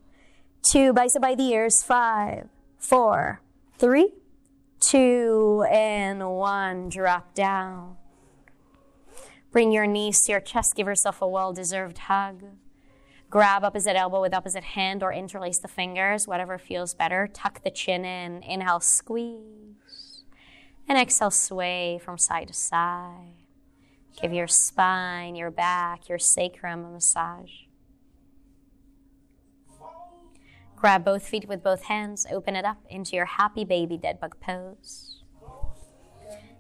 two. 0.62 0.92
Bicep 0.92 1.22
by 1.22 1.36
the 1.36 1.48
ears. 1.48 1.82
Five, 1.82 2.50
four, 2.78 3.40
three, 3.78 4.12
two, 4.90 5.66
and 5.70 6.30
one. 6.30 6.90
Drop 6.90 7.34
down. 7.34 7.98
Bring 9.52 9.72
your 9.72 9.88
knees 9.88 10.22
to 10.24 10.34
your 10.34 10.42
chest. 10.42 10.76
Give 10.76 10.88
yourself 10.88 11.22
a 11.22 11.28
well 11.28 11.54
deserved 11.54 11.98
hug. 11.98 12.44
Grab 13.30 13.64
opposite 13.64 13.96
elbow 13.96 14.22
with 14.22 14.34
opposite 14.34 14.64
hand 14.64 15.02
or 15.02 15.12
interlace 15.12 15.60
the 15.60 15.68
fingers, 15.68 16.28
whatever 16.28 16.58
feels 16.58 16.94
better. 16.94 17.28
Tuck 17.34 17.64
the 17.64 17.72
chin 17.72 18.06
in. 18.06 18.44
Inhale, 18.44 18.80
squeeze. 18.80 20.24
And 20.88 20.98
exhale, 20.98 21.32
sway 21.32 22.00
from 22.04 22.18
side 22.18 22.48
to 22.50 22.54
side. 22.54 23.34
Give 24.22 24.32
your 24.32 24.48
spine, 24.48 25.36
your 25.36 25.52
back, 25.52 26.08
your 26.08 26.20
sacrum 26.20 26.86
a 26.86 26.92
massage. 26.92 27.65
Grab 30.76 31.04
both 31.04 31.28
feet 31.28 31.48
with 31.48 31.64
both 31.64 31.84
hands, 31.84 32.26
open 32.32 32.56
it 32.56 32.66
up 32.66 32.78
into 32.90 33.16
your 33.16 33.26
happy 33.26 33.66
baby 33.66 33.98
dead 33.98 34.20
bug 34.20 34.40
pose. 34.40 35.24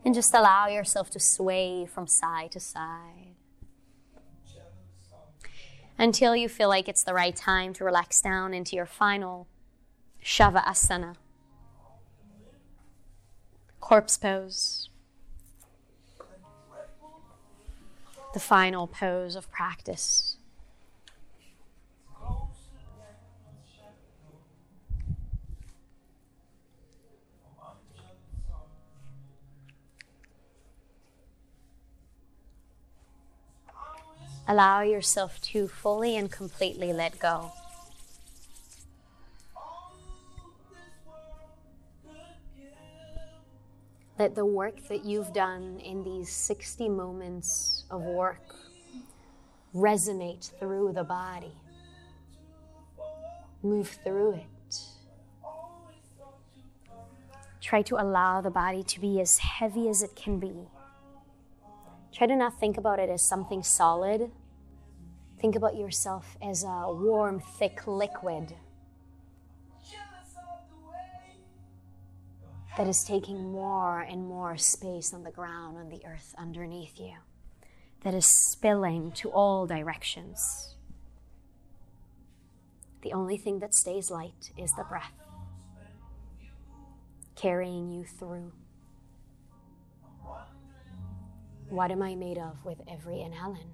And 0.03 0.13
just 0.13 0.33
allow 0.33 0.67
yourself 0.67 1.09
to 1.11 1.19
sway 1.19 1.85
from 1.85 2.07
side 2.07 2.51
to 2.51 2.59
side 2.59 3.35
until 5.97 6.35
you 6.35 6.49
feel 6.49 6.69
like 6.69 6.87
it's 6.87 7.03
the 7.03 7.13
right 7.13 7.35
time 7.35 7.73
to 7.73 7.83
relax 7.83 8.21
down 8.21 8.53
into 8.53 8.75
your 8.75 8.85
final 8.85 9.47
Shavasana. 10.23 11.15
Corpse 13.79 14.17
pose. 14.17 14.89
The 18.33 18.39
final 18.39 18.87
pose 18.87 19.35
of 19.35 19.49
practice. 19.51 20.34
Allow 34.47 34.81
yourself 34.81 35.41
to 35.41 35.67
fully 35.67 36.15
and 36.15 36.31
completely 36.31 36.93
let 36.93 37.17
go. 37.19 37.51
Let 44.19 44.35
the 44.35 44.45
work 44.45 44.87
that 44.87 45.03
you've 45.03 45.33
done 45.33 45.79
in 45.79 46.03
these 46.03 46.31
60 46.31 46.87
moments 46.89 47.83
of 47.89 48.01
work 48.03 48.55
resonate 49.75 50.57
through 50.57 50.93
the 50.93 51.03
body. 51.03 51.51
Move 53.61 53.89
through 54.03 54.35
it. 54.35 54.79
Try 57.59 57.81
to 57.81 57.99
allow 57.99 58.41
the 58.41 58.51
body 58.51 58.83
to 58.83 59.01
be 59.01 59.19
as 59.19 59.39
heavy 59.39 59.89
as 59.89 60.03
it 60.03 60.15
can 60.15 60.39
be. 60.39 60.67
Try 62.15 62.27
to 62.27 62.35
not 62.35 62.57
think 62.59 62.77
about 62.77 62.99
it 62.99 63.09
as 63.09 63.21
something 63.21 63.61
solid. 63.61 64.31
Think 65.41 65.57
about 65.57 65.75
yourself 65.75 66.37
as 66.41 66.63
a 66.63 66.85
warm, 66.87 67.41
thick 67.41 67.85
liquid 67.85 68.55
that 72.77 72.87
is 72.87 73.03
taking 73.03 73.51
more 73.51 73.99
and 74.01 74.27
more 74.27 74.57
space 74.57 75.13
on 75.13 75.23
the 75.23 75.31
ground, 75.31 75.77
on 75.77 75.89
the 75.89 76.05
earth 76.05 76.33
underneath 76.37 76.99
you, 76.99 77.15
that 78.01 78.13
is 78.13 78.27
spilling 78.49 79.11
to 79.13 79.29
all 79.29 79.65
directions. 79.65 80.75
The 83.01 83.13
only 83.13 83.37
thing 83.37 83.59
that 83.59 83.73
stays 83.73 84.09
light 84.09 84.51
is 84.57 84.71
the 84.71 84.83
breath, 84.83 85.13
carrying 87.35 87.91
you 87.91 88.05
through. 88.05 88.51
What 91.69 91.91
am 91.91 92.01
I 92.01 92.15
made 92.15 92.37
of 92.37 92.63
with 92.63 92.77
every 92.87 93.21
inhale 93.21 93.57
in? 93.59 93.71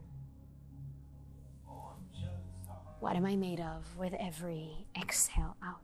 What 2.99 3.15
am 3.15 3.25
I 3.25 3.35
made 3.35 3.59
of 3.59 3.97
with 3.97 4.13
every 4.13 4.85
exhale 4.95 5.55
out? 5.63 5.81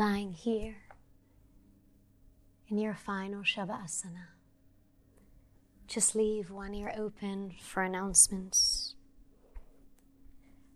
Lying 0.00 0.32
here 0.32 0.76
in 2.70 2.78
your 2.78 2.94
final 2.94 3.42
Shavasana. 3.42 4.28
Just 5.86 6.16
leave 6.16 6.50
one 6.50 6.72
ear 6.72 6.90
open 6.96 7.52
for 7.60 7.82
announcements. 7.82 8.94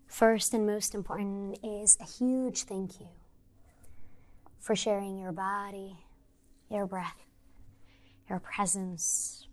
First 0.05 0.53
and 0.53 0.67
most 0.67 0.93
important 0.93 1.57
is 1.63 1.97
a 1.99 2.03
huge 2.05 2.65
thank 2.65 2.99
you 2.99 3.07
for 4.59 4.75
sharing 4.75 5.17
your 5.17 5.31
body, 5.31 5.97
your 6.69 6.85
breath, 6.85 7.25
your 8.29 8.39
presence 8.39 9.47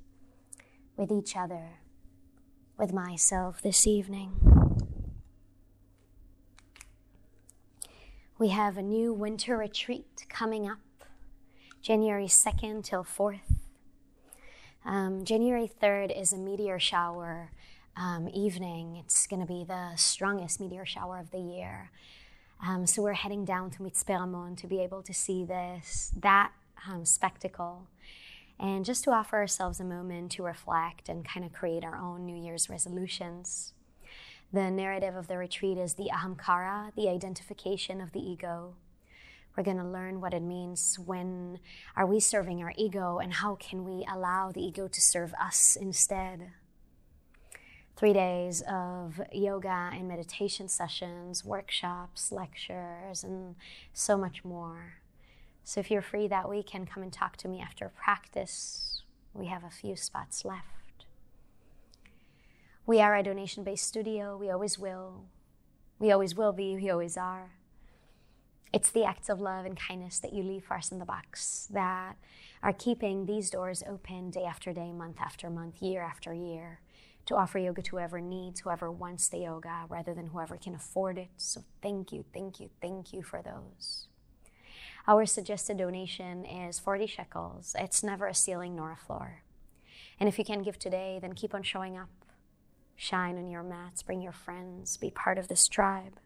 with 0.98 1.10
each 1.10 1.34
other, 1.34 1.78
with 2.76 2.92
myself 2.92 3.62
this 3.62 3.86
evening. 3.86 4.51
We 8.42 8.48
have 8.48 8.76
a 8.76 8.82
new 8.82 9.12
winter 9.12 9.56
retreat 9.56 10.26
coming 10.28 10.68
up, 10.68 10.80
January 11.80 12.26
2nd 12.26 12.82
till 12.82 13.04
4th. 13.04 13.38
Um, 14.84 15.24
January 15.24 15.70
3rd 15.80 16.20
is 16.20 16.32
a 16.32 16.38
meteor 16.38 16.80
shower 16.80 17.52
um, 17.96 18.28
evening. 18.34 18.96
It's 18.96 19.28
going 19.28 19.38
to 19.38 19.46
be 19.46 19.62
the 19.62 19.94
strongest 19.94 20.58
meteor 20.58 20.84
shower 20.84 21.20
of 21.20 21.30
the 21.30 21.38
year. 21.38 21.92
Um, 22.66 22.84
so 22.84 23.00
we're 23.00 23.12
heading 23.12 23.44
down 23.44 23.70
to 23.70 23.78
Mitzpe 23.78 24.08
Ramon 24.08 24.56
to 24.56 24.66
be 24.66 24.80
able 24.80 25.04
to 25.04 25.14
see 25.14 25.44
this, 25.44 26.10
that 26.18 26.50
um, 26.90 27.04
spectacle, 27.04 27.86
and 28.58 28.84
just 28.84 29.04
to 29.04 29.12
offer 29.12 29.36
ourselves 29.36 29.78
a 29.78 29.84
moment 29.84 30.32
to 30.32 30.42
reflect 30.42 31.08
and 31.08 31.24
kind 31.24 31.46
of 31.46 31.52
create 31.52 31.84
our 31.84 31.96
own 31.96 32.26
New 32.26 32.44
Year's 32.44 32.68
resolutions. 32.68 33.72
The 34.52 34.70
narrative 34.70 35.16
of 35.16 35.28
the 35.28 35.38
retreat 35.38 35.78
is 35.78 35.94
the 35.94 36.10
ahamkara, 36.12 36.94
the 36.94 37.08
identification 37.08 38.02
of 38.02 38.12
the 38.12 38.20
ego. 38.20 38.74
We're 39.56 39.62
going 39.62 39.78
to 39.78 39.84
learn 39.84 40.20
what 40.20 40.34
it 40.34 40.42
means 40.42 40.98
when 40.98 41.58
are 41.96 42.06
we 42.06 42.20
serving 42.20 42.62
our 42.62 42.74
ego 42.76 43.18
and 43.18 43.32
how 43.32 43.54
can 43.54 43.84
we 43.84 44.06
allow 44.10 44.52
the 44.52 44.62
ego 44.62 44.88
to 44.88 45.00
serve 45.00 45.32
us 45.40 45.76
instead. 45.76 46.50
Three 47.96 48.12
days 48.12 48.62
of 48.68 49.20
yoga 49.32 49.90
and 49.92 50.08
meditation 50.08 50.68
sessions, 50.68 51.44
workshops, 51.44 52.32
lectures, 52.32 53.24
and 53.24 53.54
so 53.92 54.18
much 54.18 54.44
more. 54.44 54.94
So 55.64 55.80
if 55.80 55.90
you're 55.90 56.02
free 56.02 56.28
that 56.28 56.48
week, 56.48 56.66
weekend, 56.66 56.90
come 56.90 57.02
and 57.02 57.12
talk 57.12 57.36
to 57.38 57.48
me 57.48 57.60
after 57.60 57.90
practice. 57.90 59.02
We 59.32 59.46
have 59.46 59.64
a 59.64 59.70
few 59.70 59.96
spots 59.96 60.44
left. 60.44 60.81
We 62.84 63.00
are 63.00 63.14
a 63.14 63.22
donation 63.22 63.62
based 63.62 63.86
studio. 63.86 64.36
We 64.36 64.50
always 64.50 64.76
will. 64.76 65.26
We 66.00 66.10
always 66.10 66.34
will 66.34 66.52
be. 66.52 66.74
We 66.74 66.90
always 66.90 67.16
are. 67.16 67.52
It's 68.72 68.90
the 68.90 69.04
acts 69.04 69.28
of 69.28 69.40
love 69.40 69.66
and 69.66 69.78
kindness 69.78 70.18
that 70.18 70.32
you 70.32 70.42
leave 70.42 70.64
for 70.64 70.74
us 70.74 70.90
in 70.90 70.98
the 70.98 71.04
box 71.04 71.68
that 71.70 72.16
are 72.62 72.72
keeping 72.72 73.26
these 73.26 73.50
doors 73.50 73.84
open 73.88 74.30
day 74.30 74.44
after 74.44 74.72
day, 74.72 74.90
month 74.90 75.18
after 75.20 75.48
month, 75.48 75.80
year 75.80 76.02
after 76.02 76.34
year 76.34 76.80
to 77.26 77.36
offer 77.36 77.58
yoga 77.58 77.82
to 77.82 77.90
whoever 77.92 78.20
needs, 78.20 78.60
whoever 78.60 78.90
wants 78.90 79.28
the 79.28 79.38
yoga, 79.38 79.84
rather 79.88 80.12
than 80.12 80.28
whoever 80.28 80.56
can 80.56 80.74
afford 80.74 81.18
it. 81.18 81.28
So 81.36 81.62
thank 81.82 82.10
you, 82.10 82.24
thank 82.34 82.58
you, 82.58 82.70
thank 82.80 83.12
you 83.12 83.22
for 83.22 83.42
those. 83.42 84.08
Our 85.06 85.26
suggested 85.26 85.76
donation 85.76 86.44
is 86.44 86.80
40 86.80 87.06
shekels. 87.06 87.76
It's 87.78 88.02
never 88.02 88.26
a 88.26 88.34
ceiling 88.34 88.74
nor 88.74 88.90
a 88.90 88.96
floor. 88.96 89.42
And 90.18 90.28
if 90.28 90.38
you 90.38 90.44
can 90.44 90.62
give 90.62 90.78
today, 90.78 91.18
then 91.20 91.34
keep 91.34 91.54
on 91.54 91.62
showing 91.62 91.96
up 91.96 92.08
shine 93.02 93.36
on 93.36 93.48
your 93.48 93.64
mats, 93.64 94.00
bring 94.00 94.22
your 94.22 94.30
friends, 94.30 94.96
be 94.96 95.10
part 95.10 95.36
of 95.36 95.48
this 95.48 95.66
tribe. 95.66 96.20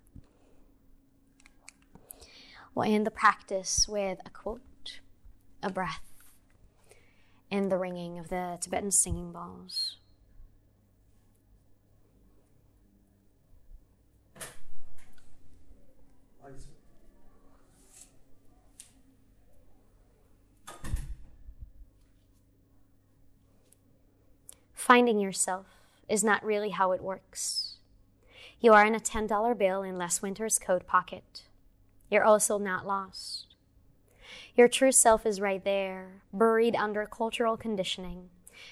We'll 2.74 2.92
end 2.92 3.06
the 3.06 3.10
practice 3.10 3.88
with 3.88 4.18
a 4.26 4.28
quote, 4.28 5.00
a 5.62 5.70
breath, 5.70 6.12
in 7.50 7.70
the 7.70 7.78
ringing 7.78 8.18
of 8.18 8.28
the 8.28 8.58
Tibetan 8.60 8.90
singing 8.90 9.32
bowls. 9.32 9.96
Finding 24.74 25.18
yourself 25.18 25.75
is 26.08 26.24
not 26.24 26.44
really 26.44 26.70
how 26.70 26.92
it 26.92 27.02
works. 27.02 27.76
You 28.60 28.72
are 28.72 28.84
in 28.84 28.94
a 28.94 29.00
$10 29.00 29.58
bill 29.58 29.82
in 29.82 29.98
last 29.98 30.22
winter's 30.22 30.58
coat 30.58 30.86
pocket. 30.86 31.42
You're 32.10 32.24
also 32.24 32.58
not 32.58 32.86
lost. 32.86 33.54
Your 34.54 34.68
true 34.68 34.92
self 34.92 35.26
is 35.26 35.40
right 35.40 35.62
there, 35.62 36.22
buried 36.32 36.74
under 36.74 37.04
cultural 37.06 37.56
conditioning, 37.56 38.30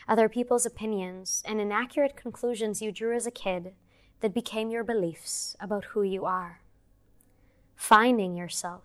other 0.09 0.29
people's 0.29 0.65
opinions, 0.65 1.43
and 1.47 1.61
inaccurate 1.61 2.17
conclusions 2.17 2.81
you 2.81 2.91
drew 2.91 3.15
as 3.15 3.27
a 3.27 3.31
kid 3.31 3.75
that 4.21 4.33
became 4.33 4.71
your 4.71 4.85
beliefs 4.85 5.57
about 5.61 5.85
who 5.87 6.03
you 6.03 6.25
are. 6.25 6.61
Finding 7.77 8.37
yourself 8.37 8.83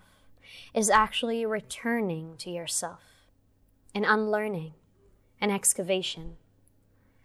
is 0.73 0.89
actually 0.89 1.45
returning 1.45 2.35
to 2.39 2.49
yourself, 2.49 3.01
an 3.95 4.03
unlearning, 4.03 4.73
an 5.39 5.51
excavation, 5.51 6.35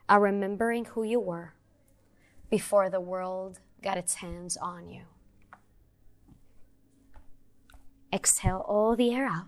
a 0.09 0.21
remembering 0.21 0.85
who 0.87 1.03
you 1.03 1.21
were 1.21 1.55
before 2.51 2.91
the 2.91 3.01
world 3.01 3.61
got 3.83 3.99
its 3.99 4.15
hands 4.15 4.57
on 4.57 4.89
you. 4.89 5.03
Exhale 8.13 8.65
all 8.69 8.95
the 8.97 9.13
air 9.13 9.27
out. 9.27 9.47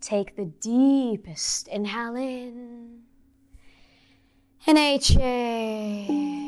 Take 0.00 0.36
the 0.36 0.46
deepest 0.46 1.68
inhale 1.68 2.16
in 2.16 3.02
and. 4.66 6.43